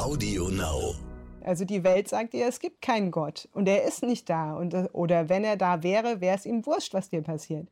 Audio 0.00 0.48
Now. 0.48 0.94
Also 1.44 1.66
die 1.66 1.84
Welt 1.84 2.08
sagt 2.08 2.32
dir, 2.32 2.46
es 2.46 2.58
gibt 2.58 2.80
keinen 2.80 3.10
Gott 3.10 3.50
und 3.52 3.68
er 3.68 3.84
ist 3.84 4.02
nicht 4.02 4.30
da. 4.30 4.54
Und, 4.54 4.74
oder 4.94 5.28
wenn 5.28 5.44
er 5.44 5.58
da 5.58 5.82
wäre, 5.82 6.22
wäre 6.22 6.38
es 6.38 6.46
ihm 6.46 6.64
wurscht, 6.64 6.94
was 6.94 7.10
dir 7.10 7.20
passiert. 7.20 7.68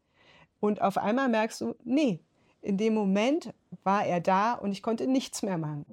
Und 0.61 0.83
auf 0.83 0.99
einmal 0.99 1.31
merkst 1.31 1.63
du, 1.63 1.75
nee, 1.85 2.21
in 2.61 2.77
dem 2.77 2.93
Moment 2.93 3.55
war 3.83 4.05
er 4.05 4.21
da 4.21 4.53
und 4.53 4.73
ich 4.73 4.83
konnte 4.83 5.07
nichts 5.07 5.43
mehr 5.43 5.57
machen. 5.57 5.87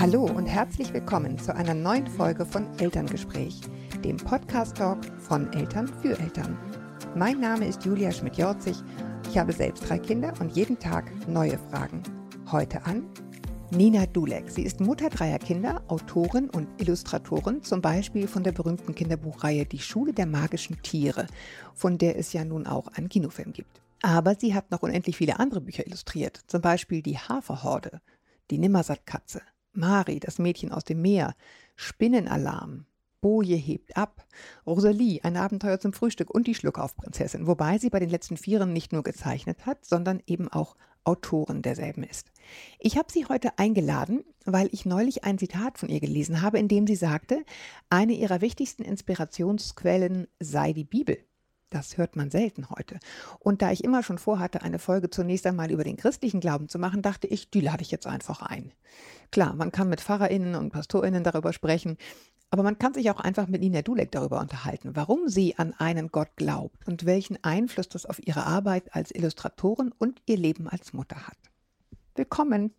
Hallo 0.00 0.24
und 0.24 0.46
herzlich 0.46 0.94
willkommen 0.94 1.38
zu 1.38 1.54
einer 1.54 1.74
neuen 1.74 2.06
Folge 2.06 2.46
von 2.46 2.66
Elterngespräch, 2.78 3.60
dem 4.02 4.16
Podcast-Talk 4.16 5.04
von 5.18 5.52
Eltern 5.52 5.88
für 6.00 6.18
Eltern. 6.18 6.58
Mein 7.14 7.38
Name 7.38 7.66
ist 7.66 7.84
Julia 7.84 8.10
Schmidt-Jorzig. 8.12 8.82
Ich 9.30 9.38
habe 9.38 9.52
selbst 9.52 9.88
drei 9.88 9.98
Kinder 9.98 10.34
und 10.40 10.54
jeden 10.54 10.78
Tag 10.78 11.10
neue 11.26 11.58
Fragen. 11.70 12.02
Heute 12.50 12.84
an 12.84 13.04
Nina 13.70 14.04
Dulek. 14.06 14.50
Sie 14.50 14.62
ist 14.62 14.80
Mutter 14.80 15.08
dreier 15.08 15.38
Kinder, 15.38 15.82
Autorin 15.88 16.50
und 16.50 16.68
Illustratorin, 16.80 17.62
zum 17.62 17.80
Beispiel 17.80 18.28
von 18.28 18.42
der 18.42 18.52
berühmten 18.52 18.94
Kinderbuchreihe 18.94 19.64
Die 19.64 19.78
Schule 19.78 20.12
der 20.12 20.26
magischen 20.26 20.82
Tiere, 20.82 21.26
von 21.74 21.96
der 21.96 22.18
es 22.18 22.32
ja 22.34 22.44
nun 22.44 22.66
auch 22.66 22.88
einen 22.88 23.08
Kinofilm 23.08 23.52
gibt. 23.52 23.80
Aber 24.02 24.34
sie 24.34 24.54
hat 24.54 24.70
noch 24.70 24.82
unendlich 24.82 25.16
viele 25.16 25.38
andere 25.40 25.60
Bücher 25.62 25.86
illustriert, 25.86 26.40
zum 26.46 26.60
Beispiel 26.60 27.00
Die 27.00 27.18
Haferhorde, 27.18 28.00
Die 28.50 28.58
Nimmersatt-Katze, 28.58 29.40
Mari, 29.72 30.20
das 30.20 30.38
Mädchen 30.38 30.72
aus 30.72 30.84
dem 30.84 31.00
Meer, 31.00 31.34
Spinnenalarm, 31.76 32.84
Boje 33.22 33.56
hebt 33.56 33.96
ab, 33.96 34.26
Rosalie, 34.66 35.20
ein 35.22 35.38
Abenteuer 35.38 35.80
zum 35.80 35.94
Frühstück 35.94 36.28
und 36.28 36.46
die 36.46 36.54
Schluckaufprinzessin, 36.54 37.46
wobei 37.46 37.78
sie 37.78 37.88
bei 37.88 38.00
den 38.00 38.10
letzten 38.10 38.36
Vieren 38.36 38.74
nicht 38.74 38.92
nur 38.92 39.04
gezeichnet 39.04 39.64
hat, 39.64 39.86
sondern 39.86 40.20
eben 40.26 40.48
auch 40.48 40.76
Autorin 41.04 41.62
derselben 41.62 42.02
ist. 42.02 42.32
Ich 42.78 42.98
habe 42.98 43.10
sie 43.10 43.26
heute 43.26 43.58
eingeladen, 43.58 44.24
weil 44.44 44.68
ich 44.72 44.84
neulich 44.84 45.24
ein 45.24 45.38
Zitat 45.38 45.78
von 45.78 45.88
ihr 45.88 46.00
gelesen 46.00 46.42
habe, 46.42 46.58
in 46.58 46.68
dem 46.68 46.86
sie 46.86 46.96
sagte, 46.96 47.44
eine 47.90 48.12
ihrer 48.12 48.40
wichtigsten 48.40 48.82
Inspirationsquellen 48.82 50.26
sei 50.40 50.72
die 50.72 50.84
Bibel. 50.84 51.18
Das 51.70 51.96
hört 51.96 52.16
man 52.16 52.30
selten 52.30 52.68
heute. 52.68 52.98
Und 53.38 53.62
da 53.62 53.72
ich 53.72 53.82
immer 53.82 54.02
schon 54.02 54.18
vorhatte, 54.18 54.62
eine 54.62 54.78
Folge 54.78 55.08
zunächst 55.08 55.46
einmal 55.46 55.70
über 55.70 55.84
den 55.84 55.96
christlichen 55.96 56.40
Glauben 56.40 56.68
zu 56.68 56.78
machen, 56.78 57.00
dachte 57.00 57.26
ich, 57.26 57.50
die 57.50 57.62
lade 57.62 57.82
ich 57.82 57.90
jetzt 57.90 58.06
einfach 58.06 58.42
ein. 58.42 58.72
Klar, 59.30 59.54
man 59.54 59.72
kann 59.72 59.88
mit 59.88 60.02
PfarrerInnen 60.02 60.54
und 60.54 60.70
PastorInnen 60.70 61.24
darüber 61.24 61.54
sprechen, 61.54 61.96
aber 62.52 62.62
man 62.62 62.78
kann 62.78 62.92
sich 62.92 63.10
auch 63.10 63.18
einfach 63.18 63.48
mit 63.48 63.62
Nina 63.62 63.80
Dulek 63.80 64.12
darüber 64.12 64.38
unterhalten, 64.38 64.94
warum 64.94 65.26
sie 65.26 65.56
an 65.56 65.72
einen 65.78 66.08
Gott 66.08 66.28
glaubt 66.36 66.86
und 66.86 67.06
welchen 67.06 67.42
Einfluss 67.42 67.88
das 67.88 68.04
auf 68.04 68.20
ihre 68.24 68.44
Arbeit 68.44 68.94
als 68.94 69.10
Illustratorin 69.10 69.90
und 69.96 70.20
ihr 70.26 70.36
Leben 70.36 70.68
als 70.68 70.92
Mutter 70.92 71.16
hat. 71.26 71.38
Willkommen. 72.14 72.74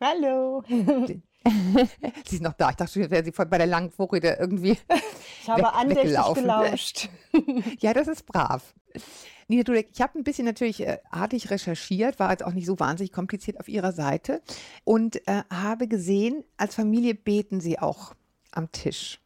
Hallo. 0.00 0.64
sie 0.68 2.36
ist 2.36 2.40
noch 2.42 2.54
da. 2.54 2.70
Ich 2.70 2.76
dachte, 2.76 2.90
schon, 2.90 3.10
wäre 3.10 3.22
sie 3.22 3.32
bei 3.32 3.58
der 3.58 3.66
langen 3.66 3.90
Vorrede 3.90 4.38
irgendwie. 4.40 4.78
Ich 5.42 5.48
habe 5.50 5.60
weg, 5.60 5.74
andächtig 5.74 6.34
gelauscht. 6.34 7.10
ja, 7.80 7.92
das 7.92 8.08
ist 8.08 8.24
brav. 8.24 8.72
Nina 9.46 9.62
Dulek, 9.62 9.90
ich 9.92 10.00
habe 10.00 10.18
ein 10.18 10.24
bisschen 10.24 10.46
natürlich 10.46 10.80
äh, 10.80 11.00
artig 11.10 11.50
recherchiert, 11.50 12.18
war 12.18 12.30
jetzt 12.30 12.42
auch 12.42 12.54
nicht 12.54 12.64
so 12.64 12.80
wahnsinnig 12.80 13.12
kompliziert 13.12 13.60
auf 13.60 13.68
Ihrer 13.68 13.92
Seite 13.92 14.40
und 14.84 15.16
äh, 15.28 15.42
habe 15.52 15.86
gesehen, 15.86 16.44
als 16.56 16.74
Familie 16.74 17.14
beten 17.14 17.60
Sie 17.60 17.78
auch 17.78 18.14
am 18.56 18.70
Tisch. 18.72 19.20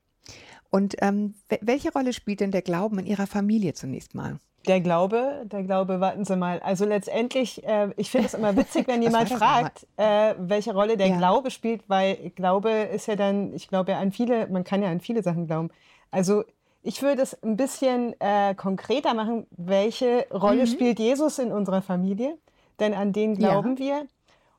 Und 0.70 0.96
ähm, 1.00 1.34
welche 1.60 1.92
Rolle 1.92 2.12
spielt 2.12 2.40
denn 2.40 2.50
der 2.50 2.62
Glauben 2.62 2.98
in 2.98 3.06
Ihrer 3.06 3.26
Familie 3.26 3.74
zunächst 3.74 4.14
mal? 4.14 4.38
Der 4.66 4.80
Glaube, 4.80 5.46
der 5.46 5.62
Glaube, 5.62 6.00
warten 6.00 6.24
Sie 6.24 6.36
mal. 6.36 6.60
Also 6.60 6.84
letztendlich, 6.84 7.64
äh, 7.64 7.90
ich 7.96 8.10
finde 8.10 8.26
es 8.26 8.34
immer 8.34 8.54
witzig, 8.56 8.86
wenn 8.86 9.02
jemand 9.08 9.30
fragt, 9.30 9.86
äh, 9.96 10.34
welche 10.38 10.74
Rolle 10.74 10.96
der 10.96 11.08
ja. 11.08 11.16
Glaube 11.16 11.50
spielt, 11.50 11.88
weil 11.88 12.30
Glaube 12.30 12.70
ist 12.70 13.06
ja 13.06 13.16
dann, 13.16 13.54
ich 13.54 13.68
glaube 13.68 13.92
ja 13.92 13.98
an 13.98 14.12
viele, 14.12 14.46
man 14.48 14.64
kann 14.64 14.82
ja 14.82 14.90
an 14.90 15.00
viele 15.00 15.22
Sachen 15.22 15.46
glauben. 15.46 15.70
Also 16.10 16.44
ich 16.82 17.02
würde 17.02 17.22
es 17.22 17.40
ein 17.42 17.56
bisschen 17.56 18.14
äh, 18.20 18.54
konkreter 18.54 19.14
machen, 19.14 19.46
welche 19.50 20.26
Rolle 20.30 20.62
mhm. 20.62 20.66
spielt 20.66 20.98
Jesus 20.98 21.38
in 21.38 21.50
unserer 21.50 21.82
Familie? 21.82 22.36
Denn 22.78 22.94
an 22.94 23.12
den 23.12 23.36
glauben 23.36 23.76
ja. 23.76 23.78
wir. 23.78 24.06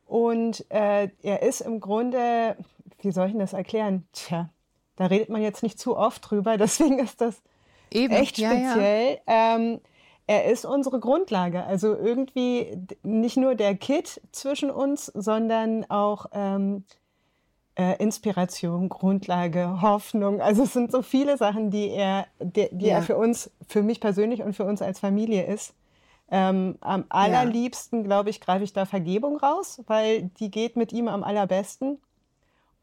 Und 0.05 0.65
äh, 0.69 1.09
er 1.21 1.43
ist 1.43 1.61
im 1.61 1.79
Grunde, 1.79 2.57
wie 3.01 3.11
soll 3.11 3.27
ich 3.27 3.31
denn 3.33 3.39
das 3.39 3.53
erklären? 3.53 4.07
Tja, 4.11 4.49
da 4.99 5.05
redet 5.05 5.29
man 5.29 5.41
jetzt 5.41 5.63
nicht 5.63 5.79
zu 5.79 5.97
oft 5.97 6.29
drüber, 6.29 6.57
deswegen 6.59 6.99
ist 6.99 7.21
das 7.21 7.41
Eben. 7.89 8.13
echt 8.13 8.35
speziell. 8.35 9.19
Ja, 9.27 9.33
ja. 9.33 9.55
Ähm, 9.55 9.79
er 10.27 10.45
ist 10.45 10.65
unsere 10.65 10.99
Grundlage. 10.99 11.63
Also 11.63 11.95
irgendwie 11.95 12.77
nicht 13.01 13.37
nur 13.37 13.55
der 13.55 13.75
Kit 13.75 14.21
zwischen 14.31 14.69
uns, 14.69 15.07
sondern 15.07 15.89
auch 15.89 16.27
ähm, 16.33 16.83
äh, 17.75 17.95
Inspiration, 17.97 18.89
Grundlage, 18.89 19.81
Hoffnung. 19.81 20.41
Also 20.41 20.63
es 20.63 20.73
sind 20.73 20.91
so 20.91 21.01
viele 21.01 21.37
Sachen, 21.37 21.71
die 21.71 21.89
er, 21.89 22.27
die, 22.39 22.67
die 22.71 22.87
ja. 22.87 22.97
er 22.97 23.01
für 23.01 23.17
uns, 23.17 23.49
für 23.67 23.81
mich 23.81 24.01
persönlich 24.01 24.43
und 24.43 24.53
für 24.53 24.65
uns 24.65 24.81
als 24.81 24.99
Familie 24.99 25.47
ist. 25.47 25.73
Ähm, 26.29 26.77
am 26.81 27.05
allerliebsten, 27.09 28.03
glaube 28.03 28.29
ich, 28.29 28.39
greife 28.39 28.63
ich 28.63 28.73
da 28.73 28.85
Vergebung 28.85 29.37
raus, 29.37 29.81
weil 29.87 30.29
die 30.39 30.51
geht 30.51 30.75
mit 30.75 30.93
ihm 30.93 31.07
am 31.07 31.23
allerbesten. 31.23 31.99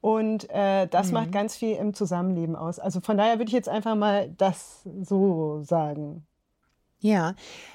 Und 0.00 0.48
äh, 0.50 0.86
das 0.86 1.08
mhm. 1.08 1.14
macht 1.14 1.32
ganz 1.32 1.56
viel 1.56 1.76
im 1.76 1.94
Zusammenleben 1.94 2.54
aus. 2.54 2.78
Also 2.78 3.00
von 3.00 3.16
daher 3.16 3.38
würde 3.38 3.48
ich 3.48 3.54
jetzt 3.54 3.68
einfach 3.68 3.94
mal 3.94 4.30
das 4.36 4.82
so 5.02 5.62
sagen. 5.62 6.26
Ja, 7.00 7.34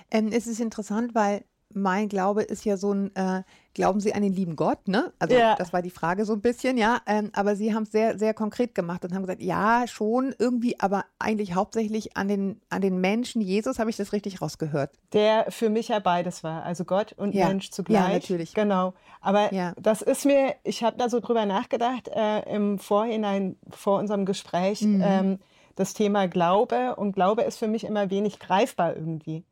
ähm, 0.09 0.29
es 0.31 0.47
ist 0.47 0.59
interessant, 0.59 1.13
weil 1.13 1.43
mein 1.73 2.09
Glaube 2.09 2.43
ist 2.43 2.65
ja 2.65 2.77
so 2.77 2.93
ein, 2.93 3.15
äh, 3.15 3.43
glauben 3.73 3.99
Sie 3.99 4.13
an 4.13 4.21
den 4.21 4.33
lieben 4.33 4.55
Gott, 4.55 4.87
ne? 4.87 5.13
Also 5.19 5.35
ja. 5.35 5.55
das 5.55 5.73
war 5.73 5.81
die 5.81 5.89
Frage 5.89 6.25
so 6.25 6.33
ein 6.33 6.41
bisschen, 6.41 6.77
ja. 6.77 6.99
Ähm, 7.05 7.31
aber 7.33 7.55
Sie 7.55 7.73
haben 7.73 7.83
es 7.83 7.91
sehr, 7.91 8.17
sehr 8.17 8.33
konkret 8.33 8.75
gemacht 8.75 9.05
und 9.05 9.13
haben 9.13 9.21
gesagt, 9.23 9.41
ja, 9.41 9.85
schon 9.87 10.35
irgendwie, 10.37 10.79
aber 10.79 11.05
eigentlich 11.19 11.55
hauptsächlich 11.55 12.17
an 12.17 12.27
den, 12.27 12.61
an 12.69 12.81
den 12.81 12.99
Menschen 12.99 13.41
Jesus, 13.41 13.79
habe 13.79 13.89
ich 13.89 13.97
das 13.97 14.13
richtig 14.13 14.41
rausgehört? 14.41 14.91
Der 15.13 15.45
für 15.49 15.69
mich 15.69 15.89
ja 15.89 15.99
beides 15.99 16.43
war, 16.43 16.63
also 16.63 16.85
Gott 16.85 17.13
und 17.13 17.33
ja. 17.33 17.47
Mensch 17.47 17.71
zugleich. 17.71 18.07
Ja, 18.07 18.13
natürlich. 18.13 18.53
Genau. 18.53 18.93
Aber 19.21 19.53
ja. 19.53 19.73
das 19.79 20.01
ist 20.01 20.25
mir, 20.25 20.55
ich 20.63 20.83
habe 20.83 20.97
da 20.97 21.09
so 21.09 21.19
drüber 21.19 21.45
nachgedacht 21.45 22.09
äh, 22.09 22.41
im 22.53 22.79
Vorhinein, 22.79 23.57
vor 23.69 23.99
unserem 23.99 24.25
Gespräch, 24.25 24.81
mhm. 24.81 25.01
ähm, 25.03 25.39
das 25.75 25.93
Thema 25.93 26.27
Glaube. 26.27 26.95
Und 26.95 27.13
Glaube 27.13 27.43
ist 27.43 27.57
für 27.57 27.67
mich 27.67 27.83
immer 27.83 28.09
wenig 28.09 28.39
greifbar 28.39 28.95
irgendwie. 28.95 29.43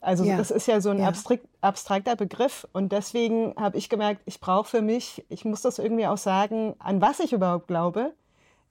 Also 0.00 0.24
ja. 0.24 0.36
das 0.36 0.50
ist 0.50 0.68
ja 0.68 0.80
so 0.80 0.90
ein 0.90 1.00
ja. 1.00 1.08
abstrakt, 1.08 1.44
abstrakter 1.60 2.14
Begriff 2.14 2.68
und 2.72 2.92
deswegen 2.92 3.54
habe 3.56 3.76
ich 3.76 3.88
gemerkt, 3.88 4.22
ich 4.26 4.40
brauche 4.40 4.68
für 4.68 4.82
mich, 4.82 5.24
ich 5.28 5.44
muss 5.44 5.62
das 5.62 5.78
irgendwie 5.78 6.06
auch 6.06 6.18
sagen, 6.18 6.74
an 6.78 7.00
was 7.00 7.18
ich 7.18 7.32
überhaupt 7.32 7.66
glaube 7.66 8.12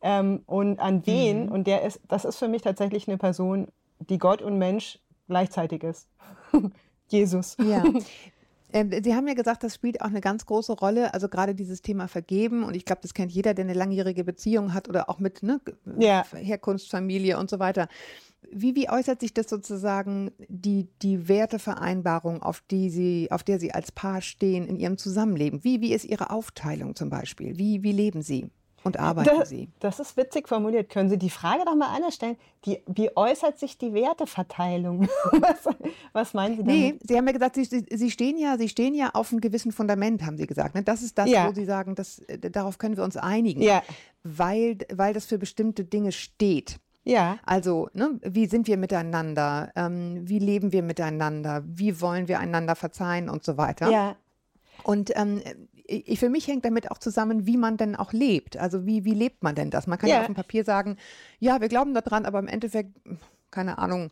ähm, 0.02 0.44
und 0.46 0.80
an 0.80 1.06
wen. 1.06 1.46
Mhm. 1.46 1.52
Und 1.52 1.68
der 1.68 1.82
ist, 1.84 2.00
das 2.08 2.26
ist 2.26 2.38
für 2.38 2.48
mich 2.48 2.62
tatsächlich 2.62 3.08
eine 3.08 3.18
Person, 3.18 3.68
die 4.00 4.18
Gott 4.18 4.42
und 4.42 4.58
Mensch 4.58 5.00
gleichzeitig 5.28 5.84
ist. 5.84 6.08
Jesus. 7.10 7.58
Ja. 7.60 7.84
Ähm, 8.74 8.92
Sie 9.02 9.16
haben 9.16 9.26
ja 9.30 9.34
gesagt, 9.34 9.64
das 9.64 9.76
spielt 9.76 10.02
auch 10.02 10.08
eine 10.08 10.20
ganz 10.20 10.46
große 10.46 10.74
Rolle, 10.74 11.14
also 11.14 11.30
gerade 11.30 11.56
dieses 11.56 11.82
Thema 11.82 12.10
Vergeben 12.10 12.66
und 12.66 12.76
ich 12.76 12.84
glaube, 12.84 13.02
das 13.02 13.14
kennt 13.14 13.32
jeder, 13.32 13.54
der 13.54 13.64
eine 13.64 13.74
langjährige 13.74 14.26
Beziehung 14.26 14.74
hat 14.74 14.90
oder 14.90 15.10
auch 15.10 15.20
mit 15.20 15.42
ne, 15.42 15.62
ja. 15.98 16.26
Herkunftsfamilie 16.34 17.38
und 17.38 17.50
so 17.50 17.60
weiter. 17.60 17.88
Wie, 18.50 18.76
wie 18.76 18.90
äußert 18.90 19.20
sich 19.20 19.34
das 19.34 19.50
sozusagen 19.50 20.32
die, 20.48 20.88
die 21.02 21.28
Wertevereinbarung, 21.28 22.42
auf 22.42 22.62
die 22.72 22.90
Sie, 22.90 23.28
auf 23.32 23.44
der 23.44 23.60
Sie 23.60 23.74
als 23.74 23.92
Paar 23.92 24.22
stehen 24.22 24.66
in 24.66 24.78
Ihrem 24.78 24.98
Zusammenleben? 24.98 25.64
Wie, 25.64 25.82
wie 25.82 25.94
ist 25.94 26.06
Ihre 26.06 26.30
Aufteilung 26.30 26.96
zum 26.96 27.10
Beispiel? 27.10 27.58
Wie, 27.58 27.84
wie 27.84 27.92
leben 27.92 28.22
Sie? 28.22 28.50
Und 28.84 29.00
arbeiten 29.00 29.40
das, 29.40 29.50
Sie? 29.50 29.70
Das 29.80 30.00
ist 30.00 30.16
witzig 30.16 30.48
formuliert. 30.48 30.90
Können 30.90 31.10
Sie 31.10 31.18
die 31.18 31.30
Frage 31.30 31.66
doch 31.66 31.76
mal 31.76 31.94
anders 31.94 32.16
stellen? 32.16 32.38
Die, 32.66 32.82
wie 32.88 33.10
äußert 33.18 33.60
sich 33.60 33.78
die 33.78 33.94
Werteverteilung? 33.94 35.10
was, 35.32 35.76
was, 36.14 36.34
meinen 36.34 36.56
Sie 36.56 36.64
damit? 36.64 36.76
Nee, 36.76 37.00
Sie 37.02 37.18
haben 37.18 37.28
ja 37.28 37.34
gesagt, 37.34 37.56
Sie, 37.56 37.66
Sie, 37.66 38.12
stehen 38.12 38.38
ja, 38.38 38.58
Sie 38.58 38.70
stehen 38.70 38.94
ja 38.94 39.10
auf 39.14 39.32
einem 39.32 39.42
gewissen 39.42 39.74
Fundament, 39.74 40.26
haben 40.26 40.38
Sie 40.38 40.48
gesagt. 40.48 40.74
Ne? 40.74 40.84
Das 40.84 41.02
ist 41.02 41.18
das, 41.18 41.30
ja. 41.30 41.50
wo 41.50 41.54
Sie 41.54 41.66
sagen, 41.66 41.96
das, 41.96 42.22
darauf 42.40 42.78
können 42.78 42.96
wir 42.96 43.04
uns 43.04 43.18
einigen, 43.18 43.62
ja. 43.62 43.84
weil, 44.24 44.78
weil 44.94 45.14
das 45.14 45.26
für 45.26 45.38
bestimmte 45.38 45.84
Dinge 45.84 46.14
steht. 46.14 46.80
Ja. 47.08 47.40
Also, 47.46 47.90
ne, 47.94 48.20
wie 48.22 48.48
sind 48.48 48.68
wir 48.68 48.76
miteinander? 48.76 49.72
Ähm, 49.78 50.28
wie 50.28 50.40
leben 50.40 50.74
wir 50.74 50.84
miteinander? 50.84 51.64
Wie 51.66 52.02
wollen 52.02 52.28
wir 52.28 52.40
einander 52.40 52.76
verzeihen 52.76 53.30
und 53.30 53.46
so 53.46 53.58
weiter? 53.58 53.90
Ja. 53.90 54.18
Und 54.84 55.16
ähm, 55.16 55.42
ich, 55.86 56.20
für 56.20 56.30
mich 56.30 56.48
hängt 56.50 56.66
damit 56.66 56.92
auch 56.92 56.98
zusammen, 56.98 57.48
wie 57.48 57.56
man 57.56 57.78
denn 57.78 57.96
auch 57.96 58.12
lebt. 58.12 58.58
Also 58.58 58.86
wie, 58.86 59.06
wie 59.06 59.14
lebt 59.14 59.42
man 59.42 59.56
denn 59.56 59.70
das? 59.70 59.88
Man 59.88 59.98
kann 59.98 60.10
ja, 60.10 60.16
ja 60.16 60.22
auf 60.22 60.28
dem 60.28 60.36
Papier 60.36 60.66
sagen, 60.66 60.98
ja, 61.40 61.62
wir 61.62 61.70
glauben 61.70 61.94
daran, 61.94 62.26
aber 62.26 62.40
im 62.40 62.48
Endeffekt, 62.48 62.92
keine 63.52 63.78
Ahnung. 63.78 64.12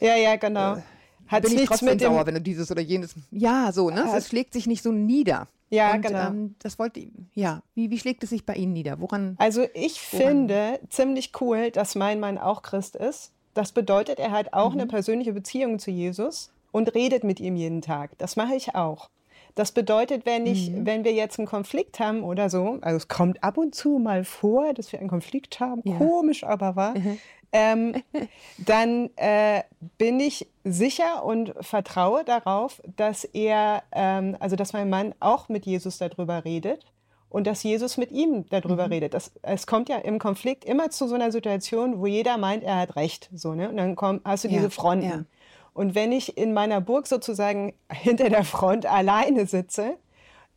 Ja, 0.00 0.14
ja, 0.14 0.36
genau. 0.36 0.76
Äh, 0.76 0.82
Hat 1.28 1.42
bin 1.42 1.58
ich 1.58 1.66
trotzdem 1.66 1.98
sauer, 1.98 2.26
wenn 2.26 2.34
du 2.34 2.40
dieses 2.40 2.70
oder 2.70 2.82
jenes. 2.82 3.14
Ja, 3.30 3.72
so, 3.72 3.90
ne? 3.90 4.04
Es 4.16 4.28
schlägt 4.28 4.52
sich 4.52 4.66
nicht 4.66 4.82
so 4.82 4.92
nieder. 4.92 5.48
Ja, 5.70 5.94
und, 5.94 6.02
genau. 6.02 6.28
Ähm, 6.28 6.54
das 6.60 6.78
wollte 6.78 7.06
ja. 7.34 7.62
Wie, 7.74 7.90
wie 7.90 7.98
schlägt 7.98 8.22
es 8.22 8.30
sich 8.30 8.46
bei 8.46 8.54
Ihnen 8.54 8.72
nieder? 8.72 9.00
Woran? 9.00 9.34
Also 9.38 9.66
ich 9.74 10.00
woran? 10.12 10.26
finde 10.26 10.80
ziemlich 10.90 11.32
cool, 11.40 11.70
dass 11.70 11.94
mein 11.94 12.20
Mann 12.20 12.38
auch 12.38 12.62
Christ 12.62 12.96
ist. 12.96 13.32
Das 13.54 13.72
bedeutet, 13.72 14.18
er 14.18 14.30
hat 14.30 14.52
auch 14.52 14.72
mhm. 14.74 14.80
eine 14.80 14.86
persönliche 14.86 15.32
Beziehung 15.32 15.78
zu 15.78 15.90
Jesus 15.90 16.52
und 16.72 16.94
redet 16.94 17.24
mit 17.24 17.40
ihm 17.40 17.56
jeden 17.56 17.82
Tag. 17.82 18.10
Das 18.18 18.36
mache 18.36 18.54
ich 18.54 18.74
auch. 18.74 19.08
Das 19.56 19.72
bedeutet, 19.72 20.26
wenn 20.26 20.44
ich, 20.44 20.70
mhm. 20.70 20.84
wenn 20.84 21.04
wir 21.04 21.14
jetzt 21.14 21.38
einen 21.38 21.48
Konflikt 21.48 21.98
haben 21.98 22.22
oder 22.22 22.50
so, 22.50 22.76
also 22.82 22.98
es 22.98 23.08
kommt 23.08 23.42
ab 23.42 23.56
und 23.56 23.74
zu 23.74 23.98
mal 23.98 24.22
vor, 24.22 24.74
dass 24.74 24.92
wir 24.92 25.00
einen 25.00 25.08
Konflikt 25.08 25.58
haben, 25.60 25.80
ja. 25.84 25.96
komisch 25.96 26.44
aber 26.44 26.76
wahr, 26.76 26.98
mhm. 26.98 27.18
Ähm, 27.52 28.02
dann 28.58 29.10
äh, 29.16 29.62
bin 29.98 30.20
ich 30.20 30.46
sicher 30.64 31.24
und 31.24 31.54
vertraue 31.60 32.24
darauf, 32.24 32.82
dass 32.96 33.24
er, 33.24 33.82
ähm, 33.92 34.36
also 34.40 34.56
dass 34.56 34.72
mein 34.72 34.90
Mann 34.90 35.14
auch 35.20 35.48
mit 35.48 35.66
Jesus 35.66 35.98
darüber 35.98 36.44
redet 36.44 36.84
und 37.28 37.46
dass 37.46 37.62
Jesus 37.62 37.96
mit 37.96 38.12
ihm 38.12 38.46
darüber 38.48 38.86
mhm. 38.86 38.92
redet. 38.92 39.14
Das, 39.14 39.32
es 39.42 39.66
kommt 39.66 39.88
ja 39.88 39.96
im 39.98 40.18
Konflikt 40.18 40.64
immer 40.64 40.90
zu 40.90 41.08
so 41.08 41.14
einer 41.14 41.32
Situation, 41.32 42.00
wo 42.00 42.06
jeder 42.06 42.38
meint, 42.38 42.64
er 42.64 42.78
hat 42.78 42.96
recht. 42.96 43.28
So, 43.34 43.54
ne? 43.54 43.68
Und 43.68 43.76
dann 43.76 43.96
komm, 43.96 44.20
hast 44.24 44.44
du 44.44 44.48
ja, 44.48 44.56
diese 44.56 44.70
Fronten. 44.70 45.04
Ja. 45.04 45.24
Und 45.72 45.94
wenn 45.94 46.12
ich 46.12 46.38
in 46.38 46.54
meiner 46.54 46.80
Burg 46.80 47.06
sozusagen 47.06 47.74
hinter 47.92 48.30
der 48.30 48.44
Front 48.44 48.86
alleine 48.86 49.46
sitze, 49.46 49.96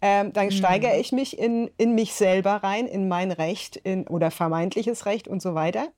ähm, 0.02 0.32
dann 0.32 0.46
mhm. 0.46 0.52
steigere 0.52 0.98
ich 0.98 1.12
mich 1.12 1.38
in, 1.38 1.70
in 1.78 1.94
mich 1.94 2.14
selber 2.14 2.64
rein, 2.64 2.88
in 2.88 3.08
mein 3.10 3.32
Recht 3.32 3.76
in, 3.76 4.08
oder 4.08 4.32
vermeintliches 4.32 5.06
Recht 5.06 5.28
und 5.28 5.42
so 5.42 5.56
weiter. 5.56 5.90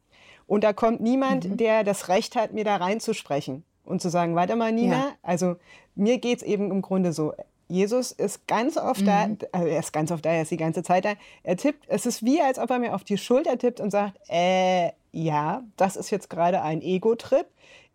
Und 0.52 0.66
da 0.66 0.74
kommt 0.74 1.00
niemand, 1.00 1.48
mhm. 1.48 1.56
der 1.56 1.86
das 1.86 2.10
Recht 2.10 2.36
hat, 2.36 2.52
mir 2.52 2.66
da 2.66 2.76
reinzusprechen 2.76 3.64
und 3.86 4.02
zu 4.02 4.10
sagen, 4.10 4.36
warte 4.36 4.58
mal, 4.58 4.74
Nina, 4.74 4.96
ja. 4.96 5.12
also 5.24 5.56
mir 5.96 6.18
geht 6.18 6.40
es 6.40 6.44
eben 6.44 6.72
im 6.72 6.82
Grunde 6.82 7.14
so. 7.14 7.32
Jesus 7.70 8.12
ist 8.12 8.50
ganz 8.50 8.76
oft 8.76 9.00
mhm. 9.00 9.06
da, 9.06 9.30
also 9.54 9.68
er 9.70 9.80
ist 9.80 9.94
ganz 9.94 10.12
oft 10.12 10.26
da, 10.26 10.30
er 10.30 10.42
ist 10.42 10.52
die 10.52 10.58
ganze 10.58 10.84
Zeit 10.84 11.06
da. 11.06 11.14
Er 11.44 11.56
tippt, 11.56 11.86
es 11.88 12.06
ist 12.06 12.26
wie, 12.26 12.42
als 12.42 12.60
ob 12.60 12.70
er 12.70 12.80
mir 12.80 12.94
auf 12.96 13.06
die 13.06 13.18
Schulter 13.18 13.58
tippt 13.58 13.80
und 13.80 13.92
sagt, 13.92 14.20
äh, 14.28 14.92
ja, 15.14 15.64
das 15.78 15.96
ist 15.96 16.10
jetzt 16.10 16.30
gerade 16.30 16.62
ein 16.62 16.82
Ego-Trip. 16.82 17.46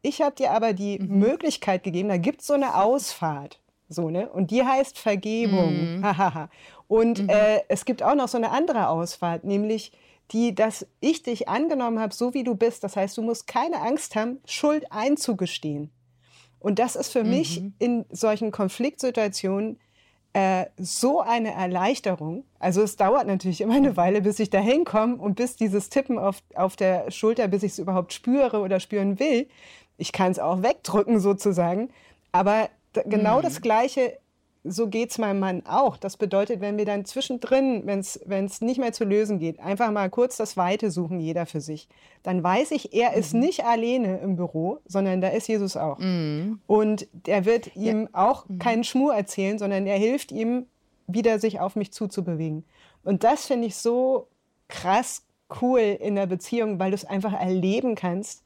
Ich 0.01 0.23
habe 0.23 0.35
dir 0.35 0.53
aber 0.53 0.73
die 0.73 0.99
mhm. 0.99 1.19
Möglichkeit 1.19 1.83
gegeben, 1.83 2.09
da 2.09 2.17
gibt 2.17 2.41
es 2.41 2.47
so 2.47 2.55
eine 2.55 2.77
Ausfahrt. 2.77 3.61
So, 3.91 4.09
ne? 4.09 4.31
Und 4.31 4.51
die 4.51 4.65
heißt 4.65 4.99
Vergebung. 4.99 5.99
Mhm. 5.99 6.49
und 6.89 7.23
mhm. 7.25 7.29
äh, 7.29 7.61
es 7.69 7.85
gibt 7.85 8.03
auch 8.03 8.15
noch 8.15 8.29
so 8.29 8.39
eine 8.39 8.51
andere 8.51 8.89
Ausfahrt, 8.89 9.45
nämlich 9.45 9.93
die, 10.33 10.55
dass 10.55 10.87
ich 11.01 11.23
dich 11.23 11.49
angenommen 11.49 12.01
habe, 12.01 12.15
so 12.15 12.35
wie 12.35 12.45
du 12.45 12.55
bist. 12.55 12.83
Das 12.85 12.97
heißt, 12.97 13.17
du 13.17 13.23
musst 13.23 13.47
keine 13.47 13.81
Angst 13.81 14.17
haben, 14.17 14.41
Schuld 14.45 14.91
einzugestehen. 14.91 15.91
Und 16.59 16.79
das 16.79 16.97
ist 16.97 17.13
für 17.13 17.25
mhm. 17.25 17.31
mich 17.31 17.63
in 17.79 18.05
solchen 18.11 18.51
Konfliktsituationen 18.51 19.79
äh, 20.33 20.67
so 20.77 21.21
eine 21.21 21.53
Erleichterung. 21.55 22.45
Also 22.59 22.83
es 22.83 22.97
dauert 22.97 23.27
natürlich 23.27 23.61
immer 23.61 23.77
eine 23.77 23.97
Weile, 23.97 24.21
bis 24.21 24.39
ich 24.39 24.51
da 24.51 24.59
hinkomme 24.59 25.17
und 25.17 25.37
bis 25.37 25.57
dieses 25.57 25.89
Tippen 25.89 26.19
auf, 26.19 26.43
auf 26.55 26.77
der 26.77 27.11
Schulter, 27.11 27.49
bis 27.49 27.63
ich 27.63 27.73
es 27.73 27.79
überhaupt 27.79 28.13
spüre 28.13 28.61
oder 28.61 28.81
spüren 28.81 29.19
will. 29.19 29.49
Ich 29.97 30.13
kann 30.13 30.33
es 30.33 30.39
auch 30.39 30.63
wegdrücken 30.63 31.21
sozusagen. 31.21 31.91
Aber 32.33 32.69
genau 32.93 33.39
mhm. 33.39 33.43
das 33.43 33.63
Gleiche, 33.63 34.19
so 34.69 34.89
geht 34.89 35.11
es 35.11 35.19
meinem 35.19 35.41
Mann 35.41 35.63
auch. 35.67 35.97
Das 35.97 36.17
bedeutet, 36.17 36.61
wenn 36.61 36.79
wir 36.79 36.85
dann 36.85 37.05
zwischendrin, 37.05 37.83
wenn 37.87 38.01
es 38.45 38.61
nicht 38.61 38.79
mehr 38.79 38.93
zu 38.93 39.05
lösen 39.05 39.39
geht, 39.39 39.61
einfach 39.61 39.91
mal 39.91 40.11
kurz 40.11 40.37
das 40.37 40.57
Weite 40.57 40.91
suchen, 40.91 41.21
jeder 41.21 41.47
für 41.47 41.61
sich, 41.61 41.89
dann 42.23 42.43
weiß 42.43 42.73
ich, 42.73 42.93
er 42.95 43.13
mhm. 43.13 43.19
ist 43.19 43.35
nicht 43.35 43.65
alleine 43.65 44.19
im 44.19 44.37
Büro, 44.37 44.79
sondern 44.87 45.21
da 45.21 45.29
ist 45.29 45.49
Jesus 45.49 45.77
auch. 45.77 45.99
Mhm. 45.99 46.61
Und 46.67 47.07
er 47.27 47.45
wird 47.45 47.75
ihm 47.77 48.03
ja. 48.03 48.09
auch 48.13 48.49
mhm. 48.49 48.59
keinen 48.59 48.85
Schmur 48.85 49.15
erzählen, 49.15 49.59
sondern 49.59 49.87
er 49.87 49.99
hilft 49.99 50.33
ihm, 50.33 50.67
wieder 51.07 51.39
sich 51.39 51.61
auf 51.61 51.77
mich 51.77 51.93
zuzubewegen. 51.93 52.65
Und 53.05 53.23
das 53.23 53.47
finde 53.47 53.69
ich 53.69 53.77
so 53.77 54.27
krass 54.69 55.25
cool 55.63 55.79
in 55.79 56.17
der 56.17 56.27
Beziehung, 56.27 56.81
weil 56.81 56.91
du 56.91 56.97
es 56.97 57.05
einfach 57.05 57.33
erleben 57.33 57.95
kannst, 57.95 58.43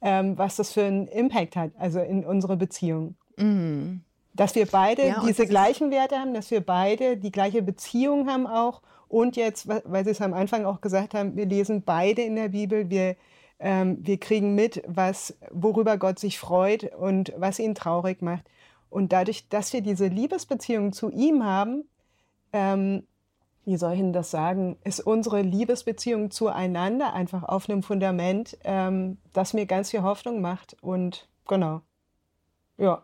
ähm, 0.00 0.38
was 0.38 0.56
das 0.56 0.72
für 0.72 0.84
einen 0.84 1.06
Impact 1.08 1.56
hat, 1.56 1.72
also 1.78 2.00
in 2.00 2.24
unsere 2.24 2.56
Beziehung. 2.56 3.16
Mhm. 3.36 4.02
Dass 4.32 4.54
wir 4.54 4.66
beide 4.66 5.06
ja, 5.06 5.22
diese 5.26 5.46
gleichen 5.46 5.90
Werte 5.90 6.18
haben, 6.18 6.34
dass 6.34 6.50
wir 6.50 6.60
beide 6.60 7.16
die 7.16 7.32
gleiche 7.32 7.62
Beziehung 7.62 8.28
haben 8.28 8.46
auch. 8.46 8.80
Und 9.08 9.36
jetzt, 9.36 9.66
weil 9.66 10.04
Sie 10.04 10.10
es 10.10 10.20
am 10.20 10.34
Anfang 10.34 10.64
auch 10.64 10.80
gesagt 10.80 11.14
haben, 11.14 11.36
wir 11.36 11.46
lesen 11.46 11.82
beide 11.82 12.22
in 12.22 12.36
der 12.36 12.50
Bibel, 12.50 12.90
wir, 12.90 13.16
ähm, 13.58 13.98
wir 14.00 14.18
kriegen 14.18 14.54
mit, 14.54 14.82
was, 14.86 15.36
worüber 15.50 15.98
Gott 15.98 16.20
sich 16.20 16.38
freut 16.38 16.94
und 16.94 17.32
was 17.36 17.58
ihn 17.58 17.74
traurig 17.74 18.22
macht. 18.22 18.44
Und 18.88 19.12
dadurch, 19.12 19.48
dass 19.48 19.72
wir 19.72 19.80
diese 19.80 20.06
Liebesbeziehung 20.06 20.92
zu 20.92 21.10
ihm 21.10 21.44
haben, 21.44 21.84
ähm, 22.52 23.04
wie 23.64 23.76
soll 23.76 23.92
ich 23.92 24.00
Ihnen 24.00 24.12
das 24.12 24.30
sagen, 24.30 24.76
ist 24.84 25.00
unsere 25.00 25.42
Liebesbeziehung 25.42 26.30
zueinander 26.30 27.12
einfach 27.12 27.44
auf 27.44 27.68
einem 27.68 27.82
Fundament, 27.82 28.58
ähm, 28.64 29.18
das 29.32 29.54
mir 29.54 29.66
ganz 29.66 29.90
viel 29.90 30.02
Hoffnung 30.02 30.40
macht. 30.40 30.76
Und 30.80 31.28
genau. 31.46 31.82
Ja. 32.78 33.02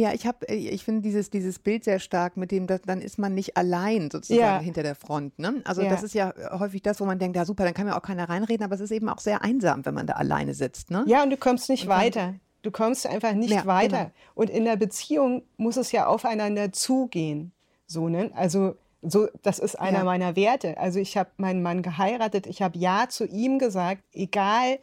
Ja, 0.00 0.14
ich 0.14 0.26
habe, 0.26 0.48
äh, 0.48 0.54
ich 0.54 0.82
finde 0.82 1.02
dieses, 1.02 1.28
dieses 1.28 1.58
Bild 1.58 1.84
sehr 1.84 1.98
stark, 1.98 2.38
mit 2.38 2.50
dem, 2.50 2.66
dass, 2.66 2.80
dann 2.80 3.02
ist 3.02 3.18
man 3.18 3.34
nicht 3.34 3.58
allein 3.58 4.10
sozusagen 4.10 4.40
ja. 4.40 4.58
hinter 4.58 4.82
der 4.82 4.94
Front. 4.94 5.38
Ne? 5.38 5.60
Also 5.64 5.82
ja. 5.82 5.90
das 5.90 6.02
ist 6.02 6.14
ja 6.14 6.32
häufig 6.58 6.80
das, 6.80 7.00
wo 7.00 7.04
man 7.04 7.18
denkt, 7.18 7.36
ja 7.36 7.44
super, 7.44 7.64
dann 7.64 7.74
kann 7.74 7.86
mir 7.86 7.94
auch 7.94 8.02
keiner 8.02 8.26
reinreden, 8.26 8.64
aber 8.64 8.74
es 8.74 8.80
ist 8.80 8.92
eben 8.92 9.10
auch 9.10 9.18
sehr 9.18 9.42
einsam, 9.42 9.84
wenn 9.84 9.92
man 9.92 10.06
da 10.06 10.14
alleine 10.14 10.54
sitzt. 10.54 10.90
Ne? 10.90 11.04
Ja, 11.06 11.22
und 11.22 11.28
du 11.28 11.36
kommst 11.36 11.68
nicht 11.68 11.84
und 11.84 11.90
weiter. 11.90 12.34
Du 12.62 12.70
kommst 12.70 13.06
einfach 13.06 13.34
nicht 13.34 13.52
ja, 13.52 13.66
weiter. 13.66 13.98
Genau. 13.98 14.10
Und 14.34 14.48
in 14.48 14.64
der 14.64 14.76
Beziehung 14.76 15.42
muss 15.58 15.76
es 15.76 15.92
ja 15.92 16.06
aufeinander 16.06 16.72
zugehen. 16.72 17.52
So, 17.86 18.08
ne? 18.08 18.30
Also 18.34 18.76
so, 19.02 19.28
das 19.42 19.58
ist 19.58 19.78
einer 19.78 20.04
meiner 20.04 20.34
Werte. 20.34 20.78
Also 20.78 20.98
ich 20.98 21.18
habe 21.18 21.28
meinen 21.36 21.62
Mann 21.62 21.82
geheiratet, 21.82 22.46
ich 22.46 22.62
habe 22.62 22.78
Ja 22.78 23.08
zu 23.08 23.26
ihm 23.26 23.58
gesagt, 23.58 24.02
egal 24.12 24.78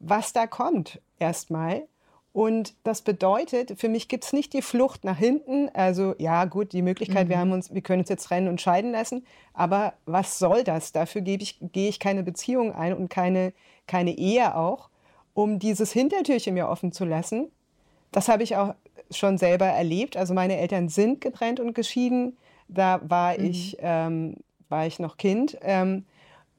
was 0.00 0.32
da 0.32 0.46
kommt, 0.46 1.00
erstmal. 1.18 1.84
Und 2.36 2.74
das 2.84 3.00
bedeutet, 3.00 3.80
für 3.80 3.88
mich 3.88 4.08
gibt 4.08 4.24
es 4.24 4.34
nicht 4.34 4.52
die 4.52 4.60
Flucht 4.60 5.04
nach 5.04 5.16
hinten. 5.16 5.70
Also 5.72 6.14
ja, 6.18 6.44
gut, 6.44 6.74
die 6.74 6.82
Möglichkeit, 6.82 7.28
mhm. 7.28 7.30
wir 7.30 7.38
haben 7.38 7.52
uns, 7.52 7.72
wir 7.72 7.80
können 7.80 8.00
uns 8.00 8.10
jetzt 8.10 8.24
trennen 8.24 8.48
und 8.48 8.60
scheiden 8.60 8.92
lassen. 8.92 9.24
Aber 9.54 9.94
was 10.04 10.38
soll 10.38 10.62
das? 10.62 10.92
Dafür 10.92 11.26
ich, 11.26 11.58
gehe 11.72 11.88
ich 11.88 11.98
keine 11.98 12.22
Beziehung 12.22 12.74
ein 12.74 12.92
und 12.92 13.08
keine, 13.08 13.54
keine 13.86 14.10
Ehe 14.18 14.54
auch, 14.54 14.90
um 15.32 15.58
dieses 15.58 15.92
Hintertürchen 15.92 16.52
mir 16.52 16.68
offen 16.68 16.92
zu 16.92 17.06
lassen. 17.06 17.50
Das 18.12 18.28
habe 18.28 18.42
ich 18.42 18.54
auch 18.54 18.74
schon 19.10 19.38
selber 19.38 19.64
erlebt. 19.64 20.18
Also 20.18 20.34
meine 20.34 20.58
Eltern 20.58 20.90
sind 20.90 21.22
getrennt 21.22 21.58
und 21.58 21.74
geschieden. 21.74 22.36
Da 22.68 23.00
war 23.02 23.38
mhm. 23.38 23.46
ich, 23.46 23.78
ähm, 23.80 24.34
war 24.68 24.86
ich 24.86 24.98
noch 24.98 25.16
Kind. 25.16 25.56
Ähm, 25.62 26.04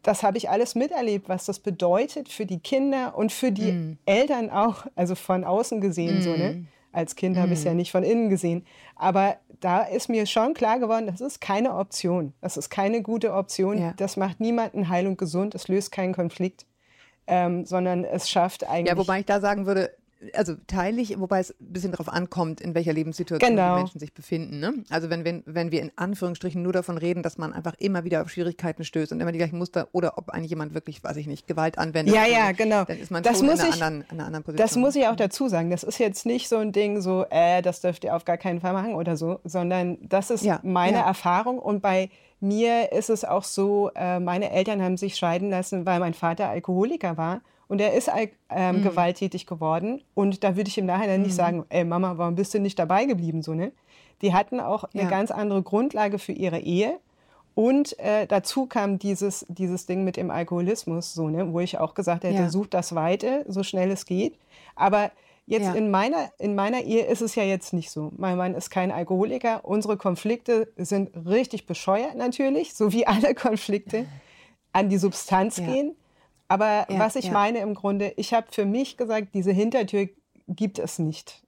das 0.08 0.24
habe 0.24 0.38
ich 0.38 0.50
alles 0.50 0.74
miterlebt, 0.74 1.28
was 1.28 1.46
das 1.46 1.60
bedeutet 1.60 2.30
für 2.30 2.46
die 2.46 2.60
Kinder 2.60 3.18
und 3.18 3.34
für 3.34 3.52
die 3.52 3.74
mm. 3.74 3.98
Eltern 4.06 4.50
auch, 4.50 4.86
also 4.96 5.16
von 5.16 5.44
außen 5.44 5.82
gesehen 5.82 6.20
mm. 6.20 6.22
so, 6.22 6.30
ne? 6.30 6.54
Mhm. 6.54 6.68
Als 6.94 7.18
Kind 7.18 7.36
mm. 7.36 7.40
habe 7.40 7.52
ich 7.52 7.60
es 7.60 7.66
ja 7.66 7.74
nicht 7.74 7.92
von 7.92 8.04
innen 8.04 8.30
gesehen. 8.30 8.66
Aber 8.96 9.36
da 9.60 9.82
ist 9.82 10.08
mir 10.08 10.26
schon 10.26 10.54
klar 10.54 10.80
geworden, 10.80 11.08
das 11.08 11.20
ist 11.20 11.42
keine 11.42 11.76
Option. 11.76 12.34
Das 12.40 12.56
ist 12.56 12.70
keine 12.70 13.02
gute 13.02 13.34
Option. 13.34 13.78
Ja. 13.78 13.94
Das 13.98 14.16
macht 14.16 14.40
niemanden 14.40 14.88
heil 14.88 15.08
und 15.08 15.18
gesund. 15.18 15.54
Es 15.56 15.68
löst 15.68 15.92
keinen 15.92 16.14
Konflikt. 16.14 16.66
Ähm, 17.30 17.66
sondern 17.66 18.06
es 18.06 18.30
schafft 18.30 18.66
eigentlich. 18.66 18.88
Ja, 18.88 18.98
wobei 18.98 19.20
ich 19.20 19.26
da 19.26 19.42
sagen 19.42 19.66
würde, 19.66 19.92
also 20.34 20.56
teile 20.68 21.02
ich, 21.02 21.20
wobei 21.20 21.40
es 21.40 21.52
ein 21.52 21.74
bisschen 21.74 21.92
darauf 21.92 22.10
ankommt, 22.10 22.62
in 22.62 22.74
welcher 22.76 22.94
Lebenssituation 22.94 23.52
genau. 23.52 23.76
die 23.76 23.82
Menschen 23.82 24.00
sich 24.00 24.14
befinden. 24.14 24.60
Ne? 24.60 24.84
Also 24.90 25.10
wenn, 25.10 25.26
wenn, 25.26 25.44
wenn 25.46 25.72
wir 25.72 25.82
in 25.82 25.92
Anführungsstrichen 25.96 26.62
nur 26.62 26.74
davon 26.74 26.98
reden, 26.98 27.24
dass 27.24 27.38
man 27.38 27.54
einfach 27.54 27.76
immer 27.78 28.04
wieder 28.04 28.22
auf 28.22 28.30
Schwierigkeiten 28.30 28.84
stößt 28.84 29.12
und 29.12 29.20
immer 29.20 29.32
die 29.32 29.38
gleichen 29.38 29.58
Muster 29.58 29.88
oder 29.92 30.18
ob 30.18 30.30
eigentlich 30.30 30.50
jemand 30.50 30.74
wirklich, 30.74 31.04
weiß 31.04 31.18
ich 31.18 31.28
nicht, 31.28 31.48
Gewalt 31.48 31.78
anwendet. 31.78 32.16
Ja, 32.16 32.26
ja, 32.26 32.52
genau. 32.52 32.84
Dann 32.86 33.00
ist 33.00 33.12
man 33.12 33.24
das 33.24 33.38
schon 33.38 33.48
muss 33.48 33.60
in, 33.60 33.66
einer 33.66 33.76
ich, 33.76 33.84
anderen, 33.84 34.06
in 34.12 34.18
einer 34.18 34.26
anderen 34.26 34.44
Position. 34.44 34.66
Das 34.66 34.76
muss 34.76 34.96
ich 34.96 35.08
auch 35.08 35.16
dazu 35.16 35.48
sagen. 35.48 35.70
Das 35.70 35.84
ist 35.84 36.00
jetzt 36.00 36.26
nicht 36.26 36.50
so 36.50 36.58
ein 36.58 36.72
Ding, 36.72 37.02
so, 37.02 37.26
äh, 37.30 37.62
das 37.62 37.82
dürft 37.82 38.04
ihr 38.04 38.16
auf 38.16 38.26
gar 38.26 38.38
keinen 38.38 38.60
Fall 38.60 38.74
machen 38.74 38.96
oder 38.96 39.18
so, 39.18 39.40
sondern 39.44 39.98
das 40.02 40.32
ist 40.32 40.44
ja, 40.44 40.60
meine 40.64 40.98
ja. 40.98 41.06
Erfahrung 41.06 41.60
und 41.60 41.82
bei 41.82 42.10
mir 42.40 42.92
ist 42.92 43.10
es 43.10 43.26
auch 43.26 43.44
so, 43.44 43.92
äh, 43.96 44.20
meine 44.20 44.52
Eltern 44.52 44.82
haben 44.82 44.98
sich 44.98 45.16
scheiden 45.16 45.50
lassen, 45.50 45.86
weil 45.86 46.00
mein 46.00 46.14
Vater 46.14 46.50
Alkoholiker 46.50 47.18
war. 47.18 47.42
Und 47.68 47.82
er 47.82 47.94
ist 47.94 48.10
ähm, 48.50 48.78
mhm. 48.78 48.84
gewalttätig 48.84 49.46
geworden. 49.46 50.02
Und 50.14 50.44
da 50.44 50.56
würde 50.56 50.70
ich 50.70 50.78
im 50.78 50.86
Nachhinein 50.86 51.20
mhm. 51.20 51.26
nicht 51.26 51.36
sagen, 51.36 51.66
ey 51.70 51.84
Mama, 51.84 52.18
warum 52.18 52.36
bist 52.36 52.54
du 52.54 52.60
nicht 52.60 52.80
dabei 52.80 53.06
geblieben? 53.06 53.42
So, 53.42 53.54
ne? 53.54 53.72
Die 54.22 54.34
hatten 54.34 54.60
auch 54.60 54.86
eine 54.86 55.04
ja. 55.04 55.10
ganz 55.10 55.32
andere 55.32 55.62
Grundlage 55.62 56.20
für 56.20 56.32
ihre 56.32 56.60
Ehe. 56.60 57.00
Und 57.58 57.98
äh, 58.00 58.28
dazu 58.28 58.68
kam 58.68 59.00
dieses, 59.00 59.46
dieses 59.50 59.88
Ding 59.88 60.04
mit 60.04 60.16
dem 60.16 60.30
Alkoholismus, 60.30 61.14
so, 61.14 61.28
ne? 61.28 61.52
wo 61.52 61.60
ich 61.60 61.80
auch 61.80 61.96
gesagt 61.96 62.24
hätte, 62.24 62.36
ja. 62.36 62.50
sucht 62.50 62.74
das 62.76 62.94
Weite, 62.94 63.46
so 63.48 63.64
schnell 63.64 63.90
es 63.90 64.06
geht. 64.06 64.38
Aber 64.76 65.12
jetzt 65.48 65.66
ja. 65.66 65.74
in, 65.74 65.90
meiner, 65.90 66.30
in 66.38 66.54
meiner 66.54 66.82
Ehe 66.82 67.06
ist 67.06 67.22
es 67.22 67.34
ja 67.34 67.44
jetzt 67.44 67.74
nicht 67.74 67.90
so. 67.90 68.12
Mein 68.16 68.38
Mann 68.38 68.54
ist 68.54 68.70
kein 68.70 68.92
Alkoholiker. 68.92 69.66
Unsere 69.66 69.98
Konflikte 69.98 70.72
sind 70.78 71.10
richtig 71.26 71.66
bescheuert 71.66 72.16
natürlich, 72.16 72.76
so 72.76 72.94
wie 72.94 73.08
alle 73.08 73.34
Konflikte 73.34 74.06
an 74.72 74.90
die 74.90 75.00
Substanz 75.00 75.56
gehen. 75.56 75.96
Aber 76.48 76.88
ja, 76.90 77.00
was 77.00 77.16
ich 77.16 77.26
ja. 77.26 77.34
meine 77.34 77.60
im 77.60 77.74
Grunde, 77.74 78.14
ich 78.16 78.34
habe 78.34 78.48
für 78.52 78.66
mich 78.66 78.98
gesagt, 78.98 79.34
diese 79.34 79.52
Hintertür 79.52 80.10
gibt 80.48 80.80
es 80.80 81.00
nicht. 81.00 81.44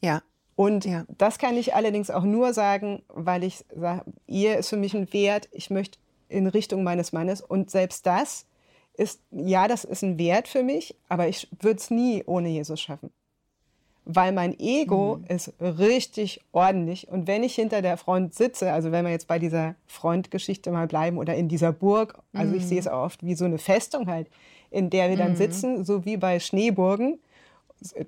Ja. 0.00 0.22
Und 0.54 0.86
ja. 0.86 1.04
das 1.08 1.38
kann 1.38 1.56
ich 1.56 1.74
allerdings 1.74 2.10
auch 2.10 2.24
nur 2.24 2.54
sagen, 2.54 3.02
weil 3.08 3.44
ich 3.44 3.64
sage, 3.74 4.04
Ehe 4.26 4.56
ist 4.56 4.70
für 4.70 4.78
mich 4.78 4.94
ein 4.94 5.12
Wert, 5.12 5.48
ich 5.52 5.68
möchte 5.68 5.98
in 6.28 6.46
Richtung 6.46 6.82
meines 6.82 7.12
Mannes. 7.12 7.42
Und 7.42 7.70
selbst 7.70 8.06
das 8.06 8.46
ist, 8.94 9.20
ja, 9.30 9.68
das 9.68 9.84
ist 9.84 10.02
ein 10.02 10.18
Wert 10.18 10.48
für 10.48 10.62
mich, 10.62 10.96
aber 11.08 11.28
ich 11.28 11.48
würde 11.60 11.78
es 11.78 11.90
nie 11.90 12.24
ohne 12.24 12.48
Jesus 12.48 12.80
schaffen. 12.80 13.10
Weil 14.06 14.30
mein 14.30 14.58
Ego 14.58 15.18
mhm. 15.18 15.34
ist 15.34 15.52
richtig 15.60 16.40
ordentlich. 16.52 17.08
Und 17.08 17.26
wenn 17.26 17.42
ich 17.42 17.56
hinter 17.56 17.82
der 17.82 17.96
Front 17.96 18.34
sitze, 18.34 18.72
also 18.72 18.92
wenn 18.92 19.04
wir 19.04 19.10
jetzt 19.10 19.26
bei 19.26 19.40
dieser 19.40 19.74
Frontgeschichte 19.86 20.70
mal 20.70 20.86
bleiben 20.86 21.18
oder 21.18 21.34
in 21.34 21.48
dieser 21.48 21.72
Burg, 21.72 22.16
also 22.32 22.52
mhm. 22.52 22.58
ich 22.58 22.66
sehe 22.66 22.78
es 22.78 22.86
auch 22.86 23.04
oft 23.04 23.26
wie 23.26 23.34
so 23.34 23.44
eine 23.44 23.58
Festung 23.58 24.06
halt, 24.06 24.28
in 24.70 24.90
der 24.90 25.10
wir 25.10 25.16
dann 25.16 25.32
mhm. 25.32 25.36
sitzen, 25.36 25.84
so 25.84 26.04
wie 26.04 26.16
bei 26.16 26.38
Schneeburgen. 26.38 27.18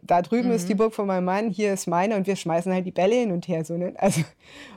Da 0.02 0.23
drüben 0.23 0.52
ist 0.52 0.69
die 0.69 0.75
mhm. 0.75 0.78
Burg 0.78 0.95
von 0.95 1.09
meinem 1.09 1.25
Mann, 1.25 1.50
hier 1.50 1.75
ist 1.75 1.88
meine 1.88 2.17
und 2.17 2.28
wir 2.28 2.37
schmeißen 2.37 2.73
halt 2.73 2.87
die 2.87 2.93
Bälle 2.93 3.17
hin 3.17 3.33
und 3.33 3.49
her. 3.49 3.64
So, 3.64 3.76
ne? 3.76 3.93
also, 3.99 4.23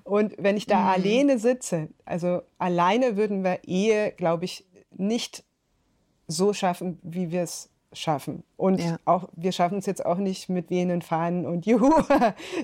und 0.04 0.34
wenn 0.40 0.58
ich 0.58 0.66
da 0.66 0.80
mhm. 0.80 0.88
alleine 0.88 1.40
sitze, 1.40 1.90
also 2.04 2.42
alleine 2.58 3.16
würden 3.16 3.44
wir 3.44 3.60
Ehe, 3.64 4.12
glaube 4.12 4.46
ich, 4.46 4.66
nicht 4.98 5.44
so 6.28 6.52
schaffen, 6.52 6.98
wie 7.04 7.32
wir 7.32 7.44
es 7.44 7.71
schaffen. 7.94 8.44
Und 8.58 8.82
ja. 8.82 8.98
auch 9.06 9.30
wir 9.34 9.52
schaffen 9.52 9.80
es 9.80 9.86
jetzt 9.86 10.06
auch 10.06 10.18
nicht 10.18 10.50
mit 10.50 10.70
wehenden 10.70 11.02
Fahnen 11.02 11.46
und 11.46 11.66
juhu, 11.66 11.90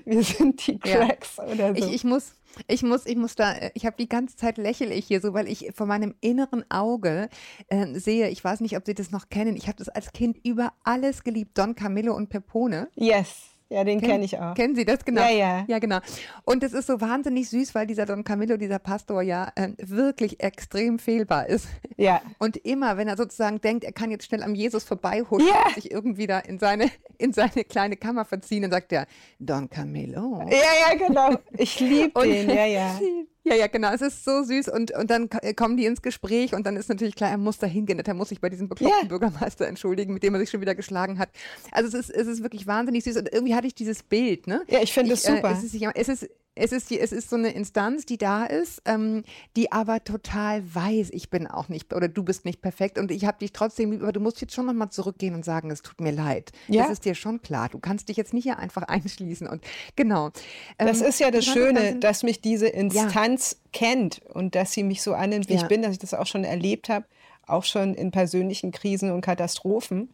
wir 0.06 0.24
sind 0.24 0.66
die 0.68 0.80
Cracks 0.80 1.38
ja. 1.38 1.46
oder 1.46 1.76
so. 1.76 1.86
Ich, 1.86 1.94
ich, 1.94 2.04
muss, 2.04 2.36
ich 2.68 2.84
muss, 2.84 3.06
ich 3.06 3.16
muss 3.16 3.36
da, 3.36 3.56
ich 3.74 3.86
habe 3.86 3.96
die 3.98 4.10
ganze 4.10 4.36
Zeit 4.36 4.58
lächle 4.58 4.94
ich 4.94 5.08
hier 5.08 5.22
so, 5.22 5.34
weil 5.34 5.48
ich 5.48 5.72
vor 5.74 5.86
meinem 5.86 6.16
inneren 6.22 6.64
Auge 6.70 7.30
äh, 7.68 7.94
sehe, 8.00 8.30
ich 8.30 8.44
weiß 8.44 8.62
nicht, 8.62 8.78
ob 8.78 8.86
Sie 8.86 8.94
das 8.94 9.12
noch 9.12 9.30
kennen, 9.30 9.56
ich 9.56 9.68
habe 9.68 9.78
das 9.78 9.90
als 9.90 10.12
Kind 10.12 10.38
über 10.44 10.74
alles 10.84 11.24
geliebt, 11.24 11.58
Don 11.58 11.76
Camillo 11.76 12.16
und 12.16 12.30
Pepone. 12.30 12.90
Yes. 12.96 13.57
Ja, 13.70 13.84
den 13.84 14.00
kenne 14.00 14.24
ich 14.24 14.38
auch. 14.40 14.54
Kennen 14.54 14.76
Sie 14.76 14.86
das? 14.86 15.04
Genau. 15.04 15.22
Ja, 15.22 15.30
ja. 15.30 15.66
Ja, 15.68 15.80
genau. 15.80 16.00
Und 16.46 16.64
es 16.64 16.74
ist 16.74 16.88
so 16.88 17.02
wahnsinnig 17.02 17.50
süß, 17.50 17.76
weil 17.76 17.86
dieser 17.86 18.06
Don 18.06 18.24
Camillo, 18.24 18.56
dieser 18.56 18.80
Pastor 18.80 19.22
ja 19.22 19.52
äh, 19.56 19.70
wirklich 19.78 20.42
extrem 20.42 21.00
fehlbar 21.00 21.48
ist. 21.48 21.68
Ja. 21.98 22.22
Und 22.40 22.58
immer, 22.58 22.96
wenn 22.98 23.08
er 23.08 23.18
sozusagen 23.18 23.60
denkt, 23.60 23.84
er 23.84 23.92
kann 23.92 24.12
jetzt 24.12 24.26
schnell 24.26 24.44
am 24.44 24.56
Jesus 24.56 24.84
vorbeihuschen 24.84 25.48
ja. 25.48 25.74
sich 25.74 25.92
irgendwie 25.92 26.28
da 26.28 26.40
in 26.40 26.60
seine, 26.60 26.90
in 27.18 27.34
seine 27.34 27.64
kleine 27.66 27.98
Kammer 27.98 28.24
verziehen, 28.24 28.62
dann 28.62 28.72
sagt 28.72 28.94
er, 28.94 29.06
Don 29.40 29.70
Camillo. 29.70 30.42
Ja, 30.50 30.92
ja, 30.92 31.08
genau. 31.08 31.38
Ich 31.58 31.80
liebe 31.80 32.22
den, 32.22 32.50
ja, 32.50 32.66
ja. 32.66 33.00
Ja, 33.48 33.56
ja, 33.56 33.68
genau. 33.68 33.94
Es 33.94 34.02
ist 34.02 34.26
so 34.26 34.44
süß 34.44 34.68
und, 34.68 34.92
und 34.92 35.10
dann 35.10 35.30
äh, 35.42 35.54
kommen 35.54 35.78
die 35.78 35.86
ins 35.86 36.02
Gespräch 36.02 36.54
und 36.54 36.66
dann 36.66 36.76
ist 36.76 36.90
natürlich 36.90 37.16
klar, 37.16 37.32
er 37.32 37.38
muss 37.38 37.58
da 37.58 37.68
hingehen. 37.68 38.00
Er 38.00 38.14
muss 38.14 38.30
sich 38.30 38.42
bei 38.42 38.50
diesem 38.50 38.68
bekloppten 38.68 39.00
yeah. 39.00 39.08
Bürgermeister 39.08 39.68
entschuldigen, 39.68 40.14
mit 40.14 40.24
dem 40.24 40.34
er 40.34 40.40
sich 40.42 40.50
schon 40.50 40.60
wieder 40.62 40.76
geschlagen 40.76 41.18
hat. 41.18 41.30
Also 41.72 41.98
es 41.98 42.10
ist, 42.10 42.16
es 42.16 42.28
ist 42.28 42.44
wirklich 42.44 42.68
wahnsinnig 42.68 43.06
süß 43.06 43.18
und 43.18 43.32
irgendwie 43.32 43.56
hatte 43.56 43.68
ich 43.68 43.76
dieses 43.76 44.04
Bild, 44.04 44.48
ne? 44.48 44.64
Ja, 44.68 44.82
ich 44.82 44.92
finde 44.92 45.14
es 45.14 45.24
super. 45.24 45.50
Äh, 45.50 45.54
es, 45.54 45.64
ist, 45.64 45.82
es, 45.96 46.10
ist, 46.10 46.30
es 46.58 46.72
ist, 46.72 46.90
die, 46.90 47.00
es 47.00 47.12
ist 47.12 47.30
so 47.30 47.36
eine 47.36 47.50
Instanz, 47.50 48.06
die 48.06 48.18
da 48.18 48.46
ist, 48.46 48.82
ähm, 48.86 49.24
die 49.56 49.72
aber 49.72 50.04
total 50.04 50.64
weiß, 50.74 51.10
ich 51.12 51.30
bin 51.30 51.48
auch 51.48 51.70
nicht 51.70 51.94
oder 51.94 52.08
du 52.08 52.24
bist 52.24 52.46
nicht 52.46 52.62
perfekt 52.62 52.98
und 52.98 53.12
ich 53.12 53.26
habe 53.26 53.38
dich 53.40 53.54
trotzdem 53.54 53.92
lieb, 53.92 54.02
aber 54.02 54.12
du 54.12 54.20
musst 54.20 54.42
jetzt 54.42 54.54
schon 54.54 54.66
nochmal 54.66 54.90
zurückgehen 54.90 55.36
und 55.36 55.46
sagen, 55.46 55.72
es 55.72 55.82
tut 55.82 56.02
mir 56.02 56.12
leid. 56.12 56.52
Ja? 56.68 56.84
Das 56.84 56.92
ist 56.92 57.06
dir 57.06 57.16
schon 57.16 57.42
klar. 57.42 57.70
Du 57.70 57.80
kannst 57.80 58.10
dich 58.10 58.18
jetzt 58.18 58.34
nicht 58.34 58.44
hier 58.44 58.58
einfach 58.58 58.84
einschließen 58.88 59.48
und 59.48 59.64
genau. 59.96 60.32
Das 60.78 61.02
ähm, 61.02 61.08
ist 61.08 61.20
ja 61.20 61.32
das 61.32 61.46
Schöne, 61.46 61.98
das 62.00 62.18
dass 62.18 62.24
mich 62.24 62.42
diese 62.42 62.68
Instanz 62.68 63.52
ja. 63.52 63.70
kennt 63.74 64.22
und 64.34 64.56
dass 64.56 64.72
sie 64.72 64.84
mich 64.84 65.02
so 65.02 65.14
annimmt, 65.14 65.50
wie 65.50 65.54
ja. 65.54 65.62
ich 65.62 65.68
bin, 65.68 65.82
dass 65.82 65.92
ich 65.92 66.00
das 66.00 66.14
auch 66.14 66.26
schon 66.26 66.44
erlebt 66.44 66.90
habe, 66.90 67.06
auch 67.46 67.64
schon 67.64 67.94
in 67.94 68.12
persönlichen 68.12 68.72
Krisen 68.72 69.12
und 69.12 69.22
Katastrophen. 69.22 70.10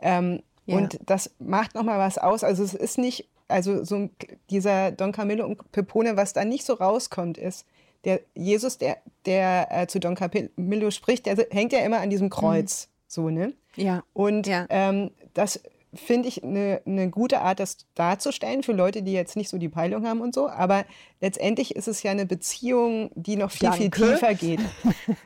Ähm, 0.00 0.42
und 0.66 0.98
das 1.06 1.30
macht 1.38 1.74
nochmal 1.74 1.98
was 1.98 2.18
aus. 2.18 2.44
Also 2.44 2.62
es 2.62 2.74
ist 2.74 2.98
nicht 2.98 3.26
also 3.48 3.84
so 3.84 4.10
dieser 4.50 4.92
Don 4.92 5.12
Camillo 5.12 5.44
und 5.44 5.72
Pepone, 5.72 6.16
was 6.16 6.32
da 6.32 6.44
nicht 6.44 6.64
so 6.64 6.74
rauskommt, 6.74 7.38
ist, 7.38 7.66
der 8.04 8.20
Jesus, 8.34 8.78
der, 8.78 8.98
der 9.26 9.68
äh, 9.70 9.86
zu 9.86 9.98
Don 9.98 10.14
Camillo 10.14 10.90
spricht, 10.90 11.26
der 11.26 11.36
hängt 11.50 11.72
ja 11.72 11.80
immer 11.80 12.00
an 12.00 12.10
diesem 12.10 12.30
Kreuz. 12.30 12.86
Mhm. 12.86 12.92
So, 13.08 13.30
ne? 13.30 13.54
Ja. 13.74 14.04
Und 14.12 14.46
ja. 14.46 14.66
Ähm, 14.68 15.10
das 15.34 15.60
finde 15.94 16.28
ich 16.28 16.44
eine 16.44 16.82
ne 16.84 17.08
gute 17.08 17.40
Art, 17.40 17.60
das 17.60 17.78
darzustellen 17.94 18.62
für 18.62 18.72
Leute, 18.72 19.02
die 19.02 19.12
jetzt 19.12 19.36
nicht 19.36 19.48
so 19.48 19.58
die 19.58 19.70
Peilung 19.70 20.06
haben 20.06 20.20
und 20.20 20.34
so. 20.34 20.48
Aber 20.48 20.84
letztendlich 21.20 21.74
ist 21.74 21.88
es 21.88 22.02
ja 22.02 22.10
eine 22.10 22.26
Beziehung, 22.26 23.10
die 23.14 23.36
noch 23.36 23.50
viel, 23.50 23.70
Danke. 23.70 23.82
viel 23.82 23.90
tiefer 23.90 24.34
geht. 24.34 24.60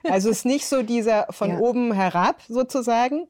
Also 0.04 0.30
es 0.30 0.38
ist 0.38 0.44
nicht 0.44 0.66
so 0.66 0.82
dieser 0.82 1.26
von 1.30 1.50
ja. 1.50 1.58
oben 1.58 1.92
herab 1.92 2.40
sozusagen, 2.48 3.26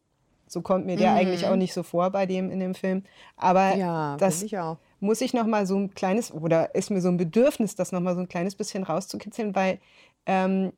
so 0.52 0.60
kommt 0.60 0.86
mir 0.86 0.96
der 0.96 1.12
mhm. 1.12 1.16
eigentlich 1.18 1.46
auch 1.46 1.56
nicht 1.56 1.72
so 1.72 1.82
vor 1.82 2.10
bei 2.10 2.26
dem 2.26 2.50
in 2.50 2.60
dem 2.60 2.74
Film. 2.74 3.04
Aber 3.36 3.74
ja, 3.74 4.16
das 4.18 4.42
ich 4.42 4.56
muss 5.00 5.20
ich 5.20 5.34
noch 5.34 5.46
mal 5.46 5.66
so 5.66 5.76
ein 5.76 5.94
kleines, 5.94 6.32
oder 6.32 6.74
ist 6.74 6.90
mir 6.90 7.00
so 7.00 7.08
ein 7.08 7.16
Bedürfnis, 7.16 7.74
das 7.74 7.90
noch 7.90 8.00
mal 8.00 8.14
so 8.14 8.20
ein 8.20 8.28
kleines 8.28 8.54
bisschen 8.54 8.84
rauszukitzeln, 8.84 9.54
weil 9.56 9.80
ähm, 10.26 10.72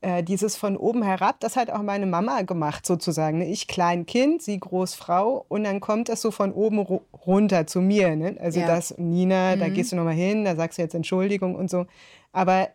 äh, 0.00 0.22
dieses 0.22 0.56
von 0.56 0.76
oben 0.76 1.02
herab, 1.02 1.40
das 1.40 1.56
hat 1.56 1.70
auch 1.70 1.82
meine 1.82 2.06
Mama 2.06 2.42
gemacht 2.42 2.86
sozusagen. 2.86 3.38
Ne? 3.38 3.46
Ich 3.46 3.66
klein 3.66 4.06
Kind, 4.06 4.42
sie 4.42 4.60
Großfrau 4.60 5.44
und 5.48 5.64
dann 5.64 5.80
kommt 5.80 6.08
das 6.08 6.22
so 6.22 6.30
von 6.30 6.52
oben 6.52 6.78
runter 6.78 7.66
zu 7.66 7.80
mir. 7.80 8.14
Ne? 8.14 8.36
Also 8.38 8.60
ja. 8.60 8.68
das, 8.68 8.96
Nina, 8.96 9.56
mhm. 9.56 9.60
da 9.60 9.68
gehst 9.68 9.90
du 9.90 9.96
noch 9.96 10.04
mal 10.04 10.14
hin, 10.14 10.44
da 10.44 10.54
sagst 10.54 10.78
du 10.78 10.82
jetzt 10.82 10.94
Entschuldigung 10.94 11.56
und 11.56 11.68
so. 11.68 11.86
Aber 12.32 12.68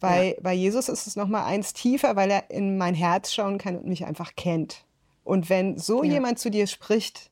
bei, 0.00 0.30
ja. 0.30 0.34
bei 0.42 0.52
Jesus 0.52 0.88
ist 0.88 1.06
es 1.06 1.14
noch 1.14 1.28
mal 1.28 1.44
eins 1.44 1.74
tiefer, 1.74 2.16
weil 2.16 2.30
er 2.30 2.50
in 2.50 2.76
mein 2.76 2.94
Herz 2.94 3.32
schauen 3.32 3.58
kann 3.58 3.76
und 3.76 3.86
mich 3.86 4.04
einfach 4.04 4.34
kennt. 4.34 4.84
Und 5.24 5.48
wenn 5.50 5.78
so 5.78 6.04
ja. 6.04 6.12
jemand 6.12 6.38
zu 6.38 6.50
dir 6.50 6.66
spricht, 6.66 7.30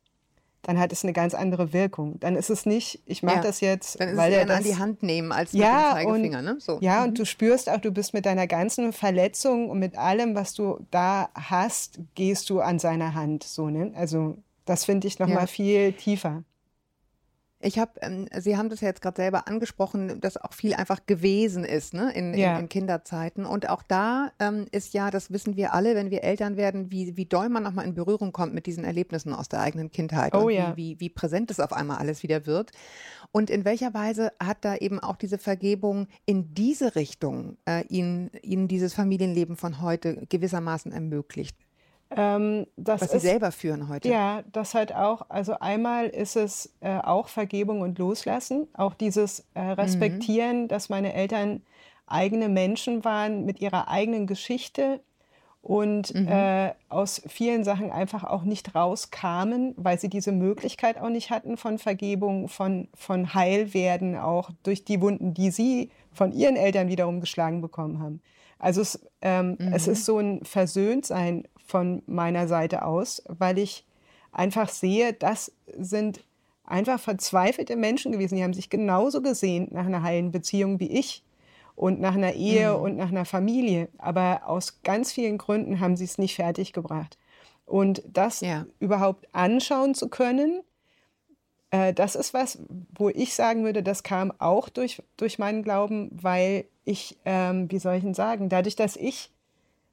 dann 0.62 0.78
hat 0.78 0.92
es 0.92 1.02
eine 1.02 1.12
ganz 1.12 1.34
andere 1.34 1.72
Wirkung. 1.72 2.18
Dann 2.20 2.36
ist 2.36 2.48
es 2.48 2.66
nicht, 2.66 3.00
ich 3.04 3.22
mache 3.22 3.36
ja. 3.36 3.42
das 3.42 3.60
jetzt, 3.60 4.00
dann 4.00 4.10
ist 4.10 4.16
weil 4.16 4.32
es 4.32 4.38
er 4.38 4.46
das 4.46 4.58
an 4.58 4.64
die 4.64 4.76
Hand 4.76 5.02
nehmen 5.02 5.32
als 5.32 5.52
ja, 5.52 5.94
mit 5.94 6.04
dem 6.04 6.06
Zeigefinger, 6.06 6.38
und, 6.38 6.44
ne? 6.44 6.56
So. 6.58 6.78
Ja, 6.80 7.00
mhm. 7.00 7.08
und 7.08 7.18
du 7.18 7.26
spürst 7.26 7.68
auch, 7.68 7.78
du 7.78 7.90
bist 7.90 8.14
mit 8.14 8.26
deiner 8.26 8.46
ganzen 8.46 8.92
Verletzung 8.92 9.68
und 9.70 9.80
mit 9.80 9.98
allem, 9.98 10.34
was 10.34 10.54
du 10.54 10.78
da 10.90 11.30
hast, 11.34 11.98
gehst 12.14 12.48
du 12.48 12.60
an 12.60 12.78
seiner 12.78 13.14
Hand, 13.14 13.42
so 13.42 13.68
ne? 13.68 13.92
Also 13.96 14.38
das 14.64 14.84
finde 14.84 15.08
ich 15.08 15.18
noch 15.18 15.28
ja. 15.28 15.34
mal 15.34 15.46
viel 15.48 15.92
tiefer. 15.92 16.44
Ich 17.62 17.78
habe, 17.78 17.92
ähm, 18.00 18.26
Sie 18.36 18.56
haben 18.56 18.68
das 18.68 18.80
ja 18.80 18.88
jetzt 18.88 19.02
gerade 19.02 19.16
selber 19.16 19.48
angesprochen, 19.48 20.20
dass 20.20 20.36
auch 20.36 20.52
viel 20.52 20.74
einfach 20.74 21.06
gewesen 21.06 21.64
ist 21.64 21.94
ne, 21.94 22.12
in, 22.12 22.34
ja. 22.34 22.54
in, 22.54 22.62
in 22.62 22.68
Kinderzeiten. 22.68 23.46
Und 23.46 23.68
auch 23.68 23.82
da 23.82 24.32
ähm, 24.38 24.66
ist 24.72 24.94
ja, 24.94 25.10
das 25.10 25.30
wissen 25.30 25.56
wir 25.56 25.72
alle, 25.72 25.94
wenn 25.94 26.10
wir 26.10 26.24
Eltern 26.24 26.56
werden, 26.56 26.90
wie, 26.90 27.16
wie 27.16 27.26
doll 27.26 27.48
man 27.48 27.62
nochmal 27.62 27.86
in 27.86 27.94
Berührung 27.94 28.32
kommt 28.32 28.52
mit 28.52 28.66
diesen 28.66 28.84
Erlebnissen 28.84 29.32
aus 29.32 29.48
der 29.48 29.60
eigenen 29.60 29.90
Kindheit 29.90 30.34
oh, 30.34 30.46
und 30.46 30.52
ja. 30.52 30.76
wie, 30.76 30.98
wie, 30.98 31.08
präsent 31.08 31.50
es 31.50 31.60
auf 31.60 31.72
einmal 31.72 31.98
alles 31.98 32.22
wieder 32.22 32.46
wird. 32.46 32.72
Und 33.30 33.48
in 33.48 33.64
welcher 33.64 33.94
Weise 33.94 34.32
hat 34.42 34.64
da 34.64 34.76
eben 34.76 34.98
auch 34.98 35.16
diese 35.16 35.38
Vergebung 35.38 36.08
in 36.26 36.54
diese 36.54 36.96
Richtung 36.96 37.56
äh, 37.66 37.84
Ihnen, 37.86 38.30
Ihnen 38.42 38.68
dieses 38.68 38.94
Familienleben 38.94 39.56
von 39.56 39.80
heute 39.80 40.26
gewissermaßen 40.28 40.92
ermöglicht? 40.92 41.56
Ähm, 42.16 42.66
Was 42.76 43.00
Sie 43.10 43.16
ist, 43.16 43.22
selber 43.22 43.52
führen 43.52 43.88
heute. 43.88 44.08
Ja, 44.08 44.42
das 44.52 44.74
halt 44.74 44.94
auch. 44.94 45.26
Also 45.28 45.58
einmal 45.58 46.06
ist 46.06 46.36
es 46.36 46.74
äh, 46.80 46.98
auch 46.98 47.28
Vergebung 47.28 47.80
und 47.80 47.98
Loslassen, 47.98 48.68
auch 48.74 48.94
dieses 48.94 49.46
äh, 49.54 49.60
Respektieren, 49.60 50.62
mhm. 50.62 50.68
dass 50.68 50.88
meine 50.88 51.14
Eltern 51.14 51.62
eigene 52.06 52.48
Menschen 52.48 53.04
waren 53.04 53.44
mit 53.44 53.60
ihrer 53.60 53.88
eigenen 53.88 54.26
Geschichte 54.26 55.00
und 55.62 56.12
mhm. 56.12 56.26
äh, 56.26 56.72
aus 56.88 57.22
vielen 57.28 57.62
Sachen 57.62 57.92
einfach 57.92 58.24
auch 58.24 58.42
nicht 58.42 58.74
rauskamen, 58.74 59.74
weil 59.76 59.98
sie 59.98 60.08
diese 60.08 60.32
Möglichkeit 60.32 61.00
auch 61.00 61.08
nicht 61.08 61.30
hatten 61.30 61.56
von 61.56 61.78
Vergebung, 61.78 62.48
von, 62.48 62.88
von 62.94 63.32
Heilwerden, 63.32 64.18
auch 64.18 64.50
durch 64.64 64.84
die 64.84 65.00
Wunden, 65.00 65.34
die 65.34 65.50
sie 65.50 65.90
von 66.12 66.32
ihren 66.32 66.56
Eltern 66.56 66.88
wiederum 66.88 67.20
geschlagen 67.20 67.62
bekommen 67.62 68.00
haben. 68.00 68.20
Also 68.58 68.80
es, 68.80 69.06
ähm, 69.22 69.56
mhm. 69.58 69.72
es 69.72 69.86
ist 69.86 70.04
so 70.04 70.18
ein 70.18 70.44
Versöhntsein 70.44 71.44
von 71.66 72.02
meiner 72.06 72.48
Seite 72.48 72.84
aus, 72.84 73.22
weil 73.28 73.58
ich 73.58 73.84
einfach 74.32 74.68
sehe, 74.68 75.12
das 75.12 75.52
sind 75.78 76.24
einfach 76.64 77.00
verzweifelte 77.00 77.76
Menschen 77.76 78.12
gewesen. 78.12 78.36
Die 78.36 78.44
haben 78.44 78.54
sich 78.54 78.70
genauso 78.70 79.22
gesehnt 79.22 79.72
nach 79.72 79.86
einer 79.86 80.02
heilen 80.02 80.32
Beziehung 80.32 80.80
wie 80.80 80.90
ich 80.90 81.22
und 81.74 82.00
nach 82.00 82.14
einer 82.14 82.32
Ehe 82.32 82.76
mhm. 82.76 82.82
und 82.82 82.96
nach 82.96 83.08
einer 83.08 83.24
Familie. 83.24 83.88
Aber 83.98 84.42
aus 84.46 84.82
ganz 84.82 85.12
vielen 85.12 85.38
Gründen 85.38 85.80
haben 85.80 85.96
sie 85.96 86.04
es 86.04 86.18
nicht 86.18 86.36
fertiggebracht. 86.36 87.18
Und 87.66 88.02
das 88.06 88.40
ja. 88.40 88.66
überhaupt 88.80 89.28
anschauen 89.32 89.94
zu 89.94 90.08
können, 90.08 90.62
äh, 91.70 91.92
das 91.92 92.14
ist 92.14 92.34
was, 92.34 92.58
wo 92.94 93.08
ich 93.08 93.34
sagen 93.34 93.64
würde, 93.64 93.82
das 93.82 94.02
kam 94.02 94.32
auch 94.38 94.68
durch, 94.68 95.02
durch 95.16 95.38
meinen 95.38 95.62
Glauben, 95.62 96.10
weil 96.12 96.66
ich, 96.84 97.18
ähm, 97.24 97.70
wie 97.70 97.78
soll 97.78 97.94
ich 97.94 98.02
denn 98.02 98.14
sagen, 98.14 98.48
dadurch, 98.48 98.76
dass 98.76 98.96
ich 98.96 99.30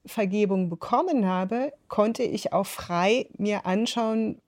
Vergebung 0.05 0.69
bekommen 0.69 1.25
habe, 1.27 1.73
konnte 1.87 2.23
ich 2.23 2.53
auch 2.53 2.65
frei 2.65 3.27
mir 3.37 3.65
anschauen, 3.65 4.41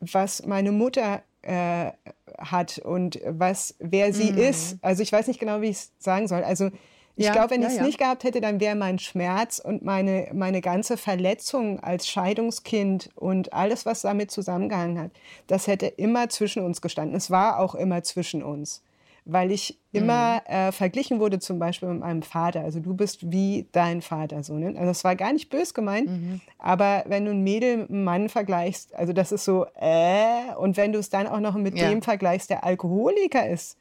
was 0.00 0.46
meine 0.46 0.72
Mutter 0.72 1.22
äh, 1.42 1.92
hat 2.38 2.78
und 2.78 3.20
was, 3.26 3.74
wer 3.78 4.12
sie 4.12 4.32
mhm. 4.32 4.38
ist. 4.38 4.78
Also 4.82 5.02
ich 5.02 5.12
weiß 5.12 5.26
nicht 5.28 5.40
genau, 5.40 5.60
wie 5.60 5.70
ich 5.70 5.76
es 5.76 5.92
sagen 5.98 6.28
soll. 6.28 6.44
Also 6.44 6.70
ich 7.18 7.24
ja, 7.24 7.32
glaube, 7.32 7.50
wenn 7.52 7.62
ich 7.62 7.68
es 7.68 7.76
ja. 7.76 7.82
nicht 7.82 7.98
gehabt 7.98 8.24
hätte, 8.24 8.42
dann 8.42 8.60
wäre 8.60 8.76
mein 8.76 8.98
Schmerz 8.98 9.58
und 9.58 9.82
meine, 9.82 10.28
meine 10.34 10.60
ganze 10.60 10.98
Verletzung 10.98 11.80
als 11.80 12.06
Scheidungskind 12.08 13.08
und 13.14 13.54
alles, 13.54 13.86
was 13.86 14.02
damit 14.02 14.30
zusammengehangen 14.30 14.98
hat, 14.98 15.12
das 15.46 15.66
hätte 15.66 15.86
immer 15.86 16.28
zwischen 16.28 16.62
uns 16.62 16.82
gestanden. 16.82 17.16
Es 17.16 17.30
war 17.30 17.58
auch 17.58 17.74
immer 17.74 18.02
zwischen 18.02 18.42
uns. 18.42 18.82
Weil 19.26 19.50
ich 19.50 19.78
immer 19.92 20.36
mhm. 20.46 20.54
äh, 20.54 20.72
verglichen 20.72 21.18
wurde, 21.18 21.40
zum 21.40 21.58
Beispiel 21.58 21.88
mit 21.88 22.00
meinem 22.00 22.22
Vater. 22.22 22.60
Also 22.60 22.80
du 22.80 22.94
bist 22.94 23.30
wie 23.32 23.66
dein 23.72 24.00
Vater. 24.00 24.42
So, 24.42 24.54
ne? 24.54 24.74
Also 24.78 24.90
es 24.90 25.04
war 25.04 25.16
gar 25.16 25.32
nicht 25.32 25.50
bös 25.50 25.74
gemeint, 25.74 26.08
mhm. 26.08 26.40
aber 26.58 27.04
wenn 27.06 27.24
du 27.24 27.32
ein 27.32 27.42
Mädel 27.42 27.78
mit 27.78 27.90
einem 27.90 28.04
Mann 28.04 28.28
vergleichst, 28.28 28.94
also 28.94 29.12
das 29.12 29.32
ist 29.32 29.44
so, 29.44 29.66
äh, 29.80 30.54
und 30.58 30.76
wenn 30.76 30.92
du 30.92 31.00
es 31.00 31.10
dann 31.10 31.26
auch 31.26 31.40
noch 31.40 31.56
mit 31.56 31.76
ja. 31.76 31.90
dem 31.90 32.02
vergleichst, 32.02 32.50
der 32.50 32.64
Alkoholiker 32.64 33.48
ist, 33.48 33.76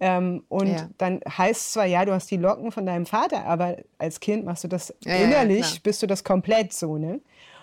ähm, 0.00 0.44
und 0.48 0.68
ja. 0.68 0.88
dann 0.96 1.20
heißt 1.26 1.60
es 1.60 1.72
zwar, 1.72 1.84
ja, 1.84 2.04
du 2.04 2.12
hast 2.12 2.30
die 2.30 2.36
Locken 2.36 2.72
von 2.72 2.86
deinem 2.86 3.04
Vater, 3.04 3.44
aber 3.44 3.76
als 3.98 4.20
Kind 4.20 4.44
machst 4.44 4.64
du 4.64 4.68
das 4.68 4.94
ja, 5.04 5.16
innerlich, 5.16 5.82
bist 5.82 6.02
du 6.02 6.06
das 6.06 6.24
komplett 6.24 6.72
so, 6.72 6.96
ne? 6.98 7.20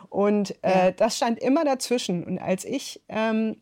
Und 0.09 0.55
äh, 0.61 0.93
das 0.93 1.17
stand 1.17 1.39
immer 1.39 1.65
dazwischen. 1.65 2.23
Und 2.23 2.37
als 2.37 2.63
ich, 2.63 3.01
ähm, 3.09 3.57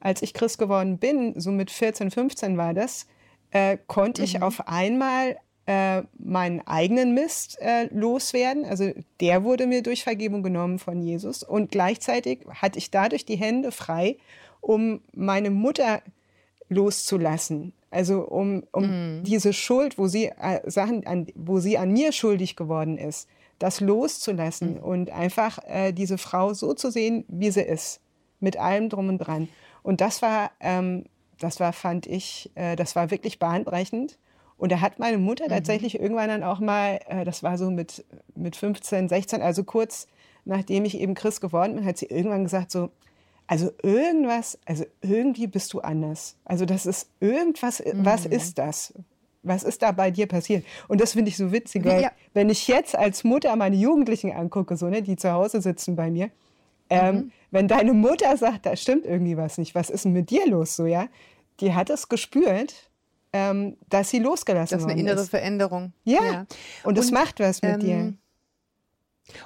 als 0.00 0.22
ich 0.22 0.34
Christ 0.34 0.58
geworden 0.58 0.98
bin, 0.98 1.38
so 1.38 1.50
mit 1.50 1.70
14, 1.70 2.10
15 2.10 2.56
war 2.56 2.74
das, 2.74 3.06
äh, 3.50 3.78
konnte 3.86 4.22
mhm. 4.22 4.24
ich 4.24 4.42
auf 4.42 4.68
einmal 4.68 5.36
äh, 5.66 6.02
meinen 6.18 6.66
eigenen 6.66 7.14
Mist 7.14 7.58
äh, 7.60 7.88
loswerden. 7.92 8.64
Also 8.64 8.92
der 9.20 9.44
wurde 9.44 9.66
mir 9.66 9.82
durch 9.82 10.04
Vergebung 10.04 10.42
genommen 10.42 10.78
von 10.78 11.02
Jesus. 11.02 11.42
Und 11.42 11.70
gleichzeitig 11.70 12.40
hatte 12.48 12.78
ich 12.78 12.90
dadurch 12.90 13.24
die 13.24 13.36
Hände 13.36 13.72
frei, 13.72 14.16
um 14.60 15.00
meine 15.12 15.50
Mutter 15.50 16.02
loszulassen. 16.68 17.72
Also 17.90 18.20
um, 18.22 18.64
um 18.72 18.84
mhm. 19.18 19.22
diese 19.24 19.52
Schuld, 19.52 19.98
wo 19.98 20.06
sie 20.06 20.26
äh, 20.26 20.60
Sachen, 20.70 21.06
an, 21.06 21.26
wo 21.34 21.58
sie 21.58 21.78
an 21.78 21.92
mir 21.92 22.12
schuldig 22.12 22.56
geworden 22.56 22.98
ist, 22.98 23.28
das 23.58 23.80
loszulassen 23.80 24.74
mhm. 24.74 24.80
und 24.80 25.10
einfach 25.10 25.58
äh, 25.66 25.92
diese 25.92 26.18
Frau 26.18 26.52
so 26.52 26.74
zu 26.74 26.90
sehen, 26.90 27.24
wie 27.28 27.50
sie 27.50 27.62
ist, 27.62 28.00
mit 28.40 28.56
allem 28.56 28.88
drum 28.88 29.08
und 29.08 29.18
dran. 29.18 29.48
Und 29.86 30.00
das 30.00 30.20
war, 30.20 30.50
ähm, 30.58 31.04
das 31.38 31.60
war, 31.60 31.72
fand 31.72 32.08
ich, 32.08 32.50
äh, 32.56 32.74
das 32.74 32.96
war 32.96 33.12
wirklich 33.12 33.38
bahnbrechend. 33.38 34.18
Und 34.58 34.72
da 34.72 34.80
hat 34.80 34.98
meine 34.98 35.16
Mutter 35.18 35.44
mhm. 35.44 35.50
tatsächlich 35.50 36.00
irgendwann 36.00 36.28
dann 36.28 36.42
auch 36.42 36.58
mal, 36.58 36.98
äh, 37.06 37.24
das 37.24 37.44
war 37.44 37.56
so 37.56 37.70
mit, 37.70 38.04
mit 38.34 38.56
15, 38.56 39.08
16, 39.08 39.42
also 39.42 39.62
kurz 39.62 40.08
nachdem 40.44 40.84
ich 40.84 40.98
eben 40.98 41.14
Christ 41.14 41.40
geworden 41.40 41.76
bin, 41.76 41.84
hat 41.84 41.98
sie 41.98 42.06
irgendwann 42.06 42.42
gesagt 42.42 42.72
so, 42.72 42.90
also 43.46 43.70
irgendwas, 43.84 44.58
also 44.64 44.84
irgendwie 45.02 45.46
bist 45.46 45.72
du 45.72 45.80
anders. 45.80 46.36
Also 46.44 46.64
das 46.64 46.84
ist 46.84 47.08
irgendwas, 47.20 47.80
mhm. 47.80 48.04
was 48.04 48.26
ist 48.26 48.58
das? 48.58 48.92
Was 49.44 49.62
ist 49.62 49.82
da 49.82 49.92
bei 49.92 50.10
dir 50.10 50.26
passiert? 50.26 50.64
Und 50.88 51.00
das 51.00 51.12
finde 51.12 51.28
ich 51.28 51.36
so 51.36 51.52
witzig, 51.52 51.84
weil 51.84 52.02
ja. 52.02 52.10
wenn 52.34 52.50
ich 52.50 52.66
jetzt 52.66 52.96
als 52.96 53.22
Mutter 53.22 53.54
meine 53.54 53.76
Jugendlichen 53.76 54.32
angucke, 54.32 54.76
so, 54.76 54.88
ne, 54.88 55.00
die 55.00 55.14
zu 55.14 55.30
Hause 55.30 55.60
sitzen 55.60 55.94
bei 55.94 56.10
mir, 56.10 56.30
ähm, 56.90 57.14
mhm. 57.14 57.32
wenn 57.50 57.68
deine 57.68 57.92
Mutter 57.92 58.36
sagt, 58.36 58.66
da 58.66 58.76
stimmt 58.76 59.04
irgendwie 59.04 59.36
was 59.36 59.58
nicht, 59.58 59.74
was 59.74 59.90
ist 59.90 60.04
denn 60.04 60.12
mit 60.12 60.30
dir 60.30 60.46
los, 60.46 60.76
so, 60.76 60.86
ja? 60.86 61.08
Die 61.60 61.74
hat 61.74 61.90
es 61.90 62.08
gespürt, 62.08 62.90
ähm, 63.32 63.76
dass 63.88 64.10
sie 64.10 64.18
losgelassen 64.18 64.80
worden 64.80 64.80
ist. 64.80 64.84
Das 64.84 64.92
ist 64.92 64.92
eine 64.92 65.00
innere 65.00 65.22
ist. 65.22 65.30
Veränderung. 65.30 65.92
Ja, 66.04 66.24
ja. 66.24 66.46
und 66.84 66.98
es 66.98 67.10
macht 67.10 67.40
was 67.40 67.62
mit 67.62 67.74
ähm, 67.74 67.80
dir. 67.80 68.14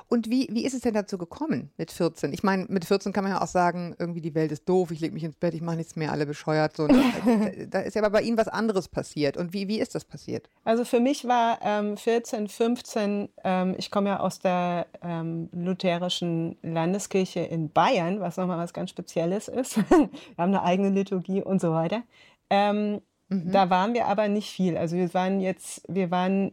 Und 0.09 0.29
wie, 0.31 0.49
wie 0.51 0.65
ist 0.65 0.75
es 0.75 0.81
denn 0.81 0.95
dazu 0.95 1.19
gekommen 1.19 1.71
mit 1.77 1.91
14? 1.91 2.33
Ich 2.33 2.43
meine, 2.43 2.67
mit 2.69 2.85
14 2.85 3.13
kann 3.13 3.25
man 3.25 3.33
ja 3.33 3.41
auch 3.41 3.47
sagen, 3.47 3.95
irgendwie 3.99 4.21
die 4.21 4.35
Welt 4.35 4.53
ist 4.53 4.69
doof, 4.69 4.91
ich 4.91 5.01
lege 5.01 5.15
mich 5.15 5.25
ins 5.25 5.37
Bett, 5.37 5.55
ich 5.55 5.63
mache 5.63 5.77
nichts 5.77 5.97
mehr, 5.97 6.13
alle 6.13 6.27
bescheuert. 6.27 6.77
So. 6.77 6.87
da, 6.87 6.95
da, 7.71 7.81
ist 7.81 7.95
ja 7.95 8.03
aber 8.03 8.11
bei 8.11 8.23
Ihnen 8.23 8.37
was 8.37 8.49
anderes 8.49 8.89
passiert. 8.89 9.37
Und 9.37 9.53
wie, 9.53 9.69
wie 9.69 9.81
ist 9.81 9.95
das 9.95 10.05
passiert? 10.05 10.49
Also 10.65 10.85
für 10.85 11.01
mich 11.01 11.27
war 11.27 11.59
ähm, 11.63 11.97
14, 11.97 12.49
15, 12.49 13.29
ähm, 13.45 13.75
ich 13.79 13.91
komme 13.91 14.11
ja 14.11 14.21
aus 14.21 14.39
der 14.39 14.87
ähm, 15.03 15.49
lutherischen 15.53 16.57
Landeskirche 16.63 17.41
in 17.41 17.71
Bayern, 17.71 18.21
was 18.21 18.37
nochmal 18.37 18.59
was 18.59 18.73
ganz 18.73 18.91
Spezielles 18.91 19.49
ist. 19.49 19.77
wir 19.91 20.09
haben 20.37 20.55
eine 20.55 20.63
eigene 20.63 20.91
Liturgie 20.91 21.43
und 21.43 21.61
so 21.61 21.73
weiter. 21.73 22.03
Ähm, 22.51 23.01
mhm. 23.29 23.53
Da 23.53 23.71
waren 23.71 23.95
wir 23.95 24.07
aber 24.07 24.29
nicht 24.29 24.51
viel. 24.51 24.77
Also 24.77 24.97
wir 24.97 25.13
waren 25.15 25.41
jetzt, 25.41 25.83
wir 25.89 26.11
waren 26.11 26.51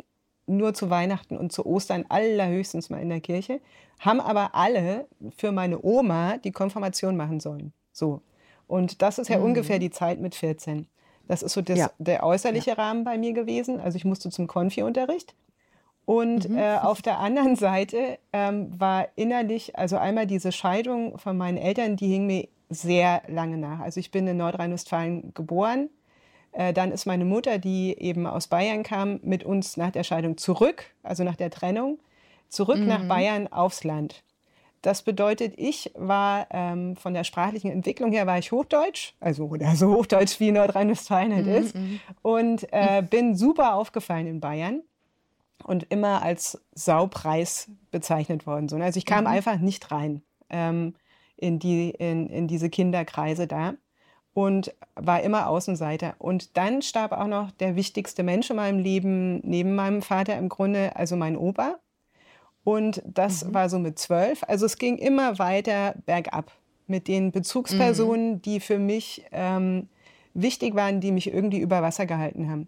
nur 0.48 0.74
zu 0.74 0.89
Weihnachten 0.89 1.38
und 1.38 1.51
zu 1.51 1.66
Ostern 1.66 2.06
allerhöchstens 2.10 2.89
mal 2.89 3.01
in 3.01 3.10
der 3.10 3.22
Kirche, 3.22 3.60
haben 4.00 4.20
aber 4.20 4.56
alle 4.56 5.08
für 5.38 5.51
meine 5.51 5.84
Oma 5.84 6.38
die 6.38 6.51
Konfirmation 6.51 7.16
machen 7.16 7.39
sollen. 7.39 7.74
So. 7.92 8.22
Und 8.68 9.01
das 9.01 9.18
ist 9.18 9.30
ja 9.30 9.38
mhm. 9.38 9.46
ungefähr 9.46 9.80
die 9.80 9.92
Zeit 9.92 10.20
mit 10.20 10.36
14. 10.36 10.88
Das 11.27 11.44
ist 11.44 11.54
so 11.54 11.62
das, 11.62 11.77
ja. 11.77 11.92
der 11.98 12.24
äußerliche 12.24 12.72
ja. 12.72 12.75
Rahmen 12.75 13.04
bei 13.04 13.18
mir 13.18 13.34
gewesen. 13.34 13.80
Also 13.80 13.98
ich 13.98 14.06
musste 14.06 14.30
zum 14.30 14.48
Konfi-Unterricht. 14.48 15.36
Und 16.06 16.50
mhm. 16.50 16.58
äh, 16.58 16.77
auf 16.77 17.02
der 17.02 17.19
anderen 17.19 17.56
Seite 17.58 18.17
ähm, 18.32 18.71
war 18.80 19.08
innerlich, 19.15 19.78
also 19.78 19.98
einmal 19.98 20.26
diese 20.26 20.52
Scheidung 20.52 21.17
von 21.17 21.38
meinen 21.38 21.58
Eltern, 21.58 21.98
die 21.98 22.08
hing 22.08 22.28
mir 22.28 22.48
sehr 22.69 23.21
lange 23.28 23.58
nach. 23.58 23.80
Also 23.80 24.00
ich 24.00 24.12
bin 24.12 24.28
in 24.28 24.38
Nordrhein-Westfalen 24.38 25.34
geboren, 25.34 25.89
dann 26.74 26.91
ist 26.91 27.06
meine 27.06 27.26
Mutter, 27.26 27.60
die 27.60 27.96
eben 28.00 28.26
aus 28.26 28.48
Bayern 28.48 28.84
kam, 28.84 29.20
mit 29.22 29.43
uns 29.43 29.78
nach 29.78 29.91
der 29.91 30.04
Scheidung 30.04 30.38
zurück, 30.38 30.86
also 31.04 31.24
nach 31.24 31.36
der 31.36 31.52
Trennung, 31.52 32.00
zurück 32.50 32.80
mhm. 32.80 32.88
nach 32.88 33.08
Bayern 33.08 33.48
aufs 33.52 33.84
Land. 33.84 34.24
Das 34.82 35.02
bedeutet, 35.02 35.54
ich 35.58 35.91
war 35.96 36.48
ähm, 36.52 36.96
von 36.96 37.13
der 37.13 37.24
sprachlichen 37.24 37.72
Entwicklung 37.72 38.12
her 38.12 38.28
war 38.28 38.38
ich 38.38 38.52
Hochdeutsch, 38.52 39.13
also 39.20 39.46
oder 39.46 39.76
so 39.76 39.93
Hochdeutsch 39.93 40.39
wie 40.39 40.52
Nordrhein-Westfalen 40.52 41.34
halt 41.34 41.46
mhm. 41.46 41.54
ist, 41.54 41.76
mhm. 41.76 42.00
und 42.22 42.67
äh, 42.72 43.02
bin 43.10 43.36
super 43.36 43.74
aufgefallen 43.74 44.28
in 44.28 44.39
Bayern 44.39 44.82
und 45.63 45.88
immer 45.89 46.22
als 46.22 46.62
Saupreis 46.74 47.70
bezeichnet 47.91 48.48
worden. 48.48 48.82
Also 48.82 48.98
ich 48.98 49.06
kam 49.06 49.22
mhm. 49.22 49.32
einfach 49.32 49.60
nicht 49.60 49.91
rein 49.91 50.22
ähm, 50.50 50.93
in, 51.36 51.60
die, 51.60 51.89
in, 51.89 52.30
in 52.30 52.48
diese 52.48 52.70
Kinderkreise 52.70 53.48
da 53.48 53.74
und 54.38 54.71
war 54.93 55.23
immer 55.23 55.47
Außenseiter. 55.47 56.13
Und 56.19 56.58
dann 56.58 56.84
starb 56.84 57.12
auch 57.12 57.26
noch 57.26 57.50
der 57.50 57.76
wichtigste 57.76 58.21
Mensch 58.21 58.52
in 58.52 58.58
meinem 58.58 58.78
Leben, 58.78 59.39
neben 59.39 59.73
meinem 59.73 60.04
Vater 60.04 60.38
im 60.38 60.47
Grunde, 60.47 60.95
also 60.95 61.15
mein 61.15 61.36
Opa. 61.36 61.80
Und 62.63 63.02
das 63.04 63.43
mhm. 63.45 63.56
war 63.56 63.67
so 63.67 63.80
mit 63.80 63.97
zwölf. 63.97 64.43
Also 64.47 64.67
es 64.67 64.78
ging 64.78 65.00
immer 65.00 65.39
weiter 65.39 65.95
bergab 66.06 66.52
mit 66.86 67.08
den 67.08 67.32
Bezugspersonen, 67.32 68.34
mhm. 68.34 68.41
die 68.43 68.60
für 68.60 68.78
mich 68.78 69.26
ähm, 69.32 69.89
wichtig 70.36 70.76
waren, 70.76 71.02
die 71.02 71.12
mich 71.12 71.34
irgendwie 71.34 71.60
über 71.60 71.82
Wasser 71.82 72.06
gehalten 72.06 72.47
haben 72.47 72.67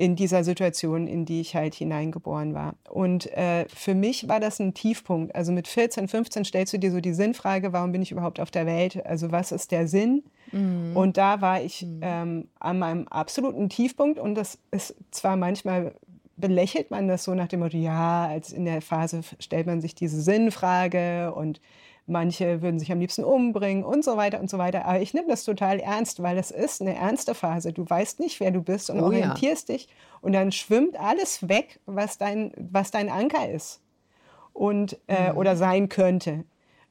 in 0.00 0.16
dieser 0.16 0.44
Situation, 0.44 1.06
in 1.06 1.26
die 1.26 1.42
ich 1.42 1.54
halt 1.54 1.74
hineingeboren 1.74 2.54
war. 2.54 2.74
Und 2.88 3.30
äh, 3.36 3.66
für 3.68 3.94
mich 3.94 4.28
war 4.28 4.40
das 4.40 4.58
ein 4.58 4.72
Tiefpunkt. 4.72 5.34
Also 5.34 5.52
mit 5.52 5.68
14, 5.68 6.08
15 6.08 6.46
stellst 6.46 6.72
du 6.72 6.78
dir 6.78 6.90
so 6.90 7.02
die 7.02 7.12
Sinnfrage, 7.12 7.74
warum 7.74 7.92
bin 7.92 8.00
ich 8.00 8.10
überhaupt 8.10 8.40
auf 8.40 8.50
der 8.50 8.64
Welt? 8.64 9.04
Also 9.04 9.30
was 9.30 9.52
ist 9.52 9.72
der 9.72 9.86
Sinn? 9.88 10.22
Mhm. 10.52 10.96
Und 10.96 11.18
da 11.18 11.42
war 11.42 11.60
ich 11.60 11.82
mhm. 11.82 12.00
ähm, 12.00 12.48
an 12.58 12.78
meinem 12.78 13.08
absoluten 13.08 13.68
Tiefpunkt 13.68 14.18
und 14.18 14.36
das 14.36 14.58
ist 14.70 14.94
zwar 15.10 15.36
manchmal 15.36 15.92
belächelt 16.38 16.90
man 16.90 17.06
das 17.06 17.24
so 17.24 17.34
nach 17.34 17.48
dem 17.48 17.60
Motto, 17.60 17.76
ja, 17.76 18.26
als 18.26 18.52
in 18.52 18.64
der 18.64 18.80
Phase 18.80 19.20
stellt 19.38 19.66
man 19.66 19.82
sich 19.82 19.94
diese 19.94 20.22
Sinnfrage 20.22 21.34
und 21.34 21.60
manche 22.10 22.60
würden 22.60 22.78
sich 22.78 22.92
am 22.92 23.00
liebsten 23.00 23.24
umbringen 23.24 23.84
und 23.84 24.04
so 24.04 24.16
weiter 24.16 24.40
und 24.40 24.50
so 24.50 24.58
weiter. 24.58 24.84
Aber 24.84 25.00
ich 25.00 25.14
nehme 25.14 25.28
das 25.28 25.44
total 25.44 25.78
ernst, 25.80 26.22
weil 26.22 26.36
es 26.36 26.50
ist 26.50 26.82
eine 26.82 26.94
ernste 26.94 27.34
Phase. 27.34 27.72
Du 27.72 27.88
weißt 27.88 28.20
nicht, 28.20 28.40
wer 28.40 28.50
du 28.50 28.62
bist 28.62 28.90
und 28.90 29.00
oh, 29.00 29.04
orientierst 29.04 29.68
ja. 29.68 29.76
dich 29.76 29.88
und 30.20 30.32
dann 30.32 30.52
schwimmt 30.52 30.98
alles 30.98 31.48
weg, 31.48 31.80
was 31.86 32.18
dein, 32.18 32.52
was 32.56 32.90
dein 32.90 33.08
Anker 33.08 33.50
ist 33.50 33.80
und, 34.52 34.98
äh, 35.06 35.30
mhm. 35.30 35.38
oder 35.38 35.56
sein 35.56 35.88
könnte. 35.88 36.44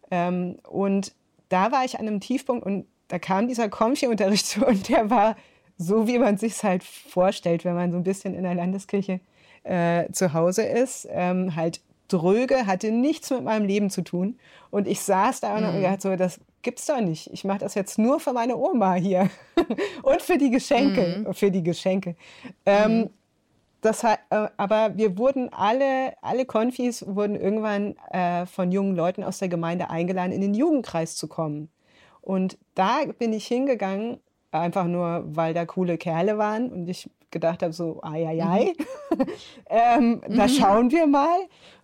Ähm, 0.10 0.58
und 0.68 1.14
da 1.50 1.72
war 1.72 1.86
ich 1.86 2.00
an 2.00 2.08
einem 2.08 2.20
Tiefpunkt 2.20 2.66
und 2.66 2.86
da 3.10 3.20
kam 3.20 3.48
dieser 3.48 3.70
Konfi-Unterricht 3.70 4.58
und 4.66 4.90
der 4.90 5.10
war 5.10 5.36
so, 5.78 6.08
wie 6.08 6.20
man 6.20 6.38
sich 6.38 6.64
halt 6.64 6.84
vorstellt, 6.84 7.66
wenn 7.66 7.76
man 7.76 7.92
so 7.92 7.98
ein 7.98 8.04
bisschen 8.04 8.36
in 8.36 8.44
der 8.44 8.56
Landeskirche 8.56 9.20
äh, 9.64 10.12
zu 10.12 10.34
Hause 10.34 10.64
ist, 10.64 11.08
ähm, 11.12 11.56
halt 11.56 11.82
dröge, 12.10 12.66
hatte 12.68 12.92
nichts 12.92 13.30
mit 13.30 13.44
meinem 13.44 13.66
Leben 13.66 13.90
zu 13.90 14.02
tun. 14.02 14.38
Und 14.72 14.88
ich 14.88 15.02
saß 15.02 15.40
da 15.40 15.60
mhm. 15.60 15.76
und 15.76 15.82
dachte 15.82 16.02
so, 16.02 16.16
das 16.16 16.40
gibt's 16.62 16.86
doch 16.86 17.00
nicht. 17.00 17.32
Ich 17.32 17.44
mache 17.44 17.60
das 17.60 17.76
jetzt 17.76 17.98
nur 17.98 18.20
für 18.20 18.34
meine 18.34 18.58
Oma 18.58 18.96
hier 18.96 19.30
und 20.04 20.22
für 20.22 20.38
die 20.38 20.50
Geschenke, 20.50 21.24
mhm. 21.26 21.34
für 21.34 21.52
die 21.52 21.64
Geschenke. 21.64 22.16
Ähm, 22.66 22.98
mhm. 22.98 23.10
das 23.82 24.04
hat, 24.04 24.20
äh, 24.30 24.48
aber 24.58 24.98
wir 24.98 25.18
wurden 25.18 25.52
alle, 25.54 26.14
alle 26.22 26.46
Konfis 26.46 27.06
wurden 27.08 27.36
irgendwann 27.36 27.96
äh, 28.12 28.46
von 28.46 28.72
jungen 28.72 28.96
Leuten 28.96 29.24
aus 29.24 29.40
der 29.40 29.50
Gemeinde 29.50 29.90
eingeladen, 29.90 30.32
in 30.32 30.42
den 30.42 30.54
Jugendkreis 30.54 31.16
zu 31.16 31.28
kommen. 31.28 31.70
Und 32.22 32.58
da 32.76 33.06
bin 33.18 33.34
ich 33.34 33.48
hingegangen, 33.48 34.20
einfach 34.52 34.86
nur, 34.86 35.24
weil 35.26 35.54
da 35.54 35.66
coole 35.66 35.98
Kerle 35.98 36.38
waren 36.38 36.70
und 36.72 36.88
ich 36.88 37.10
gedacht 37.32 37.64
habe, 37.64 37.74
so, 37.74 38.00
ai, 38.02 38.28
ai, 38.28 38.44
ai. 38.44 38.74
Mhm. 39.12 39.26
ähm, 39.70 40.22
da 40.28 40.48
mhm. 40.48 40.50
schauen 40.50 40.92
wir 40.92 41.08
mal. 41.08 41.40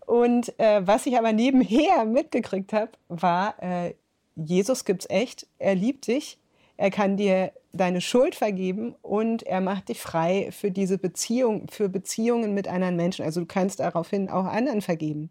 Und 0.05 0.57
äh, 0.59 0.85
was 0.85 1.05
ich 1.05 1.17
aber 1.17 1.33
nebenher 1.33 2.05
mitgekriegt 2.05 2.73
habe, 2.73 2.91
war, 3.07 3.55
äh, 3.61 3.93
Jesus 4.35 4.85
gibt's 4.85 5.09
echt, 5.09 5.47
er 5.57 5.75
liebt 5.75 6.07
dich, 6.07 6.37
er 6.77 6.91
kann 6.91 7.17
dir 7.17 7.51
deine 7.71 8.01
Schuld 8.01 8.35
vergeben 8.35 8.95
und 9.01 9.43
er 9.43 9.61
macht 9.61 9.89
dich 9.89 10.01
frei 10.01 10.49
für 10.51 10.71
diese 10.71 10.97
Beziehung, 10.97 11.67
für 11.69 11.89
Beziehungen 11.89 12.53
mit 12.53 12.67
anderen 12.67 12.95
Menschen. 12.95 13.25
Also 13.25 13.41
du 13.41 13.45
kannst 13.45 13.79
daraufhin 13.79 14.29
auch 14.29 14.45
anderen 14.45 14.81
vergeben. 14.81 15.29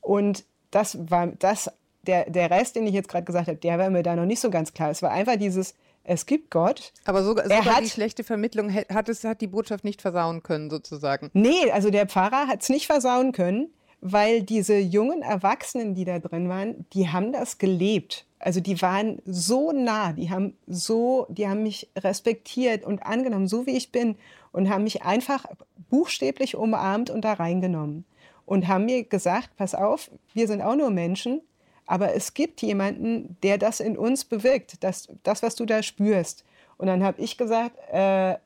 Und 0.00 0.44
das 0.70 0.98
war 1.10 1.28
das, 1.28 1.70
der, 2.02 2.28
der 2.28 2.50
Rest, 2.50 2.76
den 2.76 2.86
ich 2.86 2.94
jetzt 2.94 3.08
gerade 3.08 3.24
gesagt 3.24 3.48
habe, 3.48 3.56
der 3.56 3.78
war 3.78 3.90
mir 3.90 4.02
da 4.02 4.16
noch 4.16 4.26
nicht 4.26 4.40
so 4.40 4.50
ganz 4.50 4.74
klar. 4.74 4.90
Es 4.90 5.02
war 5.02 5.10
einfach 5.10 5.36
dieses, 5.36 5.74
es 6.04 6.26
gibt 6.26 6.50
Gott. 6.50 6.92
Aber 7.04 7.24
sogar, 7.24 7.44
sogar 7.44 7.64
hat, 7.64 7.82
die 7.82 7.88
schlechte 7.88 8.24
Vermittlung 8.24 8.72
hat, 8.72 9.08
es, 9.08 9.24
hat 9.24 9.40
die 9.40 9.46
Botschaft 9.46 9.84
nicht 9.84 10.02
versauen 10.02 10.42
können, 10.42 10.70
sozusagen. 10.70 11.30
Nee, 11.32 11.70
also 11.72 11.90
der 11.90 12.06
Pfarrer 12.06 12.46
hat 12.46 12.62
es 12.62 12.68
nicht 12.68 12.86
versauen 12.86 13.32
können, 13.32 13.68
weil 14.00 14.42
diese 14.42 14.76
jungen 14.78 15.22
Erwachsenen, 15.22 15.94
die 15.94 16.04
da 16.04 16.18
drin 16.18 16.48
waren, 16.48 16.86
die 16.92 17.08
haben 17.08 17.32
das 17.32 17.56
gelebt. 17.58 18.26
Also 18.38 18.60
die 18.60 18.80
waren 18.82 19.22
so 19.24 19.72
nah, 19.72 20.12
die 20.12 20.28
haben 20.28 20.54
so, 20.66 21.26
die 21.30 21.48
haben 21.48 21.62
mich 21.62 21.88
respektiert 21.96 22.84
und 22.84 23.02
angenommen, 23.02 23.48
so 23.48 23.64
wie 23.66 23.76
ich 23.76 23.90
bin 23.90 24.16
und 24.52 24.68
haben 24.68 24.84
mich 24.84 25.02
einfach 25.02 25.46
buchstäblich 25.88 26.54
umarmt 26.54 27.08
und 27.08 27.22
da 27.22 27.32
reingenommen 27.32 28.04
und 28.44 28.68
haben 28.68 28.84
mir 28.84 29.04
gesagt, 29.04 29.56
pass 29.56 29.74
auf, 29.74 30.10
wir 30.34 30.46
sind 30.46 30.60
auch 30.60 30.76
nur 30.76 30.90
Menschen, 30.90 31.40
aber 31.86 32.14
es 32.14 32.34
gibt 32.34 32.62
jemanden, 32.62 33.36
der 33.42 33.58
das 33.58 33.80
in 33.80 33.96
uns 33.96 34.24
bewirkt, 34.24 34.82
das, 34.82 35.08
das 35.22 35.42
was 35.42 35.54
du 35.54 35.66
da 35.66 35.82
spürst. 35.82 36.44
Und 36.76 36.86
dann 36.86 37.04
habe 37.04 37.20
ich 37.20 37.36
gesagt, 37.36 37.76
äh, 37.92 38.36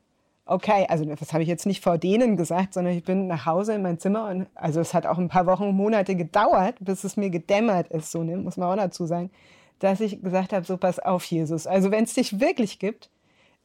okay, 0.44 0.86
also 0.88 1.04
das 1.04 1.32
habe 1.32 1.42
ich 1.42 1.48
jetzt 1.48 1.66
nicht 1.66 1.82
vor 1.82 1.98
denen 1.98 2.36
gesagt, 2.36 2.74
sondern 2.74 2.94
ich 2.94 3.04
bin 3.04 3.26
nach 3.26 3.46
Hause 3.46 3.74
in 3.74 3.82
mein 3.82 3.98
Zimmer 3.98 4.28
und 4.28 4.46
also 4.54 4.80
es 4.80 4.94
hat 4.94 5.06
auch 5.06 5.18
ein 5.18 5.28
paar 5.28 5.46
Wochen, 5.46 5.70
Monate 5.70 6.16
gedauert, 6.16 6.76
bis 6.80 7.04
es 7.04 7.16
mir 7.16 7.30
gedämmert 7.30 7.88
ist, 7.88 8.10
so 8.10 8.22
ne, 8.22 8.36
muss 8.36 8.56
man 8.56 8.70
auch 8.70 8.82
dazu 8.82 9.06
sagen, 9.06 9.30
dass 9.78 10.00
ich 10.00 10.22
gesagt 10.22 10.52
habe, 10.52 10.66
so 10.66 10.76
pass 10.76 10.98
auf, 10.98 11.24
Jesus. 11.24 11.66
Also 11.66 11.90
wenn 11.90 12.04
es 12.04 12.14
dich 12.14 12.40
wirklich 12.40 12.78
gibt, 12.78 13.10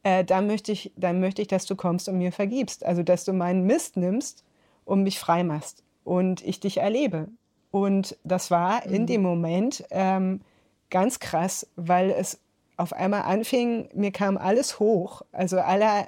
äh, 0.04 0.24
dann 0.24 0.46
möchte 0.46 0.70
ich, 0.70 0.92
dann 0.96 1.20
möchte 1.20 1.42
ich, 1.42 1.48
dass 1.48 1.66
du 1.66 1.74
kommst 1.74 2.08
und 2.08 2.18
mir 2.18 2.30
vergibst. 2.30 2.84
Also 2.84 3.02
dass 3.02 3.24
du 3.24 3.32
meinen 3.32 3.66
Mist 3.66 3.96
nimmst 3.96 4.44
und 4.84 5.02
mich 5.02 5.18
frei 5.18 5.42
machst 5.42 5.82
und 6.04 6.44
ich 6.44 6.60
dich 6.60 6.78
erlebe. 6.78 7.28
Und 7.74 8.16
das 8.22 8.52
war 8.52 8.86
in 8.86 9.02
mhm. 9.02 9.06
dem 9.06 9.22
Moment 9.22 9.82
ähm, 9.90 10.42
ganz 10.90 11.18
krass, 11.18 11.66
weil 11.74 12.10
es 12.12 12.38
auf 12.76 12.92
einmal 12.92 13.22
anfing, 13.22 13.88
mir 13.92 14.12
kam 14.12 14.36
alles 14.38 14.78
hoch, 14.78 15.22
also 15.32 15.58
aller, 15.58 16.06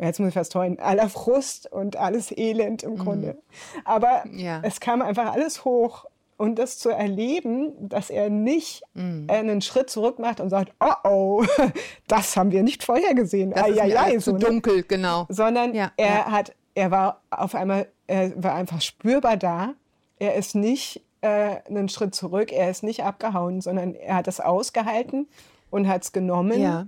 jetzt 0.00 0.20
muss 0.20 0.28
ich 0.28 0.34
fast 0.34 0.54
heulen, 0.54 0.78
aller 0.78 1.10
Frust 1.10 1.70
und 1.70 1.96
alles 1.98 2.32
Elend 2.34 2.82
im 2.82 2.92
mhm. 2.92 2.96
Grunde. 2.96 3.36
Aber 3.84 4.24
ja. 4.32 4.60
es 4.62 4.80
kam 4.80 5.02
einfach 5.02 5.34
alles 5.34 5.66
hoch 5.66 6.06
und 6.38 6.58
das 6.58 6.78
zu 6.78 6.88
erleben, 6.88 7.74
dass 7.78 8.08
er 8.08 8.30
nicht 8.30 8.82
mm. 8.94 9.28
einen 9.28 9.60
Schritt 9.60 9.90
zurück 9.90 10.18
macht 10.18 10.40
und 10.40 10.48
sagt, 10.48 10.72
oh 10.80 10.94
oh, 11.04 11.44
das 12.08 12.38
haben 12.38 12.52
wir 12.52 12.62
nicht 12.62 12.84
vorher 12.84 13.14
gesehen. 13.14 13.50
Das 13.50 13.68
ist 13.68 13.76
ja, 13.76 13.84
ja, 13.84 14.10
so, 14.12 14.32
zu 14.32 14.32
ne? 14.32 14.38
dunkel, 14.38 14.82
genau. 14.82 15.26
Sondern 15.28 15.74
ja, 15.74 15.92
er 15.98 16.06
ja. 16.06 16.30
hat, 16.30 16.54
er 16.74 16.90
war 16.90 17.20
auf 17.30 17.54
einmal, 17.54 17.86
er 18.06 18.32
war 18.42 18.54
einfach 18.54 18.80
spürbar 18.80 19.36
da 19.36 19.74
er 20.18 20.34
ist 20.34 20.54
nicht 20.54 21.02
äh, 21.20 21.58
einen 21.66 21.88
Schritt 21.88 22.14
zurück, 22.14 22.52
er 22.52 22.70
ist 22.70 22.82
nicht 22.82 23.04
abgehauen, 23.04 23.60
sondern 23.60 23.94
er 23.94 24.16
hat 24.16 24.28
es 24.28 24.40
ausgehalten 24.40 25.28
und 25.70 25.88
hat 25.88 26.04
es 26.04 26.12
genommen 26.12 26.60
ja. 26.60 26.86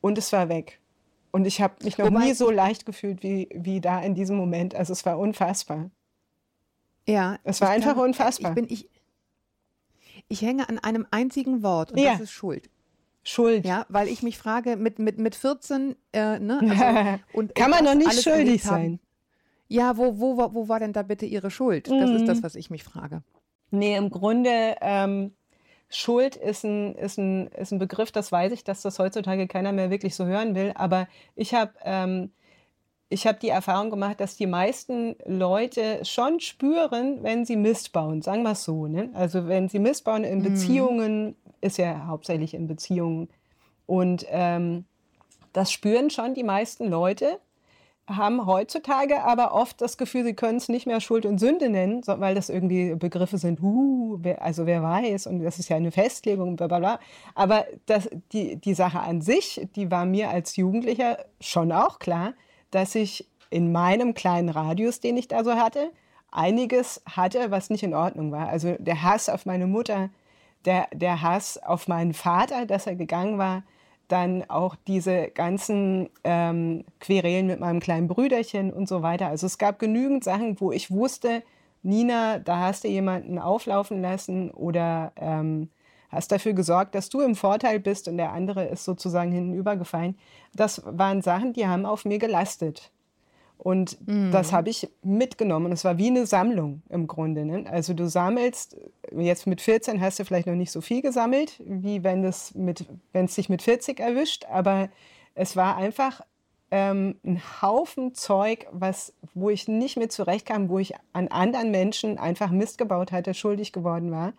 und 0.00 0.18
es 0.18 0.32
war 0.32 0.48
weg. 0.48 0.80
Und 1.32 1.46
ich 1.46 1.60
habe 1.60 1.74
mich 1.84 1.96
noch 1.96 2.06
Wobei, 2.06 2.24
nie 2.24 2.34
so 2.34 2.50
leicht 2.50 2.86
gefühlt 2.86 3.22
wie, 3.22 3.48
wie 3.54 3.80
da 3.80 4.00
in 4.00 4.14
diesem 4.14 4.36
Moment. 4.36 4.74
Also 4.74 4.92
es 4.92 5.06
war 5.06 5.18
unfassbar. 5.18 5.90
Ja. 7.06 7.38
Es 7.44 7.60
war 7.60 7.70
einfach 7.70 7.94
kann, 7.94 8.04
unfassbar. 8.04 8.50
Ich, 8.50 8.54
bin, 8.54 8.66
ich, 8.68 8.88
ich 10.28 10.42
hänge 10.42 10.68
an 10.68 10.78
einem 10.78 11.06
einzigen 11.10 11.62
Wort 11.62 11.92
und 11.92 11.98
ja. 11.98 12.12
das 12.12 12.22
ist 12.22 12.32
Schuld. 12.32 12.68
Schuld. 13.22 13.64
Ja, 13.66 13.86
weil 13.88 14.08
ich 14.08 14.22
mich 14.22 14.38
frage, 14.38 14.76
mit, 14.76 14.98
mit, 14.98 15.18
mit 15.18 15.34
14, 15.34 15.94
äh, 16.12 16.38
ne, 16.38 16.60
also, 16.62 17.22
und, 17.38 17.54
Kann 17.54 17.70
man 17.70 17.84
noch 17.84 17.94
nicht 17.94 18.22
schuldig 18.22 18.62
sein. 18.62 18.98
Ja, 19.70 19.96
wo, 19.96 20.18
wo, 20.18 20.36
wo 20.52 20.68
war 20.68 20.80
denn 20.80 20.92
da 20.92 21.04
bitte 21.04 21.26
Ihre 21.26 21.50
Schuld? 21.50 21.88
Das 21.88 22.10
ist 22.10 22.26
das, 22.26 22.38
mhm. 22.38 22.42
was 22.42 22.56
ich 22.56 22.70
mich 22.70 22.82
frage. 22.82 23.22
Nee, 23.70 23.96
im 23.96 24.10
Grunde, 24.10 24.74
ähm, 24.80 25.32
Schuld 25.88 26.34
ist 26.34 26.64
ein, 26.64 26.96
ist, 26.96 27.18
ein, 27.18 27.46
ist 27.48 27.72
ein 27.72 27.78
Begriff, 27.78 28.10
das 28.10 28.32
weiß 28.32 28.52
ich, 28.52 28.64
dass 28.64 28.82
das 28.82 28.98
heutzutage 28.98 29.46
keiner 29.46 29.70
mehr 29.70 29.90
wirklich 29.90 30.16
so 30.16 30.24
hören 30.24 30.56
will. 30.56 30.72
Aber 30.74 31.06
ich 31.36 31.54
habe 31.54 31.72
ähm, 31.84 32.30
hab 33.12 33.38
die 33.38 33.48
Erfahrung 33.48 33.90
gemacht, 33.90 34.20
dass 34.20 34.36
die 34.36 34.48
meisten 34.48 35.14
Leute 35.24 36.04
schon 36.04 36.40
spüren, 36.40 37.22
wenn 37.22 37.44
sie 37.44 37.56
Mist 37.56 37.92
bauen. 37.92 38.22
Sagen 38.22 38.42
wir 38.42 38.52
es 38.52 38.64
so. 38.64 38.88
Ne? 38.88 39.10
Also 39.14 39.46
wenn 39.46 39.68
sie 39.68 39.78
Mist 39.78 40.04
bauen 40.04 40.24
in 40.24 40.40
mhm. 40.40 40.44
Beziehungen, 40.44 41.26
mhm. 41.26 41.34
ist 41.60 41.78
ja 41.78 42.06
hauptsächlich 42.06 42.54
in 42.54 42.66
Beziehungen. 42.66 43.28
Und 43.86 44.26
ähm, 44.30 44.84
das 45.52 45.72
spüren 45.72 46.10
schon 46.10 46.34
die 46.34 46.44
meisten 46.44 46.88
Leute 46.88 47.38
haben 48.16 48.46
heutzutage 48.46 49.22
aber 49.22 49.54
oft 49.54 49.80
das 49.80 49.96
Gefühl, 49.96 50.24
sie 50.24 50.34
können 50.34 50.58
es 50.58 50.68
nicht 50.68 50.86
mehr 50.86 51.00
Schuld 51.00 51.26
und 51.26 51.38
Sünde 51.38 51.68
nennen, 51.68 52.02
weil 52.06 52.34
das 52.34 52.48
irgendwie 52.48 52.94
Begriffe 52.94 53.38
sind, 53.38 53.62
uh, 53.62 54.18
wer, 54.20 54.42
also 54.42 54.66
wer 54.66 54.82
weiß, 54.82 55.26
und 55.26 55.42
das 55.42 55.58
ist 55.58 55.68
ja 55.68 55.76
eine 55.76 55.92
Festlegung, 55.92 56.56
bla 56.56 56.66
bla 56.66 56.78
bla. 56.78 57.00
Aber 57.34 57.66
das, 57.86 58.08
die, 58.32 58.56
die 58.56 58.74
Sache 58.74 59.00
an 59.00 59.20
sich, 59.20 59.68
die 59.76 59.90
war 59.90 60.04
mir 60.04 60.30
als 60.30 60.56
Jugendlicher 60.56 61.18
schon 61.40 61.72
auch 61.72 61.98
klar, 61.98 62.34
dass 62.70 62.94
ich 62.94 63.28
in 63.50 63.72
meinem 63.72 64.14
kleinen 64.14 64.48
Radius, 64.48 65.00
den 65.00 65.16
ich 65.16 65.28
da 65.28 65.44
so 65.44 65.54
hatte, 65.54 65.90
einiges 66.30 67.02
hatte, 67.06 67.50
was 67.50 67.70
nicht 67.70 67.82
in 67.82 67.94
Ordnung 67.94 68.32
war. 68.32 68.48
Also 68.48 68.76
der 68.78 69.02
Hass 69.02 69.28
auf 69.28 69.46
meine 69.46 69.66
Mutter, 69.66 70.10
der, 70.64 70.86
der 70.92 71.22
Hass 71.22 71.58
auf 71.58 71.88
meinen 71.88 72.14
Vater, 72.14 72.66
dass 72.66 72.86
er 72.86 72.94
gegangen 72.94 73.38
war, 73.38 73.62
dann 74.10 74.48
auch 74.48 74.76
diese 74.86 75.28
ganzen 75.28 76.10
ähm, 76.24 76.84
Querelen 76.98 77.46
mit 77.46 77.60
meinem 77.60 77.80
kleinen 77.80 78.08
Brüderchen 78.08 78.72
und 78.72 78.88
so 78.88 79.02
weiter. 79.02 79.28
Also 79.28 79.46
es 79.46 79.58
gab 79.58 79.78
genügend 79.78 80.24
Sachen, 80.24 80.60
wo 80.60 80.72
ich 80.72 80.90
wusste, 80.90 81.42
Nina, 81.82 82.38
da 82.38 82.60
hast 82.60 82.84
du 82.84 82.88
jemanden 82.88 83.38
auflaufen 83.38 84.02
lassen 84.02 84.50
oder 84.50 85.12
ähm, 85.16 85.70
hast 86.10 86.32
dafür 86.32 86.52
gesorgt, 86.52 86.94
dass 86.94 87.08
du 87.08 87.20
im 87.20 87.36
Vorteil 87.36 87.80
bist 87.80 88.08
und 88.08 88.16
der 88.16 88.32
andere 88.32 88.64
ist 88.66 88.84
sozusagen 88.84 89.32
hintenübergefallen. 89.32 90.18
Das 90.54 90.82
waren 90.84 91.22
Sachen, 91.22 91.52
die 91.52 91.66
haben 91.66 91.86
auf 91.86 92.04
mir 92.04 92.18
gelastet. 92.18 92.90
Und 93.62 93.98
mhm. 94.08 94.30
das 94.32 94.52
habe 94.52 94.70
ich 94.70 94.88
mitgenommen. 95.02 95.66
Und 95.66 95.72
es 95.72 95.84
war 95.84 95.98
wie 95.98 96.06
eine 96.06 96.24
Sammlung 96.24 96.82
im 96.88 97.06
Grunde. 97.06 97.44
Ne? 97.44 97.64
Also 97.70 97.92
du 97.92 98.08
sammelst, 98.08 98.74
jetzt 99.12 99.46
mit 99.46 99.60
14 99.60 100.00
hast 100.00 100.18
du 100.18 100.24
vielleicht 100.24 100.46
noch 100.46 100.54
nicht 100.54 100.72
so 100.72 100.80
viel 100.80 101.02
gesammelt, 101.02 101.60
wie 101.64 102.02
wenn 102.02 102.24
es, 102.24 102.54
dich 102.54 103.48
mit 103.50 103.62
40 103.62 104.00
erwischt. 104.00 104.46
Aber 104.50 104.88
es 105.34 105.56
war 105.56 105.76
einfach 105.76 106.22
ähm, 106.70 107.16
ein 107.22 107.42
Haufen 107.60 108.14
Zeug, 108.14 108.66
was, 108.72 109.12
wo 109.34 109.50
ich 109.50 109.68
nicht 109.68 109.98
mit 109.98 110.10
zurechtkam, 110.10 110.70
wo 110.70 110.78
ich 110.78 110.94
an 111.12 111.28
anderen 111.28 111.70
Menschen 111.70 112.18
einfach 112.18 112.50
Mist 112.50 112.78
gebaut 112.78 113.12
hatte, 113.12 113.34
schuldig 113.34 113.72
geworden 113.72 114.10
war. 114.10 114.32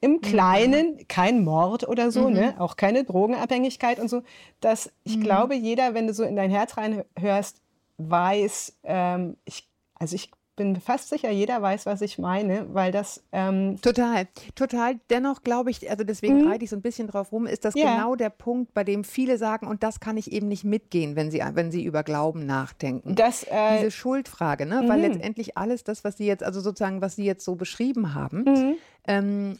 Im. 0.00 0.20
Kleinen, 0.20 0.94
mhm. 0.94 1.08
kein 1.08 1.42
Mord 1.42 1.88
oder 1.88 2.12
so, 2.12 2.28
ne? 2.28 2.28
mhm. 2.28 2.46
ne? 2.46 2.60
auch 2.60 2.76
keine 2.76 3.02
Drogenabhängigkeit 3.02 3.98
und 3.98 4.08
so. 4.08 4.22
Dass 4.60 4.92
ich 5.02 5.16
mhm. 5.16 5.22
glaube, 5.22 5.56
jeder, 5.56 5.94
wenn 5.94 6.06
du 6.06 6.14
so 6.14 6.22
in 6.22 6.36
dein 6.36 6.50
Herz 6.50 6.76
reinhörst, 6.76 7.60
weiß, 7.98 8.78
ähm, 8.84 9.36
ich, 9.44 9.68
also 9.98 10.14
ich 10.14 10.30
bin 10.58 10.76
fast 10.76 11.08
sicher, 11.08 11.30
jeder 11.30 11.62
weiß, 11.62 11.86
was 11.86 12.02
ich 12.02 12.18
meine, 12.18 12.66
weil 12.74 12.92
das. 12.92 13.24
Ähm 13.32 13.80
total, 13.80 14.26
total. 14.54 14.98
Dennoch 15.08 15.42
glaube 15.42 15.70
ich, 15.70 15.88
also 15.88 16.04
deswegen 16.04 16.42
mhm. 16.42 16.48
reite 16.48 16.64
ich 16.64 16.70
so 16.70 16.76
ein 16.76 16.82
bisschen 16.82 17.08
drauf 17.08 17.32
rum, 17.32 17.46
ist 17.46 17.64
das 17.64 17.74
ja. 17.74 17.94
genau 17.94 18.16
der 18.16 18.28
Punkt, 18.28 18.74
bei 18.74 18.84
dem 18.84 19.04
viele 19.04 19.38
sagen, 19.38 19.66
und 19.66 19.82
das 19.82 20.00
kann 20.00 20.18
ich 20.18 20.32
eben 20.32 20.48
nicht 20.48 20.64
mitgehen, 20.64 21.16
wenn 21.16 21.30
sie, 21.30 21.42
wenn 21.54 21.70
sie 21.70 21.84
über 21.84 22.02
Glauben 22.02 22.44
nachdenken. 22.44 23.14
Das, 23.14 23.44
äh, 23.44 23.78
Diese 23.78 23.90
Schuldfrage, 23.90 24.66
ne? 24.66 24.82
Mhm. 24.82 24.88
Weil 24.88 25.00
letztendlich 25.00 25.56
alles 25.56 25.84
das, 25.84 26.04
was 26.04 26.18
sie 26.18 26.26
jetzt, 26.26 26.42
also 26.42 26.60
sozusagen, 26.60 27.00
was 27.00 27.16
sie 27.16 27.24
jetzt 27.24 27.44
so 27.44 27.54
beschrieben 27.54 28.14
haben, 28.14 28.42
mhm 28.42 28.74
ähm, 29.08 29.58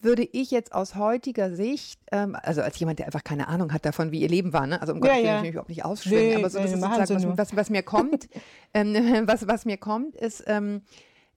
würde 0.00 0.28
ich 0.32 0.50
jetzt 0.50 0.74
aus 0.74 0.96
heutiger 0.96 1.54
Sicht, 1.54 2.00
ähm, 2.10 2.36
also 2.42 2.60
als 2.60 2.78
jemand, 2.78 2.98
der 2.98 3.06
einfach 3.06 3.22
keine 3.22 3.46
Ahnung 3.46 3.72
hat 3.72 3.86
davon, 3.86 4.10
wie 4.10 4.20
ihr 4.20 4.28
Leben 4.28 4.52
war, 4.52 4.66
ne? 4.66 4.80
also 4.80 4.92
um 4.92 4.98
ja, 4.98 5.04
Gottes 5.04 5.16
Willen, 5.16 5.26
ja. 5.26 5.36
ich 5.36 5.42
mich 5.42 5.50
überhaupt 5.52 5.68
nicht 5.68 5.84
ausschwingen, 5.84 6.28
nee, 6.28 6.34
aber 6.34 6.50
so, 6.50 6.58
das 6.58 6.72
ist 6.72 6.80
sozusagen, 6.80 7.38
was, 7.38 7.38
was, 7.38 7.56
was, 7.56 7.70
mir 7.70 7.84
kommt, 7.84 8.28
ähm, 8.74 9.22
was, 9.26 9.46
was 9.46 9.64
mir 9.64 9.76
kommt, 9.76 10.16
ist, 10.16 10.42
ähm, 10.48 10.82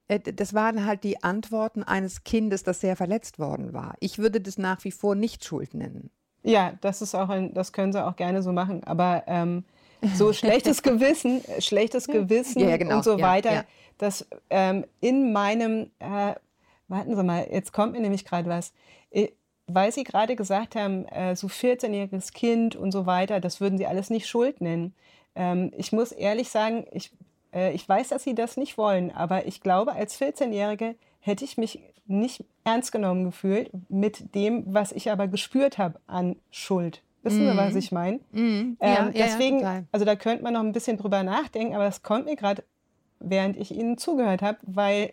äh, 0.07 0.19
das 0.19 0.55
waren 0.55 0.85
halt 0.85 1.03
die 1.03 1.23
Antworten 1.23 1.83
eines 1.83 2.23
Kindes, 2.23 2.63
das 2.63 2.81
sehr 2.81 2.95
verletzt 2.95 3.37
worden 3.37 3.71
war. 3.71 3.93
Ich 3.99 4.17
würde 4.17 4.41
das 4.41 4.57
nach 4.57 4.83
wie 4.83 4.91
vor 4.91 5.13
nicht 5.13 5.45
Schuld 5.45 5.75
nennen. 5.75 6.09
Ja, 6.41 6.73
das 6.81 7.03
ist 7.03 7.13
auch 7.13 7.29
ein, 7.29 7.53
das 7.53 7.71
können 7.71 7.93
sie 7.93 8.03
auch 8.03 8.15
gerne 8.15 8.41
so 8.41 8.51
machen, 8.51 8.83
aber 8.83 9.23
ähm, 9.27 9.63
so 10.15 10.33
schlechtes 10.33 10.81
Gewissen, 10.81 11.43
schlechtes 11.59 12.07
Gewissen 12.07 12.61
ja, 12.61 12.77
genau, 12.77 12.97
und 12.97 13.03
so 13.03 13.21
weiter, 13.21 13.65
dass 13.99 14.25
ähm, 14.49 14.85
in 15.01 15.33
meinem 15.33 15.91
äh, 15.99 16.33
warten 16.87 17.15
Sie 17.15 17.23
mal, 17.23 17.47
jetzt 17.51 17.73
kommt 17.73 17.93
mir 17.93 18.01
nämlich 18.01 18.25
gerade 18.25 18.49
was. 18.49 18.73
Äh, 19.11 19.29
weil 19.67 19.91
Sie 19.91 20.03
gerade 20.03 20.35
gesagt 20.35 20.75
haben, 20.75 21.05
äh, 21.05 21.35
so 21.35 21.47
14-jähriges 21.47 22.31
Kind 22.33 22.75
und 22.75 22.91
so 22.91 23.05
weiter, 23.05 23.39
das 23.39 23.59
würden 23.59 23.77
Sie 23.77 23.85
alles 23.85 24.09
nicht 24.09 24.27
Schuld 24.27 24.61
nennen. 24.61 24.93
Ähm, 25.35 25.71
ich 25.75 25.91
muss 25.91 26.11
ehrlich 26.11 26.49
sagen, 26.49 26.85
ich, 26.91 27.11
äh, 27.53 27.73
ich 27.73 27.87
weiß, 27.87 28.09
dass 28.09 28.23
Sie 28.23 28.33
das 28.33 28.55
nicht 28.57 28.77
wollen, 28.77 29.11
aber 29.11 29.45
ich 29.45 29.61
glaube, 29.61 29.93
als 29.93 30.19
14-Jährige 30.19 30.95
hätte 31.19 31.43
ich 31.43 31.57
mich 31.57 31.81
nicht 32.05 32.45
ernst 32.63 32.93
genommen 32.93 33.25
gefühlt 33.25 33.69
mit 33.89 34.33
dem, 34.33 34.63
was 34.65 34.93
ich 34.93 35.11
aber 35.11 35.27
gespürt 35.27 35.77
habe 35.77 35.99
an 36.07 36.37
Schuld. 36.49 37.03
Wissen 37.23 37.45
Sie, 37.45 37.57
was 37.57 37.73
mhm. 37.73 37.79
ich 37.79 37.91
meine? 37.91 38.19
Mm. 38.31 38.77
Ja, 38.81 39.07
ähm, 39.07 39.13
deswegen, 39.13 39.59
ja, 39.59 39.83
also 39.91 40.05
da 40.05 40.15
könnte 40.15 40.43
man 40.43 40.53
noch 40.53 40.61
ein 40.61 40.71
bisschen 40.71 40.97
drüber 40.97 41.23
nachdenken, 41.23 41.75
aber 41.75 41.83
das 41.83 42.01
kommt 42.01 42.25
mir 42.25 42.37
gerade, 42.37 42.63
während 43.19 43.57
ich 43.57 43.71
Ihnen 43.71 43.97
zugehört 43.97 44.41
habe, 44.41 44.59
weil 44.61 45.11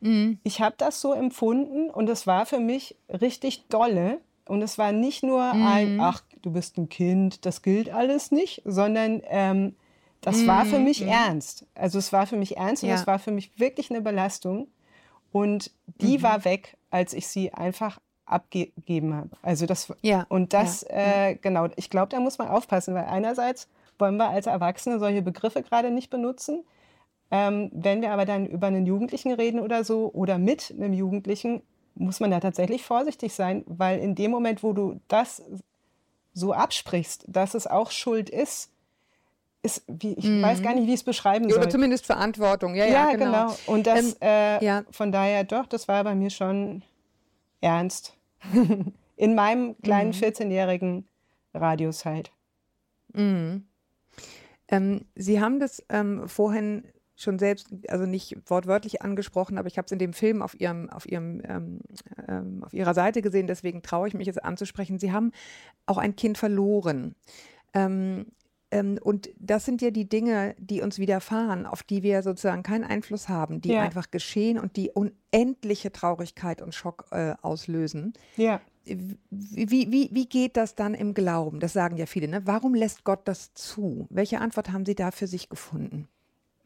Mhm. 0.00 0.38
Ich 0.42 0.60
habe 0.60 0.74
das 0.78 1.00
so 1.00 1.12
empfunden 1.12 1.90
und 1.90 2.08
es 2.08 2.26
war 2.26 2.46
für 2.46 2.60
mich 2.60 2.96
richtig 3.08 3.66
dolle. 3.68 4.20
Und 4.46 4.62
es 4.62 4.78
war 4.78 4.92
nicht 4.92 5.22
nur 5.22 5.52
mhm. 5.52 5.66
ein, 5.66 6.00
ach, 6.00 6.22
du 6.40 6.50
bist 6.50 6.78
ein 6.78 6.88
Kind, 6.88 7.44
das 7.44 7.60
gilt 7.60 7.90
alles 7.90 8.30
nicht, 8.30 8.62
sondern 8.64 9.22
ähm, 9.26 9.76
das 10.22 10.46
war 10.46 10.64
für 10.64 10.78
mhm, 10.78 10.84
mich 10.84 11.02
mhm. 11.02 11.08
ernst. 11.08 11.66
Also 11.74 11.98
es 11.98 12.12
war 12.12 12.26
für 12.26 12.36
mich 12.36 12.56
ernst 12.56 12.82
und 12.82 12.90
es 12.90 13.06
war 13.06 13.18
für 13.18 13.30
mich 13.30 13.58
wirklich 13.58 13.90
eine 13.90 14.00
Belastung. 14.00 14.68
Und 15.32 15.70
die 16.00 16.18
mhm. 16.18 16.22
war 16.22 16.44
weg, 16.44 16.76
als 16.90 17.12
ich 17.12 17.28
sie 17.28 17.52
einfach 17.52 18.00
abgegeben 18.24 19.14
habe. 19.14 19.30
Also 19.42 19.66
das 19.66 19.92
ja. 20.02 20.26
und 20.28 20.52
das 20.52 20.82
ja. 20.88 21.28
Äh, 21.28 21.34
genau. 21.36 21.68
Ich 21.76 21.90
glaube, 21.90 22.08
da 22.08 22.20
muss 22.20 22.38
man 22.38 22.48
aufpassen, 22.48 22.94
weil 22.94 23.04
einerseits 23.04 23.68
wollen 23.98 24.16
wir 24.16 24.28
als 24.28 24.46
Erwachsene 24.46 24.98
solche 24.98 25.22
Begriffe 25.22 25.62
gerade 25.62 25.90
nicht 25.90 26.10
benutzen. 26.10 26.64
Ähm, 27.30 27.70
wenn 27.72 28.00
wir 28.00 28.12
aber 28.12 28.24
dann 28.24 28.46
über 28.46 28.68
einen 28.68 28.86
Jugendlichen 28.86 29.32
reden 29.32 29.60
oder 29.60 29.84
so 29.84 30.10
oder 30.12 30.38
mit 30.38 30.74
einem 30.76 30.92
Jugendlichen, 30.92 31.62
muss 31.94 32.20
man 32.20 32.30
da 32.30 32.40
tatsächlich 32.40 32.84
vorsichtig 32.84 33.34
sein, 33.34 33.64
weil 33.66 33.98
in 33.98 34.14
dem 34.14 34.30
Moment, 34.30 34.62
wo 34.62 34.72
du 34.72 35.00
das 35.08 35.42
so 36.32 36.52
absprichst, 36.52 37.24
dass 37.26 37.54
es 37.54 37.66
auch 37.66 37.90
Schuld 37.90 38.30
ist, 38.30 38.70
ist, 39.62 39.82
wie, 39.88 40.14
ich 40.14 40.24
mhm. 40.24 40.42
weiß 40.42 40.62
gar 40.62 40.74
nicht, 40.74 40.86
wie 40.86 40.94
ich 40.94 41.00
es 41.00 41.04
beschreiben 41.04 41.48
soll. 41.48 41.58
Oder 41.58 41.68
zumindest 41.68 42.06
Verantwortung, 42.06 42.74
ja, 42.74 42.84
ja, 42.86 43.10
ja 43.10 43.16
genau. 43.16 43.48
genau. 43.48 43.58
Und 43.66 43.86
das, 43.86 44.16
ähm, 44.20 44.60
äh, 44.60 44.64
ja. 44.64 44.84
von 44.90 45.10
daher 45.10 45.44
doch, 45.44 45.66
das 45.66 45.88
war 45.88 46.04
bei 46.04 46.14
mir 46.14 46.30
schon 46.30 46.82
ernst. 47.60 48.16
In 49.16 49.34
meinem 49.34 49.76
kleinen 49.82 50.10
mhm. 50.10 50.14
14-jährigen 50.14 51.08
Radius 51.52 52.04
halt. 52.04 52.30
Mhm. 53.12 53.66
Ähm, 54.68 55.06
Sie 55.16 55.40
haben 55.40 55.58
das 55.58 55.82
ähm, 55.88 56.28
vorhin 56.28 56.84
schon 57.18 57.38
selbst, 57.38 57.68
also 57.88 58.06
nicht 58.06 58.36
wortwörtlich 58.46 59.02
angesprochen, 59.02 59.58
aber 59.58 59.66
ich 59.66 59.76
habe 59.76 59.86
es 59.86 59.92
in 59.92 59.98
dem 59.98 60.12
Film 60.12 60.40
auf 60.40 60.58
ihrem, 60.58 60.88
auf 60.90 61.06
ihrem, 61.06 61.42
ähm, 61.44 61.80
ähm, 62.28 62.64
auf 62.64 62.72
ihrer 62.72 62.94
Seite 62.94 63.22
gesehen. 63.22 63.46
Deswegen 63.46 63.82
traue 63.82 64.08
ich 64.08 64.14
mich 64.14 64.26
jetzt 64.26 64.44
anzusprechen. 64.44 64.98
Sie 64.98 65.12
haben 65.12 65.32
auch 65.86 65.98
ein 65.98 66.14
Kind 66.16 66.38
verloren. 66.38 67.14
Ähm, 67.74 68.26
ähm, 68.70 68.98
und 69.02 69.30
das 69.38 69.64
sind 69.64 69.82
ja 69.82 69.90
die 69.90 70.08
Dinge, 70.08 70.54
die 70.58 70.80
uns 70.80 70.98
widerfahren, 70.98 71.66
auf 71.66 71.82
die 71.82 72.02
wir 72.02 72.22
sozusagen 72.22 72.62
keinen 72.62 72.84
Einfluss 72.84 73.28
haben, 73.28 73.60
die 73.60 73.70
ja. 73.70 73.82
einfach 73.82 74.10
geschehen 74.10 74.58
und 74.58 74.76
die 74.76 74.90
unendliche 74.90 75.90
Traurigkeit 75.90 76.62
und 76.62 76.74
Schock 76.74 77.06
äh, 77.10 77.34
auslösen. 77.42 78.12
Ja. 78.36 78.60
Wie, 78.84 79.90
wie, 79.90 80.08
wie 80.12 80.26
geht 80.26 80.56
das 80.56 80.74
dann 80.74 80.94
im 80.94 81.12
Glauben? 81.12 81.60
Das 81.60 81.74
sagen 81.74 81.96
ja 81.96 82.06
viele. 82.06 82.28
Ne? 82.28 82.42
Warum 82.46 82.74
lässt 82.74 83.04
Gott 83.04 83.20
das 83.26 83.52
zu? 83.52 84.06
Welche 84.08 84.40
Antwort 84.40 84.72
haben 84.72 84.86
Sie 84.86 84.94
da 84.94 85.10
für 85.10 85.26
sich 85.26 85.50
gefunden? 85.50 86.08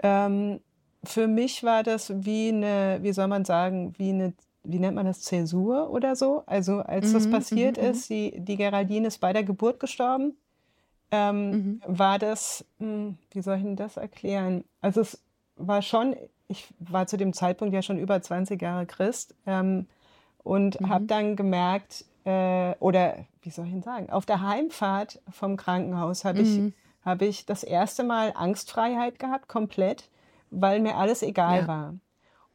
Ähm, 0.03 0.61
für 1.05 1.27
mich 1.27 1.65
war 1.65 1.83
das 1.83 2.13
wie 2.25 2.49
eine, 2.49 2.99
wie 3.03 3.13
soll 3.13 3.27
man 3.29 3.45
sagen, 3.45 3.95
wie 3.99 4.11
eine, 4.11 4.35
wie 4.63 4.79
nennt 4.79 4.95
man 4.95 5.07
das, 5.07 5.23
Zäsur 5.23 5.91
oder 5.91 6.15
so. 6.17 6.43
Also 6.47 6.81
als 6.81 7.09
mhm, 7.09 7.13
das 7.15 7.31
passiert 7.31 7.77
mhm, 7.77 7.85
ist, 7.85 8.11
die, 8.11 8.35
die 8.39 8.57
Geraldine 8.57 9.09
ist 9.09 9.19
bei 9.19 9.33
der 9.33 9.43
Geburt 9.43 9.81
gestorben 9.81 10.37
ähm, 11.13 11.51
mhm. 11.51 11.81
war 11.87 12.19
das, 12.19 12.65
mh, 12.79 12.87
hm, 12.89 13.19
wie 13.31 13.43
soll 13.43 13.59
ich 13.59 13.63
denn 13.63 13.77
das 13.77 13.97
erklären? 13.99 14.65
Also 14.81 15.03
es 15.03 15.23
war 15.57 15.83
schon, 15.83 16.17
ich 16.49 16.73
war 16.79 17.07
zu 17.07 17.17
dem 17.17 17.35
Zeitpunkt 17.35 17.75
ja 17.75 17.83
schon 17.83 17.99
über 17.99 18.21
20 18.21 18.61
Jahre 18.61 18.87
Christ 18.87 19.35
ähm, 19.47 19.87
und 20.43 20.81
mhm. 20.81 20.89
habe 20.89 21.05
dann 21.05 21.37
gemerkt, 21.37 22.07
äh, 22.25 22.75
oder 22.81 23.27
wie 23.43 23.51
soll 23.51 23.67
ich 23.67 23.73
denn 23.73 23.83
sagen, 23.83 24.11
auf 24.11 24.25
der 24.25 24.41
Heimfahrt 24.41 25.21
vom 25.31 25.57
Krankenhaus 25.57 26.25
habe 26.25 26.43
mhm. 26.43 26.45
ich, 26.69 26.75
hab 27.05 27.23
ich 27.23 27.47
das 27.47 27.63
erste 27.63 28.05
Mal 28.05 28.33
Angstfreiheit 28.35 29.19
gehabt, 29.19 29.49
komplett, 29.49 30.09
weil 30.51 30.81
mir 30.81 30.97
alles 30.97 31.23
egal 31.23 31.63
ja. 31.63 31.69
war. 31.69 31.95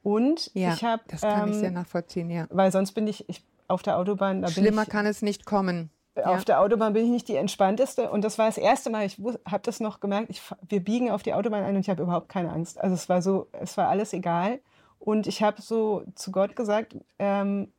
Und 0.04 0.52
ja, 0.54 0.74
ich 0.74 0.84
habe. 0.84 1.04
Das 1.08 1.22
kann 1.22 1.50
ähm, 1.50 1.54
ich 1.54 1.60
sehr 1.60 1.72
nachvollziehen, 1.72 2.30
ja. 2.30 2.48
Weil 2.50 2.72
sonst 2.72 2.94
bin 2.94 3.08
ich, 3.08 3.28
ich 3.30 3.44
auf 3.68 3.82
der 3.82 3.98
Autobahn. 3.98 4.48
Schlimmer 4.48 4.84
ich, 4.84 4.90
kann 4.90 5.06
es 5.06 5.22
nicht 5.22 5.46
kommen. 5.46 5.90
Auf 6.24 6.46
der 6.46 6.62
Autobahn 6.62 6.94
bin 6.94 7.06
ich 7.06 7.12
nicht 7.12 7.28
die 7.28 7.36
entspannteste 7.36 8.10
und 8.10 8.24
das 8.24 8.40
war 8.40 8.48
das 8.48 8.58
erste 8.58 8.90
Mal, 8.90 9.06
ich 9.06 9.22
habe 9.46 9.62
das 9.62 9.80
noch 9.80 10.00
gemerkt, 10.00 10.32
ich, 10.32 10.42
wir 10.68 10.84
biegen 10.84 11.12
auf 11.12 11.22
die 11.22 11.36
Autobahn 11.36 11.64
ein 11.64 11.76
und 11.76 11.82
ich 11.82 11.92
habe 11.92 12.02
überhaupt 12.02 12.28
keine 12.28 12.52
Angst. 12.52 12.80
Also 12.82 12.96
es 12.96 13.08
war 13.08 13.22
so, 13.22 13.48
es 13.52 13.78
war 13.78 13.88
alles 13.88 14.14
egal 14.14 14.60
und 14.98 15.28
ich 15.28 15.44
habe 15.44 15.62
so 15.62 16.04
zu 16.16 16.32
Gott 16.32 16.56
gesagt, 16.56 16.96
ähm, 17.20 17.72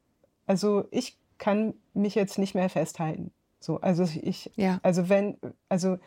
also 0.46 0.84
ich 0.92 1.18
kann 1.38 1.74
mich 1.94 2.14
jetzt 2.14 2.38
nicht 2.38 2.54
mehr 2.54 2.68
festhalten. 2.68 3.32
So, 3.60 3.80
also 3.80 4.04
ich, 4.04 4.52
ja. 4.54 4.78
also 4.82 5.08
wenn, 5.08 5.36
also 5.68 5.98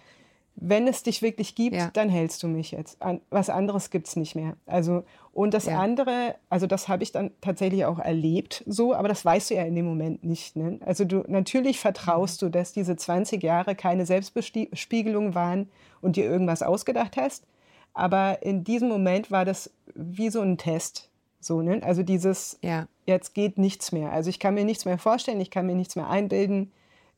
wenn 0.64 0.88
es 0.88 1.02
dich 1.02 1.24
wirklich 1.24 1.56
gibt, 1.56 1.76
ja. 1.76 1.90
dann 1.92 2.08
hältst 2.08 2.44
du 2.44 2.48
mich 2.48 2.70
jetzt. 2.70 3.02
An, 3.02 3.20
was 3.32 3.50
anderes 3.50 3.90
gibt 3.90 4.08
es 4.08 4.16
nicht 4.16 4.36
mehr. 4.36 4.56
Also, 4.68 5.04
und 5.34 5.56
das 5.56 5.66
ja. 5.66 5.80
andere, 5.80 6.36
also 6.50 6.68
das 6.68 6.88
habe 6.88 7.02
ich 7.02 7.12
dann 7.12 7.32
tatsächlich 7.42 7.84
auch 7.86 7.98
erlebt, 7.98 8.64
so, 8.68 8.94
aber 8.94 9.08
das 9.08 9.26
weißt 9.26 9.50
du 9.50 9.56
ja 9.56 9.64
in 9.64 9.74
dem 9.76 9.86
Moment 9.86 10.24
nicht. 10.24 10.56
Ne? 10.56 10.80
Also 10.86 11.04
du 11.04 11.24
natürlich 11.28 11.80
vertraust 11.80 12.42
mhm. 12.42 12.46
du, 12.46 12.52
dass 12.52 12.74
diese 12.74 12.96
20 12.96 13.42
Jahre 13.42 13.74
keine 13.74 14.06
Selbstbespiegelung 14.06 15.34
waren 15.34 15.68
und 16.00 16.16
dir 16.16 16.26
irgendwas 16.26 16.62
ausgedacht 16.62 17.18
hast. 17.18 17.48
Aber 17.96 18.44
in 18.44 18.64
diesem 18.64 18.88
Moment 18.88 19.32
war 19.32 19.46
das 19.46 19.72
wie 19.96 20.30
so 20.30 20.42
ein 20.42 20.60
Test. 20.60 21.10
So, 21.40 21.64
ne? 21.64 21.82
Also 21.84 22.04
dieses, 22.04 22.60
ja. 22.62 22.88
jetzt 23.08 23.34
geht 23.34 23.58
nichts 23.58 23.92
mehr. 23.92 24.12
Also 24.12 24.30
ich 24.30 24.40
kann 24.40 24.54
mir 24.54 24.64
nichts 24.64 24.86
mehr 24.86 25.00
vorstellen, 25.00 25.42
ich 25.42 25.50
kann 25.50 25.66
mir 25.66 25.76
nichts 25.76 25.96
mehr 25.96 26.08
einbilden. 26.08 26.72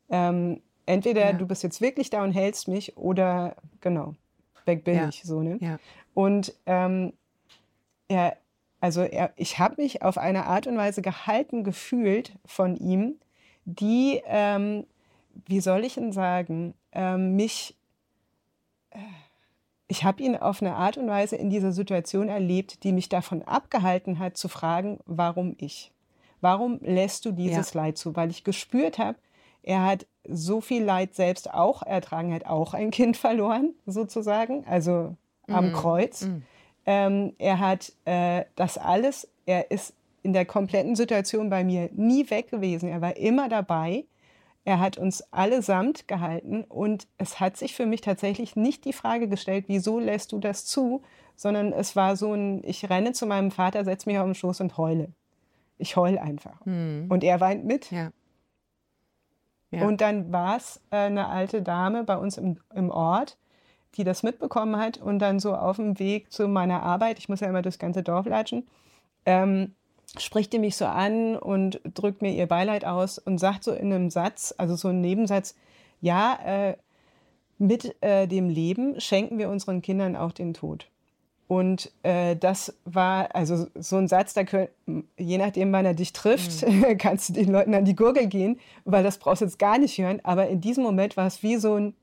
Ähm, 0.09 0.61
Entweder 0.85 1.21
ja. 1.21 1.33
du 1.33 1.45
bist 1.45 1.63
jetzt 1.63 1.81
wirklich 1.81 2.09
da 2.09 2.23
und 2.23 2.31
hältst 2.31 2.67
mich 2.67 2.97
oder 2.97 3.55
genau, 3.81 4.15
weg 4.65 4.83
bin 4.83 4.95
ja. 4.95 5.09
ich 5.09 5.23
so. 5.23 5.41
Ne? 5.41 5.57
Ja. 5.61 5.79
Und 6.13 6.53
ähm, 6.65 7.13
er, 8.07 8.37
also 8.81 9.01
er, 9.01 9.31
ich 9.35 9.59
habe 9.59 9.81
mich 9.81 10.01
auf 10.01 10.17
eine 10.17 10.45
Art 10.45 10.67
und 10.67 10.77
Weise 10.77 11.01
gehalten 11.01 11.63
gefühlt 11.63 12.33
von 12.45 12.75
ihm, 12.75 13.15
die, 13.65 14.21
ähm, 14.25 14.85
wie 15.47 15.61
soll 15.61 15.85
ich 15.85 15.95
denn 15.95 16.11
sagen, 16.11 16.73
ähm, 16.91 17.35
mich, 17.35 17.75
äh, 18.91 18.99
ich 19.87 20.03
habe 20.03 20.21
ihn 20.21 20.35
auf 20.35 20.61
eine 20.61 20.75
Art 20.75 20.97
und 20.97 21.07
Weise 21.07 21.35
in 21.35 21.49
dieser 21.49 21.71
Situation 21.71 22.27
erlebt, 22.27 22.83
die 22.83 22.91
mich 22.91 23.09
davon 23.09 23.41
abgehalten 23.43 24.19
hat 24.19 24.37
zu 24.37 24.49
fragen, 24.49 24.99
warum 25.05 25.55
ich? 25.59 25.91
Warum 26.41 26.79
lässt 26.81 27.23
du 27.25 27.31
dieses 27.31 27.73
Leid 27.73 27.97
zu? 27.97 28.15
Weil 28.17 28.29
ich 28.29 28.43
gespürt 28.43 28.97
habe, 28.97 29.17
er 29.61 29.85
hat 29.85 30.05
so 30.27 30.61
viel 30.61 30.83
Leid 30.83 31.15
selbst 31.15 31.53
auch 31.53 31.83
ertragen, 31.83 32.29
er 32.29 32.35
hat 32.35 32.45
auch 32.45 32.73
ein 32.73 32.91
Kind 32.91 33.17
verloren, 33.17 33.73
sozusagen, 33.85 34.65
also 34.65 35.15
am 35.47 35.71
mm. 35.71 35.73
Kreuz. 35.73 36.25
Mm. 36.25 36.43
Ähm, 36.85 37.33
er 37.37 37.59
hat 37.59 37.93
äh, 38.05 38.45
das 38.55 38.77
alles, 38.77 39.27
er 39.45 39.71
ist 39.71 39.93
in 40.21 40.33
der 40.33 40.45
kompletten 40.45 40.95
Situation 40.95 41.49
bei 41.49 41.63
mir 41.63 41.89
nie 41.93 42.29
weg 42.29 42.49
gewesen. 42.49 42.89
Er 42.89 43.01
war 43.01 43.17
immer 43.17 43.49
dabei. 43.49 44.05
Er 44.65 44.79
hat 44.79 44.97
uns 44.97 45.21
allesamt 45.33 46.07
gehalten 46.07 46.63
und 46.63 47.07
es 47.17 47.41
hat 47.41 47.57
sich 47.57 47.75
für 47.75 47.85
mich 47.85 47.99
tatsächlich 47.99 48.55
nicht 48.55 48.85
die 48.85 48.93
Frage 48.93 49.27
gestellt, 49.27 49.65
wieso 49.67 49.99
lässt 49.99 50.31
du 50.31 50.39
das 50.39 50.65
zu, 50.65 51.01
sondern 51.35 51.73
es 51.73 51.97
war 51.97 52.15
so 52.15 52.33
ein, 52.33 52.63
ich 52.63 52.89
renne 52.89 53.11
zu 53.11 53.25
meinem 53.25 53.51
Vater, 53.51 53.83
setze 53.83 54.07
mich 54.07 54.17
auf 54.17 54.25
den 54.25 54.35
Schoß 54.35 54.61
und 54.61 54.77
heule. 54.77 55.09
Ich 55.77 55.97
heule 55.97 56.21
einfach. 56.21 56.65
Mhm. 56.65 57.07
Und 57.09 57.25
er 57.25 57.41
weint 57.41 57.65
mit. 57.65 57.91
Ja. 57.91 58.11
Und 59.81 60.01
dann 60.01 60.31
war 60.31 60.57
es 60.57 60.81
äh, 60.91 60.97
eine 60.97 61.27
alte 61.27 61.61
Dame 61.61 62.03
bei 62.03 62.17
uns 62.17 62.37
im, 62.37 62.57
im 62.73 62.89
Ort, 62.89 63.37
die 63.95 64.03
das 64.03 64.23
mitbekommen 64.23 64.77
hat 64.77 64.97
und 64.97 65.19
dann 65.19 65.39
so 65.39 65.55
auf 65.55 65.77
dem 65.77 65.99
Weg 65.99 66.31
zu 66.31 66.47
meiner 66.47 66.83
Arbeit, 66.83 67.19
ich 67.19 67.29
muss 67.29 67.39
ja 67.39 67.47
immer 67.47 67.61
durchs 67.61 67.79
ganze 67.79 68.03
Dorf 68.03 68.25
latschen, 68.25 68.67
ähm, 69.25 69.73
spricht 70.17 70.53
die 70.53 70.59
mich 70.59 70.75
so 70.75 70.85
an 70.85 71.35
und 71.35 71.81
drückt 71.93 72.21
mir 72.21 72.31
ihr 72.31 72.47
Beileid 72.47 72.85
aus 72.85 73.17
und 73.17 73.37
sagt 73.37 73.63
so 73.63 73.71
in 73.71 73.93
einem 73.93 74.09
Satz, 74.09 74.53
also 74.57 74.75
so 74.75 74.89
ein 74.89 75.01
Nebensatz, 75.01 75.55
ja, 76.01 76.37
äh, 76.43 76.77
mit 77.57 77.95
äh, 78.01 78.27
dem 78.27 78.49
Leben 78.49 78.99
schenken 78.99 79.37
wir 79.37 79.49
unseren 79.49 79.81
Kindern 79.81 80.15
auch 80.15 80.31
den 80.31 80.53
Tod. 80.53 80.89
Und 81.53 81.91
äh, 82.01 82.35
das 82.35 82.73
war 82.83 83.35
also 83.35 83.67
so 83.75 83.97
ein 83.97 84.07
Satz, 84.07 84.33
da 84.33 84.43
könnt, 84.43 84.71
je 85.19 85.37
nachdem, 85.37 85.71
wann 85.71 85.85
er 85.85 85.93
dich 85.93 86.11
trifft, 86.11 86.67
mhm. 86.67 86.97
kannst 86.97 87.29
du 87.29 87.33
den 87.33 87.51
Leuten 87.51 87.75
an 87.75 87.85
die 87.85 87.95
Gurgel 87.95 88.25
gehen, 88.25 88.59
weil 88.85 89.03
das 89.03 89.19
brauchst 89.19 89.41
du 89.41 89.45
jetzt 89.45 89.59
gar 89.59 89.77
nicht 89.77 89.95
hören. 89.99 90.19
Aber 90.23 90.47
in 90.47 90.61
diesem 90.61 90.83
Moment 90.83 91.15
war 91.15 91.27
es 91.27 91.43
wie 91.43 91.57
so 91.57 91.75
ein, 91.75 91.93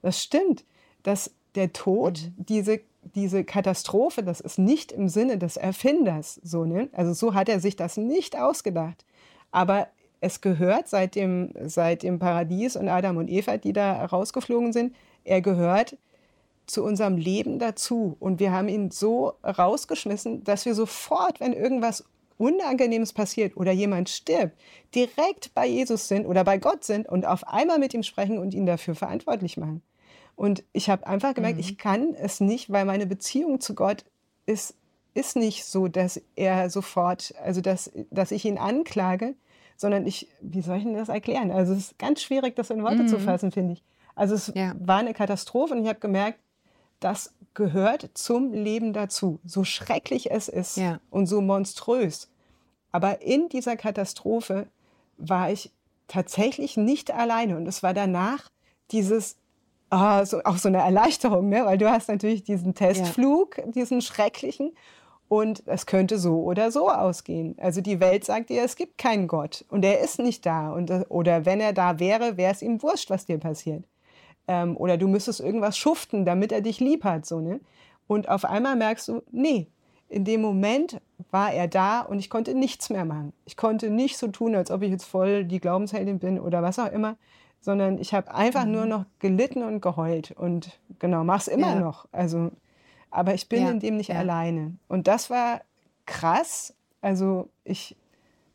das 0.00 0.22
stimmt, 0.22 0.64
dass 1.02 1.34
der 1.54 1.74
Tod, 1.74 2.22
mhm. 2.22 2.46
diese, 2.46 2.80
diese 3.14 3.44
Katastrophe, 3.44 4.22
das 4.22 4.40
ist 4.40 4.58
nicht 4.58 4.90
im 4.90 5.10
Sinne 5.10 5.36
des 5.36 5.58
Erfinders 5.58 6.40
so, 6.42 6.64
ne? 6.64 6.88
Also 6.92 7.12
so 7.12 7.34
hat 7.34 7.50
er 7.50 7.60
sich 7.60 7.76
das 7.76 7.98
nicht 7.98 8.38
ausgedacht. 8.38 9.04
Aber 9.50 9.88
es 10.22 10.40
gehört 10.40 10.88
seit 10.88 11.14
dem, 11.14 11.50
seit 11.66 12.04
dem 12.04 12.18
Paradies 12.18 12.74
und 12.74 12.88
Adam 12.88 13.18
und 13.18 13.28
Eva, 13.28 13.58
die 13.58 13.74
da 13.74 14.06
rausgeflogen 14.06 14.72
sind, 14.72 14.94
er 15.24 15.42
gehört 15.42 15.98
zu 16.66 16.82
unserem 16.84 17.16
Leben 17.16 17.58
dazu. 17.58 18.16
Und 18.20 18.40
wir 18.40 18.52
haben 18.52 18.68
ihn 18.68 18.90
so 18.90 19.34
rausgeschmissen, 19.44 20.44
dass 20.44 20.64
wir 20.64 20.74
sofort, 20.74 21.40
wenn 21.40 21.52
irgendwas 21.52 22.04
Unangenehmes 22.36 23.12
passiert 23.12 23.56
oder 23.56 23.72
jemand 23.72 24.08
stirbt, 24.08 24.58
direkt 24.94 25.54
bei 25.54 25.66
Jesus 25.66 26.08
sind 26.08 26.26
oder 26.26 26.42
bei 26.44 26.58
Gott 26.58 26.84
sind 26.84 27.08
und 27.08 27.26
auf 27.26 27.46
einmal 27.46 27.78
mit 27.78 27.94
ihm 27.94 28.02
sprechen 28.02 28.38
und 28.38 28.54
ihn 28.54 28.66
dafür 28.66 28.94
verantwortlich 28.94 29.56
machen. 29.56 29.82
Und 30.36 30.64
ich 30.72 30.90
habe 30.90 31.06
einfach 31.06 31.34
gemerkt, 31.34 31.56
mhm. 31.56 31.60
ich 31.60 31.78
kann 31.78 32.14
es 32.14 32.40
nicht, 32.40 32.70
weil 32.70 32.84
meine 32.84 33.06
Beziehung 33.06 33.60
zu 33.60 33.74
Gott 33.74 34.04
ist, 34.46 34.74
ist 35.14 35.36
nicht 35.36 35.64
so, 35.64 35.86
dass 35.86 36.20
er 36.34 36.70
sofort, 36.70 37.34
also 37.42 37.60
dass, 37.60 37.92
dass 38.10 38.32
ich 38.32 38.44
ihn 38.44 38.58
anklage, 38.58 39.34
sondern 39.76 40.06
ich, 40.06 40.28
wie 40.40 40.60
soll 40.60 40.78
ich 40.78 40.84
denn 40.84 40.94
das 40.94 41.08
erklären? 41.08 41.52
Also 41.52 41.72
es 41.72 41.78
ist 41.90 41.98
ganz 41.98 42.20
schwierig, 42.20 42.56
das 42.56 42.70
in 42.70 42.82
Worte 42.82 43.04
mhm. 43.04 43.08
zu 43.08 43.18
fassen, 43.20 43.52
finde 43.52 43.74
ich. 43.74 43.82
Also 44.16 44.34
es 44.34 44.52
ja. 44.54 44.74
war 44.78 44.98
eine 44.98 45.14
Katastrophe 45.14 45.74
und 45.74 45.82
ich 45.82 45.88
habe 45.88 45.98
gemerkt, 45.98 46.38
das 47.04 47.34
gehört 47.54 48.10
zum 48.14 48.52
Leben 48.52 48.92
dazu, 48.92 49.38
so 49.44 49.64
schrecklich 49.64 50.30
es 50.30 50.48
ist 50.48 50.76
ja. 50.76 51.00
und 51.10 51.26
so 51.26 51.40
monströs. 51.40 52.30
Aber 52.90 53.22
in 53.22 53.48
dieser 53.48 53.76
Katastrophe 53.76 54.66
war 55.16 55.50
ich 55.50 55.70
tatsächlich 56.08 56.76
nicht 56.76 57.12
alleine 57.12 57.56
und 57.56 57.66
es 57.66 57.82
war 57.82 57.94
danach 57.94 58.50
dieses 58.90 59.36
oh, 59.90 60.24
so, 60.24 60.42
auch 60.44 60.56
so 60.56 60.68
eine 60.68 60.78
Erleichterung, 60.78 61.48
ne? 61.48 61.64
weil 61.64 61.78
du 61.78 61.90
hast 61.90 62.08
natürlich 62.08 62.42
diesen 62.42 62.74
Testflug, 62.74 63.58
ja. 63.58 63.66
diesen 63.66 64.00
schrecklichen 64.00 64.72
und 65.28 65.62
es 65.66 65.86
könnte 65.86 66.18
so 66.18 66.42
oder 66.42 66.70
so 66.70 66.90
ausgehen. 66.90 67.56
Also 67.58 67.80
die 67.80 68.00
Welt 68.00 68.24
sagt 68.24 68.50
dir, 68.50 68.62
es 68.62 68.76
gibt 68.76 68.98
keinen 68.98 69.28
Gott 69.28 69.64
und 69.68 69.84
er 69.84 70.00
ist 70.00 70.18
nicht 70.18 70.44
da. 70.44 70.72
Und, 70.72 70.90
oder 71.08 71.44
wenn 71.46 71.60
er 71.60 71.72
da 71.72 71.98
wäre, 71.98 72.36
wäre 72.36 72.52
es 72.52 72.62
ihm 72.62 72.82
wurscht, 72.82 73.10
was 73.10 73.26
dir 73.26 73.38
passiert. 73.38 73.84
Ähm, 74.46 74.76
oder 74.76 74.96
du 74.96 75.08
müsstest 75.08 75.40
irgendwas 75.40 75.78
schuften, 75.78 76.24
damit 76.24 76.52
er 76.52 76.60
dich 76.60 76.80
lieb 76.80 77.04
hat. 77.04 77.26
So, 77.26 77.40
ne? 77.40 77.60
Und 78.06 78.28
auf 78.28 78.44
einmal 78.44 78.76
merkst 78.76 79.08
du, 79.08 79.22
nee, 79.30 79.68
in 80.08 80.24
dem 80.24 80.42
Moment 80.42 81.00
war 81.30 81.52
er 81.52 81.66
da 81.66 82.00
und 82.00 82.18
ich 82.18 82.28
konnte 82.28 82.54
nichts 82.54 82.90
mehr 82.90 83.04
machen. 83.04 83.32
Ich 83.46 83.56
konnte 83.56 83.90
nicht 83.90 84.18
so 84.18 84.28
tun, 84.28 84.54
als 84.54 84.70
ob 84.70 84.82
ich 84.82 84.90
jetzt 84.90 85.04
voll 85.04 85.44
die 85.44 85.60
Glaubensheldin 85.60 86.18
bin 86.18 86.38
oder 86.38 86.62
was 86.62 86.78
auch 86.78 86.92
immer, 86.92 87.16
sondern 87.60 87.98
ich 87.98 88.12
habe 88.12 88.34
einfach 88.34 88.66
mhm. 88.66 88.72
nur 88.72 88.86
noch 88.86 89.04
gelitten 89.18 89.62
und 89.62 89.80
geheult 89.80 90.32
und 90.32 90.78
genau, 90.98 91.24
mach's 91.24 91.48
immer 91.48 91.74
ja. 91.74 91.80
noch. 91.80 92.06
Also 92.12 92.50
aber 93.14 93.32
ich 93.32 93.48
bin 93.48 93.62
ja, 93.62 93.70
in 93.70 93.78
dem 93.78 93.96
nicht 93.96 94.10
ja. 94.10 94.16
alleine. 94.16 94.74
Und 94.88 95.06
das 95.06 95.30
war 95.30 95.60
krass. 96.04 96.74
Also 97.00 97.48
ich 97.62 97.96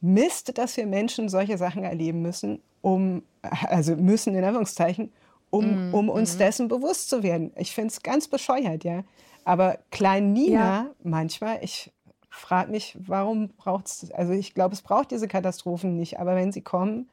misst, 0.02 0.58
dass 0.58 0.76
wir 0.76 0.86
Menschen 0.86 1.30
solche 1.30 1.58
Sachen 1.58 1.84
erleben 1.84 2.22
müssen, 2.22 2.62
um, 2.82 3.24
also 3.42 3.96
müssen 3.96 4.36
in 4.36 4.44
Anführungszeichen, 4.44 5.14
um, 5.50 5.90
mm, 5.90 5.94
um 5.94 6.10
uns 6.10 6.36
mm. 6.36 6.38
dessen 6.40 6.68
bewusst 6.68 7.10
zu 7.10 7.24
werden. 7.24 7.52
Ich 7.56 7.74
finde 7.74 7.90
es 7.90 8.02
ganz 8.02 8.28
bescheuert, 8.28 8.84
ja. 8.84 9.04
Aber 9.46 9.80
Klein 9.92 10.34
Nina, 10.34 10.60
ja. 10.60 10.90
manchmal, 11.04 11.60
ich 11.64 11.92
frage 12.30 12.72
mich, 12.72 12.98
warum 13.00 13.50
braucht 13.50 13.88
es, 13.88 14.12
also 14.12 14.34
ich 14.34 14.54
glaube, 14.54 14.74
es 14.74 14.82
braucht 14.82 15.12
diese 15.12 15.28
Katastrophen 15.28 15.96
nicht, 15.96 16.20
aber 16.20 16.36
wenn 16.36 16.52
sie 16.52 16.62
kommen, 16.62 17.10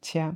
tja, 0.00 0.34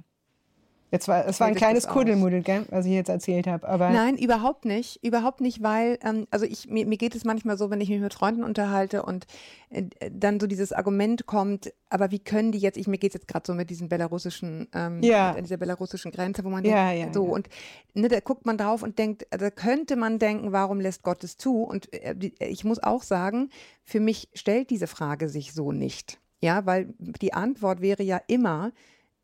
Jetzt 0.93 1.07
war, 1.07 1.25
es 1.25 1.39
war 1.39 1.47
ein 1.47 1.55
kleines 1.55 1.87
Kuddelmuddel, 1.87 2.43
gell, 2.43 2.65
was 2.71 2.85
ich 2.85 2.93
jetzt 2.93 3.09
erzählt 3.09 3.47
habe. 3.47 3.69
Aber 3.69 3.91
Nein, 3.91 4.19
überhaupt 4.19 4.65
nicht. 4.65 5.03
Überhaupt 5.05 5.41
nicht, 5.41 5.63
weil, 5.63 5.99
ähm, 6.05 6.27
also 6.33 6.45
ich, 6.45 6.69
mir, 6.69 6.85
mir 6.85 6.99
geht 6.99 7.15
es 7.15 7.25
manchmal 7.25 7.57
so, 7.57 7.71
wenn 7.71 7.81
ich 7.81 7.89
mich 7.89 8.01
mit 8.01 8.13
Freunden 8.13 8.43
unterhalte 8.43 9.05
und 9.05 9.27
äh, 9.71 9.85
dann 10.11 10.41
so 10.41 10.49
dieses 10.49 10.73
Argument 10.73 11.27
kommt, 11.27 11.73
aber 11.91 12.11
wie 12.11 12.19
können 12.19 12.51
die 12.51 12.59
jetzt, 12.59 12.77
ich, 12.77 12.89
mir 12.89 12.99
geht 12.99 13.11
es 13.11 13.21
jetzt 13.21 13.29
gerade 13.29 13.47
so 13.47 13.55
mit 13.55 13.71
diesen 13.71 13.89
belarussischen, 13.89 14.69
ähm, 14.75 15.01
ja. 15.03 15.41
dieser 15.41 15.59
belarussischen 15.59 16.11
Grenze, 16.11 16.45
wo 16.45 16.51
man 16.51 16.65
ja, 16.65 16.91
denkt, 16.91 17.07
ja, 17.07 17.13
so, 17.15 17.27
ja. 17.27 17.33
und 17.35 17.49
ne, 17.95 18.09
da 18.09 18.19
guckt 18.19 18.45
man 18.45 18.59
drauf 18.59 18.83
und 18.83 18.99
denkt, 18.99 19.23
da 19.31 19.39
also 19.39 19.51
könnte 19.55 19.95
man 19.95 20.19
denken, 20.19 20.51
warum 20.51 20.81
lässt 20.81 21.05
Gott 21.05 21.23
es 21.23 21.37
zu? 21.37 21.63
Und 21.63 21.93
äh, 21.93 22.17
ich 22.41 22.65
muss 22.65 22.83
auch 22.83 23.03
sagen, 23.05 23.51
für 23.85 24.01
mich 24.01 24.29
stellt 24.35 24.71
diese 24.71 24.89
Frage 24.89 25.29
sich 25.29 25.53
so 25.53 25.71
nicht. 25.71 26.19
Ja, 26.43 26.67
weil 26.67 26.95
die 26.99 27.35
Antwort 27.35 27.81
wäre 27.81 28.03
ja 28.03 28.21
immer, 28.27 28.73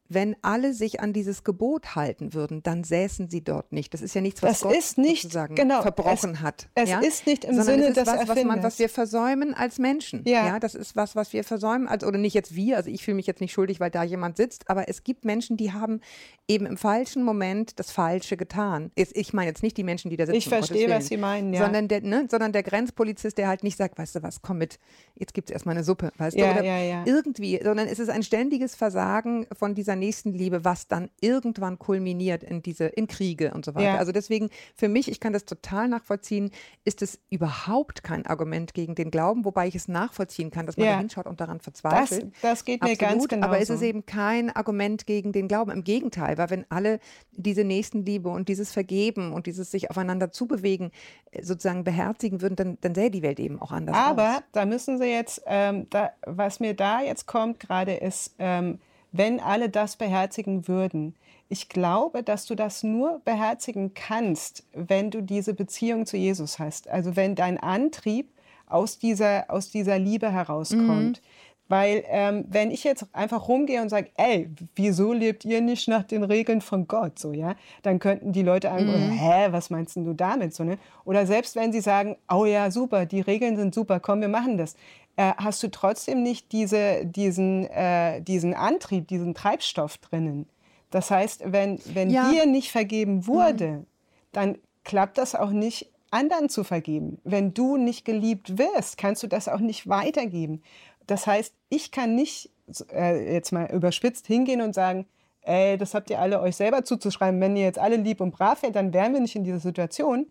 wenn 0.09 0.37
alle 0.43 0.75
sich 0.75 1.01
an 1.01 1.13
dieses 1.13 1.45
Gebot 1.45 1.95
halten 1.97 2.35
würden, 2.35 2.63
dann 2.63 2.85
säßen 2.85 3.29
sie 3.29 3.43
dort 3.43 3.73
nicht. 3.73 3.93
Das 3.95 4.03
ist 4.03 4.15
ja 4.15 4.21
nichts, 4.21 4.43
was 4.43 4.61
das 4.61 4.61
Gott 4.61 4.77
ist 4.77 4.99
nicht, 4.99 5.23
sozusagen 5.23 5.55
genau, 5.55 5.83
verbrochen 5.83 6.33
es, 6.35 6.41
hat. 6.41 6.69
Es 6.75 6.91
ja? 6.91 7.01
ist 7.01 7.27
nicht 7.27 7.45
im 7.45 7.57
Sondern 7.57 7.81
Sinne 7.81 7.93
des 7.93 8.07
was, 8.07 8.29
was, 8.29 8.45
man, 8.45 8.63
was 8.63 8.79
wir 8.79 8.89
versäumen 8.89 9.55
als 9.55 9.79
Menschen. 9.79 10.23
Ja. 10.25 10.47
ja, 10.47 10.61
das 10.61 10.75
ist 10.75 10.97
was, 10.97 11.17
was 11.17 11.33
wir 11.33 11.45
versäumen, 11.45 11.89
als, 11.89 12.05
oder 12.05 12.19
nicht 12.19 12.35
jetzt 12.35 12.55
wir, 12.55 12.77
also 12.77 12.91
ich 12.91 13.05
fühle 13.05 13.17
mich 13.17 13.27
jetzt 13.27 13.41
nicht 13.41 13.53
schuldig, 13.53 13.81
weil 13.81 13.91
da 13.91 14.03
jemand 14.03 14.37
sitzt, 14.37 14.71
aber 14.71 14.89
es 14.89 15.03
gibt 15.03 15.25
Menschen, 15.25 15.57
die 15.57 15.73
haben 15.73 16.01
eben 16.49 16.67
im 16.67 16.77
falschen 16.77 17.25
Moment 17.25 17.79
das 17.79 17.91
Falsche 17.91 18.37
getan. 18.37 18.93
Ich 18.95 19.33
meine 19.33 19.49
jetzt 19.49 19.63
nicht 19.63 19.77
die 19.77 19.85
Menschen, 19.85 20.11
die 20.11 20.17
da 20.17 20.27
sitzen. 20.27 20.39
Ich 20.39 20.49
verstehe, 20.49 20.89
was 20.89 21.09
Sie 21.09 21.17
meinen, 21.17 21.53
ja. 21.53 21.65
Sondern 21.65 21.89
der, 21.89 22.03
ne, 22.03 22.27
sondern 22.31 22.53
der 22.53 22.63
Grenzpolizist, 22.63 23.39
der 23.39 23.49
halt 23.49 23.65
nicht 23.65 23.77
sagt, 23.77 23.99
weißt 23.99 24.17
du 24.17 24.23
was, 24.23 24.43
komm 24.43 24.59
mit, 24.59 24.79
jetzt 25.17 25.35
gibt 25.35 25.51
es 25.51 25.53
erstmal 25.53 25.75
eine 25.75 25.85
Suppe, 25.85 26.13
weißt 26.17 26.37
ja, 26.37 26.47
du, 26.47 26.61
oder 26.61 26.65
ja, 26.65 26.79
ja. 26.79 27.03
irgendwie, 27.07 27.61
sondern 27.63 27.89
es 27.89 27.99
ist 27.99 28.09
ein 28.09 28.23
ständiges 28.23 28.75
Versagen 28.77 29.47
von 29.53 29.75
dieser 29.75 29.96
Nächstenliebe, 29.97 30.65
was 30.65 30.77
was 30.77 30.89
dann 30.89 31.09
irgendwann 31.23 31.79
kulminiert 31.79 32.43
in 32.45 32.61
diese, 32.61 32.85
in 32.85 33.07
Kriege 33.07 33.53
und 33.55 33.65
so 33.65 33.75
weiter. 33.75 33.87
Ja. 33.87 33.97
Also 33.97 34.13
deswegen, 34.13 34.51
für 34.75 34.89
mich, 34.89 35.11
ich 35.11 35.21
kann 35.21 35.33
das 35.33 35.47
total 35.47 35.89
nachvollziehen, 35.89 36.51
ist 36.85 37.01
es 37.01 37.19
überhaupt 37.31 38.03
kein 38.03 38.27
Argument 38.27 38.75
gegen 38.75 38.95
den 38.95 39.11
Glauben, 39.11 39.47
wobei 39.47 39.69
ich 39.69 39.75
es 39.75 39.89
nachvollziehen 39.89 40.51
kann, 40.51 40.67
dass 40.67 40.77
man 40.77 40.87
ja. 40.87 40.93
da 40.93 40.99
hinschaut 40.99 41.27
und 41.27 41.41
daran 41.41 41.61
verzweifelt. 41.61 42.25
Das, 42.25 42.43
das 42.43 42.65
geht 42.67 42.83
mir 42.83 42.91
Absolut, 42.91 43.11
ganz 43.11 43.29
genau. 43.29 43.47
Aber 43.47 43.59
es 43.59 43.71
ist 43.71 43.81
eben 43.81 44.05
kein 44.05 44.55
Argument 44.55 45.07
gegen 45.07 45.33
den 45.33 45.49
Glauben. 45.49 45.71
Im 45.71 45.83
Gegenteil, 45.83 46.37
weil 46.37 46.51
wenn 46.51 46.67
alle 46.69 47.01
diese 47.33 47.65
Nächstenliebe 47.65 48.29
und 48.29 48.49
dieses 48.49 48.73
Vergeben 48.73 49.33
und 49.33 49.47
dieses 49.47 49.71
sich 49.71 49.91
aufeinander 49.91 50.31
zubewegen 50.31 50.91
äh, 51.31 51.43
sozusagen 51.43 51.85
beherzigen 51.85 52.43
würden, 52.43 52.57
dann, 52.57 52.79
dann 52.83 52.95
sähe 52.95 53.11
die 53.11 53.23
Welt 53.23 53.41
eben 53.41 53.63
auch 53.63 53.73
anders 53.73 53.97
Aber 53.97 54.23
aus. 54.23 54.29
Aber 54.29 54.45
da 54.53 54.67
müssen 54.67 54.99
Sie 54.99 55.07
jetzt, 55.07 55.43
ähm, 55.47 55.87
da, 55.89 56.11
was 56.27 56.61
mir 56.61 56.75
da 56.75 57.01
jetzt 57.01 57.27
kommt 57.27 57.61
gerade 57.61 57.95
ist, 57.95 58.35
ähm, 58.39 58.79
wenn 59.17 59.41
alle 59.41 59.69
das 59.69 59.97
beherzigen 59.97 60.69
würden. 60.69 61.15
Ich 61.49 61.69
glaube, 61.69 62.23
dass 62.23 62.47
du 62.47 62.55
das 62.55 62.83
nur 62.83 63.21
beherzigen 63.25 63.95
kannst, 63.95 64.65
wenn 64.73 65.11
du 65.11 65.23
diese 65.23 65.55
Beziehung 65.55 66.07
zu 66.07 66.17
Jesus 66.17 66.59
hast. 66.59 66.89
Also 66.89 67.15
wenn 67.15 67.35
dein 67.35 67.59
Antrieb 67.59 68.29
aus 68.67 68.99
dieser, 68.99 69.45
aus 69.49 69.71
dieser 69.71 69.99
Liebe 69.99 70.31
herauskommt. 70.31 71.21
Mhm. 71.21 71.46
Weil 71.69 72.05
ähm, 72.07 72.45
wenn 72.49 72.71
ich 72.71 72.85
jetzt 72.85 73.07
einfach 73.13 73.49
rumgehe 73.49 73.83
und 73.83 73.89
sage, 73.89 74.11
ey, 74.17 74.49
wieso 74.77 75.13
lebt 75.13 75.45
ihr 75.45 75.61
nicht 75.61 75.89
nach 75.89 76.05
den 76.05 76.23
Regeln 76.23 76.61
von 76.61 76.87
Gott, 76.87 77.19
so 77.19 77.33
ja, 77.33 77.57
dann 77.83 77.99
könnten 77.99 78.33
die 78.33 78.43
Leute 78.43 78.69
sagen, 78.69 78.87
mhm. 78.87 79.11
hä, 79.11 79.49
was 79.51 79.71
meinst 79.71 79.97
du 79.97 80.13
damit, 80.13 80.55
so 80.55 80.63
ne? 80.63 80.79
Oder 81.05 81.27
selbst 81.27 81.57
wenn 81.57 81.73
sie 81.73 81.81
sagen, 81.81 82.17
oh 82.33 82.45
ja, 82.45 82.71
super, 82.71 83.05
die 83.05 83.21
Regeln 83.21 83.57
sind 83.57 83.75
super, 83.75 83.99
komm, 83.99 84.21
wir 84.21 84.29
machen 84.29 84.59
das, 84.59 84.75
äh, 85.17 85.33
hast 85.39 85.63
du 85.63 85.71
trotzdem 85.71 86.23
nicht 86.23 86.53
diese, 86.53 87.05
diesen, 87.05 87.67
äh, 87.67 88.21
diesen 88.23 88.55
Antrieb, 88.55 89.09
diesen 89.09 89.35
Treibstoff 89.35 89.99
drinnen. 89.99 90.47
Das 90.91 91.11
heißt, 91.11 91.43
wenn, 91.47 91.81
wenn 91.87 92.11
ja. 92.11 92.31
dir 92.31 92.47
nicht 92.47 92.71
vergeben 92.71 93.27
wurde, 93.27 93.69
mhm. 93.69 93.87
dann 94.33 94.59
klappt 94.85 95.19
das 95.19 95.35
auch 95.35 95.51
nicht, 95.51 95.91
anderen 96.11 96.49
zu 96.49 96.65
vergeben. 96.65 97.19
Wenn 97.25 97.53
du 97.53 97.77
nicht 97.77 98.05
geliebt 98.05 98.59
wirst, 98.59 98.97
kannst 98.97 99.23
du 99.23 99.27
das 99.27 99.49
auch 99.49 99.59
nicht 99.59 99.89
weitergeben. 99.89 100.63
Das 101.07 101.27
heißt, 101.27 101.55
ich 101.69 101.91
kann 101.91 102.15
nicht 102.15 102.51
äh, 102.93 103.35
jetzt 103.35 103.53
mal 103.53 103.71
überspitzt 103.73 104.27
hingehen 104.27 104.61
und 104.61 104.75
sagen, 104.75 105.07
ey, 105.43 105.77
das 105.77 105.95
habt 105.95 106.11
ihr 106.11 106.19
alle 106.19 106.41
euch 106.41 106.57
selber 106.57 106.85
zuzuschreiben. 106.85 107.41
Wenn 107.41 107.57
ihr 107.57 107.65
jetzt 107.65 107.79
alle 107.79 107.97
lieb 107.97 108.21
und 108.21 108.33
brav 108.33 108.63
wärt, 108.63 108.77
dann 108.77 108.93
wären 108.93 109.13
wir 109.13 109.21
nicht 109.21 109.37
in 109.37 109.45
dieser 109.45 109.61
Situation 109.61 110.27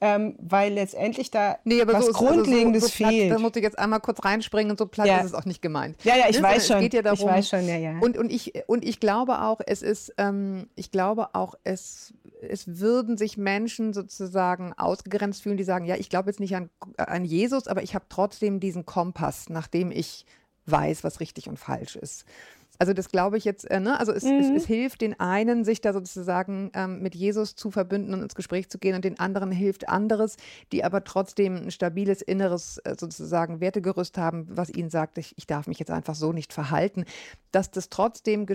ähm, 0.00 0.36
weil 0.38 0.72
letztendlich 0.72 1.30
da 1.30 1.58
nee, 1.64 1.82
was 1.84 2.06
so 2.06 2.12
Grundlegendes 2.12 2.84
so, 2.84 2.88
so 2.88 2.96
platt, 2.96 3.10
fehlt. 3.10 3.32
Da 3.32 3.38
muss 3.38 3.52
ich 3.56 3.62
jetzt 3.62 3.78
einmal 3.78 4.00
kurz 4.00 4.24
reinspringen 4.24 4.70
und 4.70 4.78
so 4.78 4.86
platt 4.86 5.06
ja. 5.06 5.18
ist 5.18 5.26
es 5.26 5.34
auch 5.34 5.44
nicht 5.44 5.60
gemeint. 5.60 5.96
Ja, 6.04 6.16
ja, 6.16 6.26
ich 6.28 6.36
ne? 6.36 6.42
weiß 6.44 6.68
schon. 6.68 6.76
Es 6.76 6.82
geht 6.82 6.94
ja 6.94 7.02
darum, 7.02 7.18
ich 7.18 7.26
weiß 7.26 7.48
schon, 7.48 7.66
ja, 7.66 7.76
ja. 7.76 7.98
Und, 8.00 8.16
und, 8.16 8.30
ich, 8.30 8.52
und 8.68 8.84
ich 8.84 9.00
glaube 9.00 9.42
auch, 9.42 9.60
es 9.66 9.82
ist, 9.82 10.14
ähm, 10.18 10.68
ich 10.76 10.92
glaube 10.92 11.34
auch, 11.34 11.54
es, 11.64 12.14
es 12.42 12.78
würden 12.78 13.16
sich 13.16 13.36
Menschen 13.36 13.92
sozusagen 13.92 14.72
ausgegrenzt 14.74 15.42
fühlen, 15.42 15.56
die 15.56 15.64
sagen, 15.64 15.84
ja, 15.84 15.96
ich 15.96 16.08
glaube 16.08 16.30
jetzt 16.30 16.40
nicht 16.40 16.56
an, 16.56 16.70
an 16.96 17.24
Jesus, 17.24 17.68
aber 17.68 17.82
ich 17.82 17.94
habe 17.94 18.06
trotzdem 18.08 18.60
diesen 18.60 18.86
Kompass, 18.86 19.48
nachdem 19.48 19.90
ich 19.90 20.26
weiß, 20.66 21.04
was 21.04 21.20
richtig 21.20 21.48
und 21.48 21.58
falsch 21.58 21.96
ist. 21.96 22.24
Also 22.80 22.92
das 22.92 23.08
glaube 23.08 23.36
ich 23.36 23.44
jetzt, 23.44 23.68
äh, 23.68 23.80
ne? 23.80 23.98
also 23.98 24.12
es, 24.12 24.22
mhm. 24.22 24.38
es, 24.38 24.62
es, 24.62 24.66
hilft 24.66 25.00
den 25.00 25.18
einen, 25.18 25.64
sich 25.64 25.80
da 25.80 25.92
sozusagen 25.92 26.70
ähm, 26.74 27.02
mit 27.02 27.16
Jesus 27.16 27.56
zu 27.56 27.72
verbünden 27.72 28.14
und 28.14 28.22
ins 28.22 28.36
Gespräch 28.36 28.68
zu 28.68 28.78
gehen 28.78 28.94
und 28.94 29.04
den 29.04 29.18
anderen 29.18 29.50
hilft 29.50 29.88
anderes, 29.88 30.36
die 30.70 30.84
aber 30.84 31.02
trotzdem 31.02 31.56
ein 31.56 31.70
stabiles 31.72 32.22
inneres 32.22 32.78
äh, 32.78 32.94
sozusagen 32.96 33.60
Wertegerüst 33.60 34.16
haben, 34.16 34.46
was 34.48 34.70
ihnen 34.70 34.90
sagt, 34.90 35.18
ich, 35.18 35.34
ich 35.36 35.48
darf 35.48 35.66
mich 35.66 35.80
jetzt 35.80 35.90
einfach 35.90 36.14
so 36.14 36.32
nicht 36.32 36.52
verhalten, 36.52 37.04
dass 37.50 37.72
das 37.72 37.88
trotzdem 37.88 38.46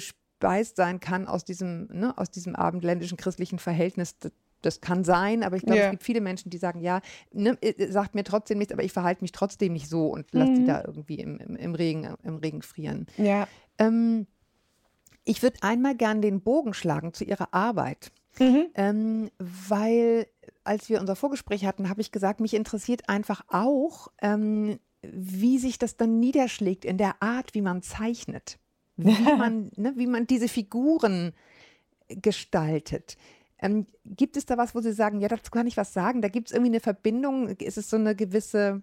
gespeist 0.43 0.75
sein 0.75 0.99
kann 0.99 1.27
aus 1.27 1.45
diesem, 1.45 1.87
ne, 1.91 2.17
aus 2.17 2.29
diesem 2.29 2.55
abendländischen 2.55 3.17
christlichen 3.17 3.59
Verhältnis, 3.59 4.17
das 4.61 4.81
kann 4.81 5.03
sein, 5.03 5.43
aber 5.43 5.55
ich 5.55 5.63
glaube, 5.63 5.77
yeah. 5.77 5.85
es 5.87 5.91
gibt 5.91 6.03
viele 6.03 6.21
Menschen, 6.21 6.49
die 6.49 6.57
sagen, 6.57 6.81
ja, 6.81 7.01
ne, 7.31 7.57
sagt 7.89 8.15
mir 8.15 8.23
trotzdem 8.23 8.57
nichts, 8.57 8.73
aber 8.73 8.83
ich 8.83 8.93
verhalte 8.93 9.23
mich 9.23 9.31
trotzdem 9.31 9.73
nicht 9.73 9.89
so 9.89 10.07
und 10.07 10.27
lasse 10.33 10.51
mhm. 10.51 10.55
die 10.55 10.65
da 10.65 10.83
irgendwie 10.85 11.19
im, 11.19 11.37
im, 11.37 11.55
im, 11.55 11.75
Regen, 11.75 12.15
im 12.23 12.37
Regen 12.37 12.61
frieren. 12.61 13.07
Ja. 13.17 13.47
Ähm, 13.77 14.27
ich 15.25 15.41
würde 15.41 15.57
einmal 15.61 15.95
gern 15.95 16.21
den 16.21 16.41
Bogen 16.41 16.73
schlagen 16.73 17.13
zu 17.13 17.23
Ihrer 17.23 17.53
Arbeit, 17.53 18.11
mhm. 18.39 18.67
ähm, 18.75 19.31
weil 19.39 20.27
als 20.65 20.89
wir 20.89 20.99
unser 20.99 21.15
Vorgespräch 21.15 21.65
hatten, 21.65 21.89
habe 21.89 22.01
ich 22.01 22.11
gesagt, 22.11 22.39
mich 22.39 22.53
interessiert 22.53 23.09
einfach 23.09 23.43
auch, 23.47 24.09
ähm, 24.21 24.79
wie 25.01 25.57
sich 25.57 25.77
das 25.77 25.97
dann 25.97 26.19
niederschlägt 26.19 26.85
in 26.85 26.97
der 26.97 27.21
Art, 27.21 27.53
wie 27.53 27.61
man 27.61 27.81
zeichnet, 27.81 28.59
wie 28.97 29.11
man, 29.37 29.71
ne, 29.75 29.93
wie 29.95 30.07
man 30.07 30.27
diese 30.27 30.47
Figuren 30.47 31.33
gestaltet. 32.09 33.17
Ähm, 33.59 33.87
gibt 34.05 34.35
es 34.35 34.45
da 34.45 34.57
was, 34.57 34.75
wo 34.75 34.81
Sie 34.81 34.91
sagen, 34.91 35.21
ja, 35.21 35.27
dazu 35.29 35.49
kann 35.51 35.67
ich 35.67 35.77
was 35.77 35.93
sagen? 35.93 36.21
Da 36.21 36.27
gibt 36.27 36.47
es 36.47 36.53
irgendwie 36.53 36.71
eine 36.71 36.79
Verbindung? 36.81 37.47
Ist 37.47 37.77
es 37.77 37.89
so 37.89 37.95
eine 37.95 38.15
gewisse, 38.15 38.81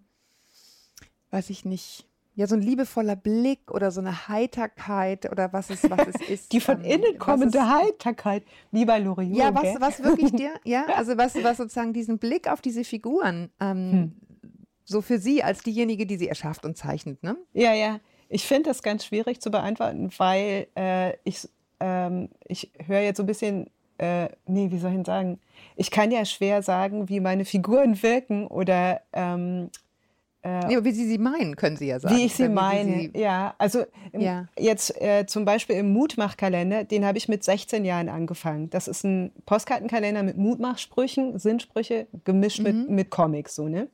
weiß 1.31 1.51
ich 1.51 1.65
nicht, 1.65 2.07
ja, 2.35 2.47
so 2.47 2.55
ein 2.55 2.63
liebevoller 2.63 3.17
Blick 3.17 3.71
oder 3.71 3.91
so 3.91 4.01
eine 4.01 4.29
Heiterkeit 4.29 5.31
oder 5.31 5.53
was 5.53 5.69
es, 5.69 5.83
was 5.91 6.09
es 6.09 6.15
ist. 6.29 6.53
Die 6.53 6.61
von 6.61 6.83
ähm, 6.85 7.03
innen 7.03 7.19
kommende 7.19 7.69
Heiterkeit, 7.69 8.45
wie 8.71 8.87
bei 8.87 8.99
Loriot. 8.99 9.37
Ja, 9.37 9.55
was, 9.55 9.81
was 9.81 10.03
wirklich 10.03 10.33
dir, 10.37 10.55
ja, 10.65 10.87
also 10.97 11.19
was, 11.19 11.35
was 11.43 11.59
sozusagen 11.59 11.93
diesen 11.93 12.19
Blick 12.19 12.51
auf 12.51 12.63
diese 12.63 12.85
Figuren 12.85 13.51
ähm, 13.61 13.93
hm. 13.93 14.13
so 14.85 15.03
für 15.03 15.19
sie 15.19 15.43
als 15.43 15.63
diejenige, 15.63 16.07
die 16.07 16.17
sie 16.17 16.29
erschafft 16.29 16.65
und 16.65 16.79
zeichnet, 16.79 17.23
ne? 17.23 17.37
Ja, 17.53 17.75
ja. 17.75 18.01
Ich 18.33 18.47
finde 18.47 18.71
das 18.71 18.83
ganz 18.83 19.05
schwierig 19.05 19.41
zu 19.41 19.51
beantworten, 19.51 20.09
weil 20.17 20.69
äh, 20.77 21.15
ich, 21.25 21.49
ähm, 21.81 22.29
ich 22.47 22.71
höre 22.87 23.01
jetzt 23.01 23.17
so 23.17 23.25
ein 23.25 23.27
bisschen, 23.27 23.69
äh, 23.99 24.29
nee, 24.47 24.71
wie 24.71 24.79
soll 24.79 24.91
ich 24.91 24.97
denn 24.97 25.05
sagen? 25.05 25.41
Ich 25.75 25.91
kann 25.91 26.13
ja 26.13 26.25
schwer 26.25 26.63
sagen, 26.63 27.09
wie 27.09 27.19
meine 27.19 27.45
Figuren 27.45 28.01
wirken 28.05 28.47
oder 28.47 29.01
ähm, 29.13 29.71
äh, 30.43 30.67
nee, 30.69 30.85
wie 30.85 30.93
Sie 30.93 31.07
sie 31.07 31.19
meinen, 31.19 31.57
können 31.57 31.77
Sie 31.77 31.87
ja 31.87 32.01
sagen. 32.01 32.17
Wie 32.17 32.25
ich 32.25 32.35
sie 32.35 32.49
meine, 32.49 33.11
ja. 33.15 33.55
Also 33.59 33.85
im, 34.13 34.23
ja. 34.23 34.49
jetzt 34.59 34.99
äh, 35.01 35.27
zum 35.27 35.45
Beispiel 35.45 35.77
im 35.77 35.93
Mutmachkalender, 35.93 36.85
den 36.85 37.05
habe 37.05 37.19
ich 37.19 37.29
mit 37.29 37.45
16 37.45 37.85
Jahren 37.85 38.09
angefangen. 38.09 38.71
Das 38.71 38.89
ist 38.89 39.05
ein 39.05 39.33
Postkartenkalender 39.45 40.23
mit 40.23 40.39
Mutmachsprüchen, 40.39 41.39
Sinnsprüche, 41.39 42.07
gemischt 42.25 42.61
mhm. 42.61 42.65
mit, 42.65 42.91
mit 42.91 43.11
Comics. 43.11 43.55
So, 43.55 43.69
ne? 43.69 43.89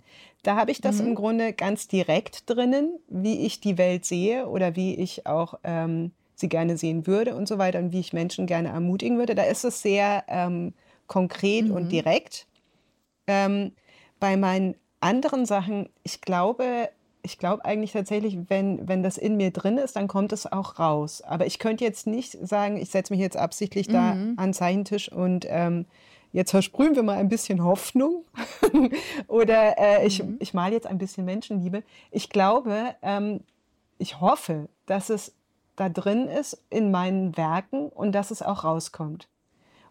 Da 0.44 0.54
habe 0.54 0.70
ich 0.70 0.80
das 0.80 1.00
mhm. 1.00 1.08
im 1.08 1.14
Grunde 1.16 1.52
ganz 1.52 1.88
direkt 1.88 2.48
drinnen, 2.48 2.96
wie 3.08 3.44
ich 3.44 3.60
die 3.60 3.76
Welt 3.76 4.04
sehe 4.04 4.46
oder 4.46 4.76
wie 4.76 4.94
ich 4.94 5.26
auch 5.26 5.58
ähm, 5.64 6.12
sie 6.36 6.48
gerne 6.48 6.76
sehen 6.76 7.08
würde 7.08 7.34
und 7.34 7.48
so 7.48 7.58
weiter 7.58 7.80
und 7.80 7.90
wie 7.90 8.00
ich 8.00 8.12
Menschen 8.12 8.46
gerne 8.46 8.68
ermutigen 8.68 9.18
würde. 9.18 9.34
Da 9.34 9.42
ist 9.42 9.64
es 9.64 9.82
sehr 9.82 10.22
ähm, 10.28 10.74
konkret 11.08 11.66
mhm. 11.66 11.72
und 11.72 11.88
direkt. 11.90 12.46
Ähm, 13.26 13.72
bei 14.20 14.36
meinen 14.36 14.76
anderen 15.06 15.46
Sachen, 15.46 15.88
ich 16.02 16.20
glaube, 16.20 16.90
ich 17.22 17.38
glaube 17.38 17.64
eigentlich 17.64 17.92
tatsächlich, 17.92 18.38
wenn, 18.48 18.88
wenn 18.88 19.02
das 19.02 19.18
in 19.18 19.36
mir 19.36 19.50
drin 19.50 19.78
ist, 19.78 19.96
dann 19.96 20.08
kommt 20.08 20.32
es 20.32 20.50
auch 20.50 20.78
raus. 20.78 21.22
Aber 21.22 21.46
ich 21.46 21.58
könnte 21.58 21.84
jetzt 21.84 22.06
nicht 22.06 22.32
sagen, 22.46 22.76
ich 22.76 22.90
setze 22.90 23.12
mich 23.12 23.20
jetzt 23.20 23.36
absichtlich 23.36 23.88
mhm. 23.88 23.92
da 23.92 24.10
an 24.10 24.36
den 24.36 24.54
Zeichentisch 24.54 25.10
und 25.10 25.46
ähm, 25.48 25.86
jetzt 26.32 26.50
versprühen 26.50 26.94
wir 26.94 27.02
mal 27.02 27.18
ein 27.18 27.28
bisschen 27.28 27.64
Hoffnung 27.64 28.24
oder 29.28 29.78
äh, 29.78 30.06
ich, 30.06 30.22
mhm. 30.22 30.36
ich 30.40 30.54
male 30.54 30.74
jetzt 30.74 30.86
ein 30.86 30.98
bisschen 30.98 31.24
Menschenliebe. 31.24 31.82
Ich 32.10 32.30
glaube, 32.30 32.94
ähm, 33.02 33.40
ich 33.98 34.20
hoffe, 34.20 34.68
dass 34.86 35.10
es 35.10 35.32
da 35.76 35.88
drin 35.88 36.26
ist 36.28 36.62
in 36.70 36.90
meinen 36.90 37.36
Werken 37.36 37.88
und 37.88 38.12
dass 38.12 38.30
es 38.30 38.42
auch 38.42 38.64
rauskommt 38.64 39.28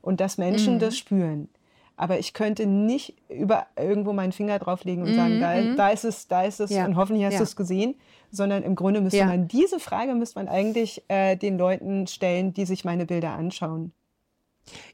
und 0.02 0.20
dass 0.20 0.38
Menschen 0.38 0.76
mhm. 0.76 0.80
das 0.80 0.98
spüren 0.98 1.50
aber 1.98 2.20
ich 2.20 2.34
könnte 2.34 2.66
nicht 2.66 3.16
über 3.30 3.68
irgendwo 3.76 4.14
meinen 4.14 4.32
Finger 4.32 4.60
drauflegen 4.60 5.04
und 5.04 5.14
mm, 5.14 5.16
sagen, 5.16 5.40
da, 5.40 5.56
mm. 5.56 5.76
da, 5.78 5.90
ist 5.90 6.06
es, 6.06 6.28
da 6.28 6.44
ist 6.44 6.60
es 6.60 6.70
ja. 6.72 6.86
und 6.86 6.96
hoffentlich 6.96 7.26
hast 7.26 7.34
ja. 7.34 7.40
du 7.40 7.44
es 7.44 7.56
gesehen, 7.56 7.96
sondern 8.32 8.64
im 8.64 8.76
Grunde 8.76 9.02
müsste 9.02 9.20
ja. 9.20 9.26
man 9.26 9.48
diese 9.48 9.80
Frage 9.80 10.14
müsste 10.16 10.40
man 10.40 10.48
eigentlich 10.48 11.04
äh, 11.08 11.36
den 11.36 11.58
Leuten 11.58 12.08
stellen, 12.08 12.54
die 12.54 12.66
sich 12.66 12.86
meine 12.86 13.06
Bilder 13.06 13.32
anschauen. 13.32 13.94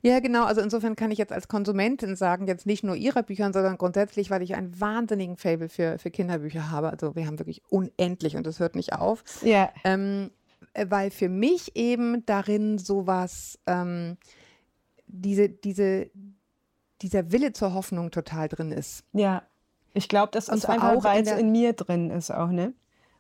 Ja, 0.02 0.20
genau. 0.20 0.46
Also 0.46 0.62
insofern 0.62 0.96
kann 0.96 1.12
ich 1.12 1.18
jetzt 1.18 1.32
als 1.32 1.48
Konsumentin 1.48 2.16
sagen, 2.16 2.48
jetzt 2.48 2.66
nicht 2.66 2.84
nur 2.84 2.96
ihrer 2.96 3.24
Bücher, 3.24 3.52
sondern 3.54 3.78
grundsätzlich, 3.78 4.30
weil 4.30 4.42
ich 4.42 4.56
einen 4.56 4.80
wahnsinnigen 4.80 5.38
Fable 5.38 5.70
für, 5.70 5.98
für 5.98 6.12
Kinderbücher 6.12 6.72
habe. 6.72 6.90
Also 6.90 7.16
wir 7.16 7.26
haben 7.26 7.40
wirklich 7.40 7.62
unendlich 7.70 8.36
und 8.36 8.46
das 8.46 8.60
hört 8.60 8.76
nicht 8.76 8.94
auf. 8.94 9.24
Ja. 9.44 9.72
Ähm, 9.84 10.32
äh, 10.74 10.88
weil 10.90 11.12
für 11.12 11.30
mich 11.30 11.76
eben 11.76 12.26
darin 12.26 12.78
sowas, 12.78 13.60
ähm, 13.66 14.18
diese, 15.08 15.50
diese, 15.50 16.10
dieser 17.02 17.32
Wille 17.32 17.54
zur 17.54 17.74
Hoffnung 17.74 18.12
total 18.12 18.48
drin 18.48 18.72
ist. 18.72 19.04
Ja, 19.14 19.44
ich 19.94 20.08
glaube, 20.08 20.32
das 20.32 20.50
und 20.50 20.58
ist 20.58 20.66
einfach, 20.66 21.04
weil 21.04 21.24
es 21.24 21.32
in, 21.32 21.52
mir 21.52 21.74
drin 21.74 22.10
ist 22.12 22.32
auch, 22.32 22.50
ne? 22.50 22.74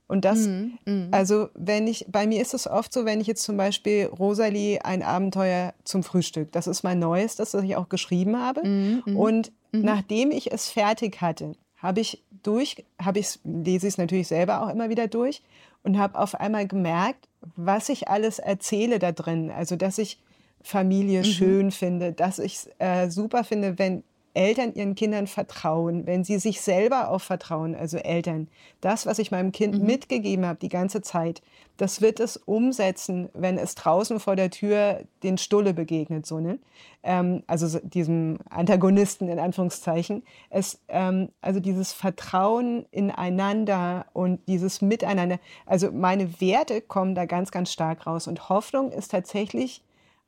Und 0.07 0.25
das, 0.25 0.39
mm, 0.39 0.77
mm. 0.85 1.07
also 1.11 1.47
wenn 1.53 1.87
ich, 1.87 2.05
bei 2.09 2.27
mir 2.27 2.41
ist 2.41 2.53
es 2.53 2.67
oft 2.67 2.91
so, 2.91 3.05
wenn 3.05 3.21
ich 3.21 3.27
jetzt 3.27 3.43
zum 3.43 3.55
Beispiel 3.55 4.07
Rosalie 4.07 4.83
ein 4.83 5.03
Abenteuer 5.03 5.73
zum 5.85 6.03
Frühstück, 6.03 6.51
das 6.51 6.67
ist 6.67 6.83
mein 6.83 6.99
neuestes, 6.99 7.51
das 7.51 7.63
ich 7.63 7.77
auch 7.77 7.87
geschrieben 7.87 8.37
habe. 8.37 8.67
Mm, 8.67 9.15
und 9.15 9.53
mhm. 9.71 9.83
nachdem 9.83 10.31
ich 10.31 10.51
es 10.51 10.69
fertig 10.69 11.21
hatte, 11.21 11.55
habe 11.77 12.01
ich 12.01 12.21
durch, 12.43 12.83
habe 13.01 13.19
ich 13.19 13.39
lese 13.45 13.87
ich 13.87 13.93
es 13.93 13.97
natürlich 13.97 14.27
selber 14.27 14.61
auch 14.61 14.69
immer 14.69 14.89
wieder 14.89 15.07
durch 15.07 15.43
und 15.83 15.97
habe 15.97 16.19
auf 16.19 16.35
einmal 16.35 16.67
gemerkt, 16.67 17.29
was 17.55 17.87
ich 17.87 18.09
alles 18.09 18.39
erzähle 18.39 18.99
da 18.99 19.13
drin. 19.13 19.49
Also 19.49 19.77
dass 19.77 19.97
ich 19.97 20.19
Familie 20.63 21.19
mhm. 21.19 21.25
schön 21.25 21.71
finde, 21.71 22.13
dass 22.13 22.39
ich 22.39 22.55
es 22.55 22.69
äh, 22.79 23.09
super 23.09 23.43
finde, 23.43 23.77
wenn 23.79 24.03
Eltern 24.33 24.73
ihren 24.73 24.95
Kindern 24.95 25.27
vertrauen, 25.27 26.05
wenn 26.05 26.23
sie 26.23 26.39
sich 26.39 26.61
selber 26.61 27.09
auch 27.09 27.19
vertrauen, 27.19 27.75
also 27.75 27.97
Eltern. 27.97 28.47
Das, 28.79 29.05
was 29.05 29.19
ich 29.19 29.31
meinem 29.31 29.51
Kind 29.51 29.79
mhm. 29.79 29.85
mitgegeben 29.85 30.45
habe 30.45 30.59
die 30.59 30.69
ganze 30.69 31.01
Zeit, 31.01 31.41
das 31.77 32.01
wird 32.01 32.19
es 32.19 32.37
umsetzen, 32.37 33.29
wenn 33.33 33.57
es 33.57 33.75
draußen 33.75 34.19
vor 34.19 34.35
der 34.35 34.49
Tür 34.49 35.01
den 35.23 35.37
Stulle 35.37 35.73
begegnet, 35.73 36.25
so 36.25 36.39
ne? 36.39 36.59
Ähm, 37.03 37.43
also 37.47 37.79
diesem 37.79 38.37
Antagonisten 38.49 39.27
in 39.27 39.39
Anführungszeichen. 39.39 40.23
Es, 40.49 40.79
ähm, 40.87 41.29
also 41.41 41.59
dieses 41.59 41.91
Vertrauen 41.91 42.85
ineinander 42.91 44.05
und 44.13 44.39
dieses 44.47 44.81
Miteinander. 44.81 45.39
Also 45.65 45.91
meine 45.91 46.39
Werte 46.39 46.81
kommen 46.81 47.15
da 47.15 47.25
ganz, 47.25 47.51
ganz 47.51 47.73
stark 47.73 48.05
raus 48.05 48.27
und 48.27 48.49
Hoffnung 48.49 48.91
ist 48.91 49.09
tatsächlich 49.09 49.81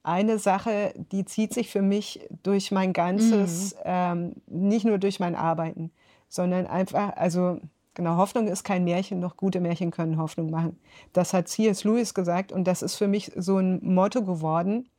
eine 0.03 0.37
Sache, 0.37 0.93
die 1.11 1.25
zieht 1.25 1.53
sich 1.53 1.69
für 1.69 1.81
mich 1.81 2.27
durch 2.43 2.71
mein 2.71 2.93
ganzes, 2.93 3.73
mhm. 3.75 3.81
ähm, 3.85 4.33
nicht 4.47 4.85
nur 4.85 4.97
durch 4.97 5.19
mein 5.19 5.35
Arbeiten, 5.35 5.91
sondern 6.27 6.67
einfach, 6.67 7.15
also 7.15 7.59
genau, 7.93 8.17
Hoffnung 8.17 8.47
ist 8.47 8.63
kein 8.63 8.83
Märchen, 8.83 9.19
noch 9.19 9.37
gute 9.37 9.61
Märchen 9.61 9.91
können 9.91 10.17
Hoffnung 10.17 10.49
machen. 10.49 10.77
Das 11.13 11.33
hat 11.33 11.47
C.S. 11.47 11.85
Lewis 11.85 12.13
gesagt 12.13 12.51
und 12.51 12.65
das 12.65 12.81
ist 12.81 12.95
für 12.95 13.07
mich 13.07 13.31
so 13.35 13.57
ein 13.57 13.79
Motto 13.81 14.23
geworden, 14.23 14.89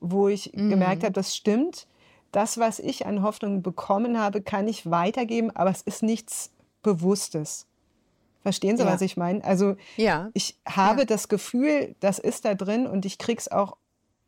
wo 0.00 0.28
ich 0.28 0.52
mhm. 0.54 0.70
gemerkt 0.70 1.02
habe, 1.02 1.12
das 1.12 1.34
stimmt. 1.34 1.86
Das, 2.30 2.56
was 2.56 2.78
ich 2.78 3.04
an 3.04 3.22
Hoffnung 3.22 3.62
bekommen 3.62 4.18
habe, 4.18 4.42
kann 4.42 4.66
ich 4.66 4.90
weitergeben, 4.90 5.50
aber 5.50 5.70
es 5.70 5.82
ist 5.82 6.02
nichts 6.02 6.50
Bewusstes. 6.82 7.66
Verstehen 8.42 8.76
Sie, 8.76 8.84
ja. 8.84 8.90
was 8.90 9.00
ich 9.02 9.16
meine? 9.16 9.44
Also 9.44 9.76
ja. 9.96 10.30
ich 10.34 10.58
habe 10.66 11.00
ja. 11.00 11.04
das 11.04 11.28
Gefühl, 11.28 11.94
das 12.00 12.18
ist 12.18 12.44
da 12.44 12.54
drin 12.54 12.86
und 12.86 13.04
ich 13.04 13.18
krieg's 13.18 13.48
auch 13.48 13.76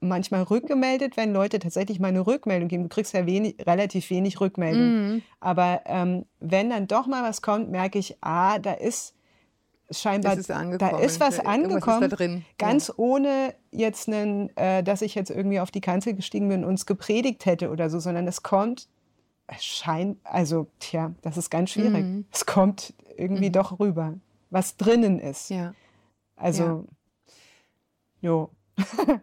manchmal 0.04 0.42
rückgemeldet, 0.42 1.16
wenn 1.16 1.32
Leute 1.32 1.58
tatsächlich 1.58 2.00
mal 2.00 2.08
eine 2.08 2.26
Rückmeldung 2.26 2.68
geben. 2.68 2.84
Du 2.84 2.88
kriegst 2.88 3.12
ja 3.12 3.26
wenig, 3.26 3.56
relativ 3.66 4.10
wenig 4.10 4.40
Rückmeldung. 4.40 4.82
Mhm. 4.82 5.22
Aber 5.40 5.82
ähm, 5.86 6.26
wenn 6.40 6.70
dann 6.70 6.86
doch 6.86 7.06
mal 7.06 7.22
was 7.22 7.42
kommt, 7.42 7.70
merke 7.70 7.98
ich, 7.98 8.16
ah, 8.20 8.58
da 8.58 8.72
ist 8.72 9.14
scheinbar, 9.90 10.36
ist 10.38 10.48
da 10.50 10.98
ist 10.98 11.20
was 11.20 11.40
angekommen, 11.40 12.10
ist 12.10 12.42
ganz 12.58 12.88
ja. 12.88 12.94
ohne 12.96 13.54
jetzt 13.70 14.08
einen, 14.08 14.54
äh, 14.56 14.82
dass 14.82 15.02
ich 15.02 15.14
jetzt 15.14 15.30
irgendwie 15.30 15.60
auf 15.60 15.70
die 15.70 15.80
Kanzel 15.80 16.14
gestiegen 16.14 16.48
bin 16.48 16.64
und 16.64 16.74
es 16.74 16.86
gepredigt 16.86 17.46
hätte 17.46 17.70
oder 17.70 17.90
so, 17.90 17.98
sondern 17.98 18.26
es 18.26 18.42
kommt, 18.42 18.88
es 19.46 19.64
scheint, 19.64 20.18
also 20.24 20.68
tja, 20.78 21.14
das 21.22 21.36
ist 21.36 21.50
ganz 21.50 21.70
schwierig. 21.70 22.04
Mhm. 22.04 22.24
Es 22.32 22.46
kommt 22.46 22.94
irgendwie 23.16 23.48
mhm. 23.48 23.52
doch 23.52 23.78
rüber, 23.78 24.14
was 24.50 24.76
drinnen 24.76 25.18
ist. 25.18 25.50
Ja. 25.50 25.74
Also, 26.36 26.86
ja. 28.22 28.28
jo. 28.28 28.50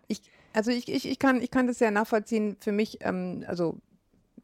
ich, 0.08 0.22
also 0.54 0.72
ich, 0.72 0.88
ich, 0.91 1.08
ich, 1.08 1.20
kann, 1.20 1.41
ich 1.41 1.52
kann 1.52 1.68
das 1.68 1.80
ja 1.80 1.91
nachvollziehen. 1.91 2.58
Für 2.60 2.72
mich, 2.72 2.99
ähm, 3.02 3.43
also 3.47 3.78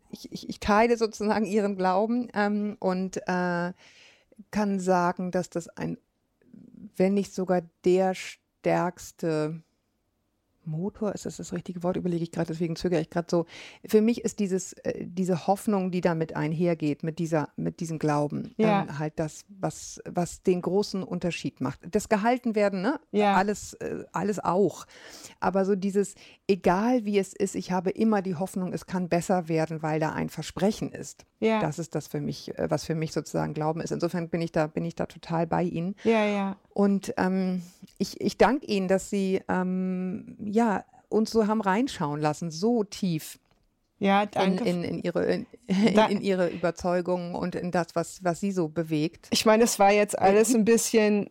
ich, 0.10 0.32
ich, 0.32 0.50
ich, 0.50 0.60
teile 0.60 0.98
sozusagen 0.98 1.46
ihren 1.46 1.76
Glauben 1.76 2.30
ähm, 2.34 2.78
und 2.80 3.18
äh, 3.28 3.74
kann 4.52 4.80
sagen, 4.80 5.32
dass 5.32 5.50
das 5.50 5.68
ein, 5.70 5.98
wenn 6.96 7.14
nicht 7.14 7.34
sogar 7.34 7.62
der 7.84 8.14
stärkste 8.16 9.62
Motor, 10.68 11.14
ist 11.14 11.26
das 11.26 11.38
das 11.38 11.54
richtige 11.54 11.84
Wort, 11.84 11.98
überlege 11.98 12.24
ich 12.24 12.32
gerade, 12.32 12.48
deswegen 12.48 12.76
zögere 12.76 13.02
ich 13.02 13.10
gerade 13.10 13.28
so. 13.30 13.46
Für 13.86 14.02
mich 14.02 14.24
ist 14.24 14.40
dieses, 14.40 14.74
äh, 14.74 15.06
diese 15.06 15.48
Hoffnung, 15.48 15.92
die 15.92 16.02
damit 16.02 16.36
einhergeht, 16.36 17.04
mit 17.04 17.20
dieser, 17.20 17.50
mit 17.56 17.80
diesem 17.80 18.00
Glauben, 18.00 18.54
ja. 18.58 18.84
ähm, 18.84 19.00
halt 19.00 19.14
das, 19.18 19.46
was, 19.50 20.02
was 20.10 20.44
den 20.44 20.62
großen 20.62 21.04
Unterschied 21.04 21.62
macht. 21.62 21.80
Das 21.90 22.10
Gehaltenwerden, 22.10 22.82
ne? 22.82 23.00
Ja. 23.12 23.36
Alles, 23.36 23.74
äh, 23.76 24.04
alles 24.12 24.40
auch. 24.40 24.86
Aber 25.40 25.66
so 25.66 25.76
dieses, 25.76 26.16
egal 26.48 27.06
wie 27.06 27.18
es 27.18 27.34
ist, 27.34 27.56
ich 27.56 27.72
habe 27.72 27.90
immer 27.90 28.22
die 28.22 28.36
Hoffnung, 28.36 28.74
es 28.74 28.86
kann 28.86 29.10
besser 29.10 29.48
werden, 29.48 29.82
weil 29.82 30.00
da 30.00 30.12
ein 30.12 30.30
Versprechen 30.30 30.92
ist. 30.92 31.26
Ja. 31.40 31.60
Das 31.60 31.78
ist 31.78 31.94
das 31.94 32.08
für 32.08 32.20
mich, 32.20 32.58
äh, 32.58 32.70
was 32.70 32.86
für 32.86 32.96
mich 32.96 33.14
sozusagen 33.14 33.54
Glauben 33.54 33.82
ist. 33.82 33.92
Insofern 33.92 34.30
bin 34.30 34.42
ich 34.42 34.52
da, 34.52 34.68
bin 34.68 34.86
ich 34.86 34.96
da 34.96 35.06
total 35.06 35.46
bei 35.46 35.64
Ihnen. 35.64 35.96
Ja, 36.04 36.26
ja. 36.26 36.58
Und 36.74 37.14
ähm, 37.18 37.62
ich, 37.98 38.20
ich 38.20 38.38
danke 38.38 38.66
Ihnen, 38.66 38.88
dass 38.88 39.10
Sie 39.10 39.42
ähm, 39.48 40.36
ja, 40.40 40.84
uns 41.10 41.32
so 41.32 41.48
haben 41.48 41.62
reinschauen 41.62 42.20
lassen, 42.20 42.50
so 42.50 42.84
tief. 42.84 43.40
Ja, 44.00 44.26
danke. 44.26 44.64
In, 44.64 44.84
in, 44.84 44.96
in 44.96 45.04
ihre, 45.04 45.26
in, 45.26 45.46
in, 46.10 46.22
ihre 46.22 46.50
Überzeugungen 46.50 47.34
und 47.34 47.56
in 47.56 47.72
das, 47.72 47.88
was, 47.94 48.24
was 48.24 48.40
sie 48.40 48.52
so 48.52 48.68
bewegt. 48.68 49.28
Ich 49.32 49.46
meine, 49.46 49.64
es 49.64 49.80
war 49.80 49.92
jetzt 49.92 50.18
alles 50.18 50.54
ein 50.54 50.66
bisschen 50.66 51.30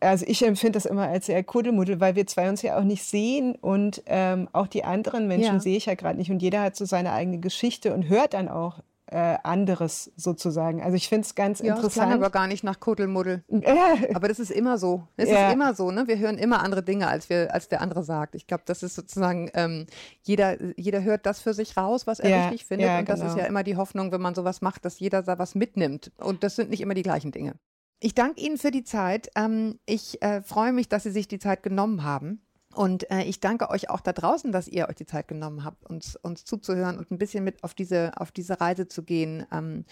also 0.00 0.24
ich 0.26 0.44
empfinde 0.44 0.72
das 0.72 0.86
immer 0.86 1.08
als 1.08 1.26
sehr 1.26 1.44
Kuddelmuddel, 1.44 2.00
weil 2.00 2.16
wir 2.16 2.26
zwei 2.26 2.48
uns 2.48 2.62
ja 2.62 2.78
auch 2.78 2.84
nicht 2.84 3.04
sehen 3.04 3.54
und 3.54 4.02
ähm, 4.06 4.48
auch 4.52 4.66
die 4.66 4.82
anderen 4.82 5.28
Menschen 5.28 5.54
ja. 5.56 5.60
sehe 5.60 5.76
ich 5.76 5.86
ja 5.86 5.94
gerade 5.94 6.18
nicht 6.18 6.30
und 6.30 6.40
jeder 6.40 6.62
hat 6.62 6.74
so 6.74 6.86
seine 6.86 7.12
eigene 7.12 7.38
Geschichte 7.38 7.92
und 7.92 8.08
hört 8.08 8.32
dann 8.32 8.48
auch 8.48 8.80
äh, 9.10 9.38
anderes 9.42 10.12
sozusagen. 10.16 10.82
Also 10.82 10.96
ich 10.96 11.08
finde 11.08 11.26
es 11.26 11.34
ganz 11.34 11.58
ja, 11.58 11.74
interessant. 11.74 11.84
Das 11.84 11.94
klang 11.94 12.12
aber 12.12 12.30
gar 12.30 12.46
nicht 12.46 12.62
nach 12.62 12.78
Kuddelmuddel. 12.78 13.42
Äh. 13.48 14.14
Aber 14.14 14.28
das 14.28 14.38
ist 14.38 14.50
immer 14.50 14.78
so. 14.78 15.06
Es 15.16 15.28
ja. 15.28 15.48
ist 15.48 15.54
immer 15.54 15.74
so. 15.74 15.90
Ne? 15.90 16.06
Wir 16.06 16.18
hören 16.18 16.38
immer 16.38 16.62
andere 16.62 16.82
Dinge, 16.82 17.08
als, 17.08 17.28
wir, 17.28 17.52
als 17.52 17.68
der 17.68 17.80
andere 17.80 18.04
sagt. 18.04 18.34
Ich 18.34 18.46
glaube, 18.46 18.62
das 18.66 18.82
ist 18.82 18.94
sozusagen, 18.94 19.50
ähm, 19.54 19.86
jeder, 20.22 20.56
jeder 20.76 21.02
hört 21.02 21.26
das 21.26 21.40
für 21.40 21.54
sich 21.54 21.76
raus, 21.76 22.06
was 22.06 22.20
er 22.20 22.30
ja, 22.30 22.42
richtig 22.44 22.66
findet. 22.66 22.88
Ja, 22.88 22.98
und 23.00 23.08
das 23.08 23.20
genau. 23.20 23.32
ist 23.32 23.38
ja 23.38 23.46
immer 23.46 23.64
die 23.64 23.76
Hoffnung, 23.76 24.12
wenn 24.12 24.20
man 24.20 24.34
sowas 24.34 24.60
macht, 24.60 24.84
dass 24.84 25.00
jeder 25.00 25.22
da 25.22 25.38
was 25.38 25.54
mitnimmt. 25.54 26.12
Und 26.18 26.44
das 26.44 26.56
sind 26.56 26.70
nicht 26.70 26.80
immer 26.80 26.94
die 26.94 27.02
gleichen 27.02 27.32
Dinge. 27.32 27.54
Ich 28.00 28.14
danke 28.14 28.40
Ihnen 28.40 28.56
für 28.56 28.70
die 28.70 28.84
Zeit. 28.84 29.30
Ähm, 29.34 29.78
ich 29.86 30.22
äh, 30.22 30.42
freue 30.42 30.72
mich, 30.72 30.88
dass 30.88 31.02
Sie 31.02 31.10
sich 31.10 31.28
die 31.28 31.38
Zeit 31.38 31.62
genommen 31.62 32.02
haben. 32.02 32.42
Und 32.74 33.10
äh, 33.10 33.22
ich 33.22 33.40
danke 33.40 33.68
euch 33.70 33.90
auch 33.90 34.00
da 34.00 34.12
draußen, 34.12 34.52
dass 34.52 34.68
ihr 34.68 34.88
euch 34.88 34.96
die 34.96 35.06
Zeit 35.06 35.26
genommen 35.26 35.64
habt, 35.64 35.84
uns, 35.90 36.16
uns 36.16 36.44
zuzuhören 36.44 36.98
und 36.98 37.10
ein 37.10 37.18
bisschen 37.18 37.42
mit 37.42 37.64
auf 37.64 37.74
diese, 37.74 38.12
auf 38.16 38.30
diese 38.30 38.60
Reise 38.60 38.86
zu 38.86 39.02
gehen. 39.02 39.46
Ähm, 39.52 39.84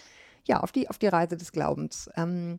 ja, 0.47 0.61
auf 0.61 0.72
die, 0.72 0.89
auf 0.89 0.99
die 0.99 1.09
Reise 1.09 1.37
des 1.37 1.53
Glaubens. 1.53 2.09
Ähm, 2.16 2.59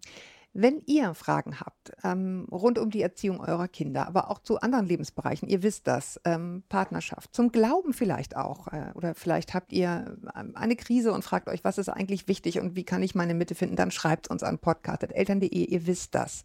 wenn 0.53 0.81
ihr 0.85 1.13
Fragen 1.13 1.59
habt 1.59 1.91
ähm, 2.03 2.47
rund 2.51 2.79
um 2.79 2.89
die 2.89 3.01
Erziehung 3.01 3.39
eurer 3.39 3.67
Kinder, 3.67 4.07
aber 4.07 4.29
auch 4.29 4.39
zu 4.39 4.59
anderen 4.59 4.87
Lebensbereichen, 4.87 5.47
ihr 5.47 5.63
wisst 5.63 5.87
das, 5.87 6.19
ähm, 6.25 6.63
Partnerschaft, 6.69 7.35
zum 7.35 7.51
Glauben 7.51 7.93
vielleicht 7.93 8.35
auch, 8.35 8.67
äh, 8.67 8.91
oder 8.95 9.13
vielleicht 9.15 9.53
habt 9.53 9.71
ihr 9.71 10.17
ähm, 10.35 10.53
eine 10.55 10.75
Krise 10.75 11.13
und 11.13 11.23
fragt 11.23 11.47
euch, 11.47 11.63
was 11.63 11.77
ist 11.77 11.89
eigentlich 11.89 12.27
wichtig 12.27 12.59
und 12.59 12.75
wie 12.75 12.83
kann 12.83 13.03
ich 13.03 13.15
meine 13.15 13.33
Mitte 13.33 13.55
finden, 13.55 13.75
dann 13.75 13.91
schreibt 13.91 14.29
uns 14.29 14.43
an 14.43 14.57
podcast.eltern.de, 14.57 15.47
ihr 15.49 15.87
wisst 15.87 16.15
das. 16.15 16.41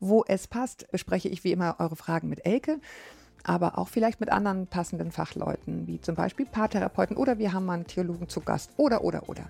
Wo 0.00 0.24
es 0.26 0.48
passt, 0.48 0.90
bespreche 0.90 1.28
ich 1.28 1.44
wie 1.44 1.52
immer 1.52 1.76
eure 1.78 1.96
Fragen 1.96 2.28
mit 2.28 2.44
Elke 2.44 2.80
aber 3.44 3.78
auch 3.78 3.88
vielleicht 3.88 4.20
mit 4.20 4.32
anderen 4.32 4.66
passenden 4.66 5.12
Fachleuten, 5.12 5.86
wie 5.86 6.00
zum 6.00 6.14
Beispiel 6.14 6.46
Paartherapeuten 6.46 7.16
oder 7.16 7.38
wir 7.38 7.52
haben 7.52 7.66
mal 7.66 7.74
einen 7.74 7.86
Theologen 7.86 8.28
zu 8.28 8.40
Gast 8.40 8.70
oder, 8.78 9.04
oder, 9.04 9.28
oder. 9.28 9.44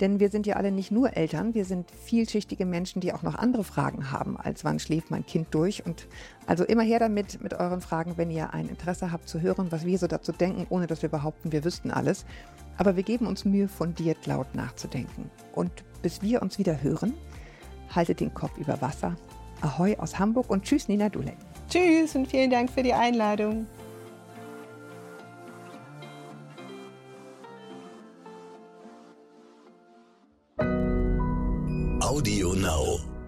Denn 0.00 0.18
wir 0.18 0.30
sind 0.30 0.46
ja 0.46 0.56
alle 0.56 0.72
nicht 0.72 0.90
nur 0.90 1.16
Eltern, 1.16 1.54
wir 1.54 1.66
sind 1.66 1.90
vielschichtige 1.90 2.64
Menschen, 2.64 3.00
die 3.00 3.12
auch 3.12 3.22
noch 3.22 3.34
andere 3.34 3.64
Fragen 3.64 4.10
haben, 4.10 4.38
als 4.38 4.64
wann 4.64 4.78
schläft 4.78 5.10
mein 5.10 5.26
Kind 5.26 5.48
durch. 5.50 5.84
Und 5.84 6.06
also 6.46 6.64
immer 6.64 6.82
her 6.82 6.98
damit 6.98 7.42
mit 7.42 7.52
euren 7.54 7.82
Fragen, 7.82 8.14
wenn 8.16 8.30
ihr 8.30 8.54
ein 8.54 8.68
Interesse 8.68 9.12
habt 9.12 9.28
zu 9.28 9.40
hören, 9.40 9.70
was 9.70 9.84
wir 9.84 9.98
so 9.98 10.06
dazu 10.06 10.32
denken, 10.32 10.66
ohne 10.70 10.86
dass 10.86 11.02
wir 11.02 11.10
behaupten, 11.10 11.52
wir 11.52 11.64
wüssten 11.64 11.90
alles. 11.90 12.24
Aber 12.78 12.96
wir 12.96 13.02
geben 13.02 13.26
uns 13.26 13.44
Mühe, 13.44 13.68
fundiert 13.68 14.26
laut 14.26 14.54
nachzudenken. 14.54 15.30
Und 15.54 15.70
bis 16.00 16.22
wir 16.22 16.40
uns 16.40 16.58
wieder 16.58 16.82
hören, 16.82 17.12
haltet 17.94 18.20
den 18.20 18.32
Kopf 18.32 18.56
über 18.56 18.80
Wasser. 18.80 19.16
Ahoi 19.60 19.96
aus 19.98 20.18
Hamburg 20.18 20.48
und 20.48 20.64
tschüss 20.64 20.88
Nina 20.88 21.10
Dulek. 21.10 21.36
Tschüss 21.68 22.16
und 22.16 22.26
vielen 22.26 22.50
Dank 22.50 22.70
für 22.70 22.82
die 22.82 22.94
Einladung. 22.94 23.66
Audio 32.10 32.54
Now. 32.54 33.19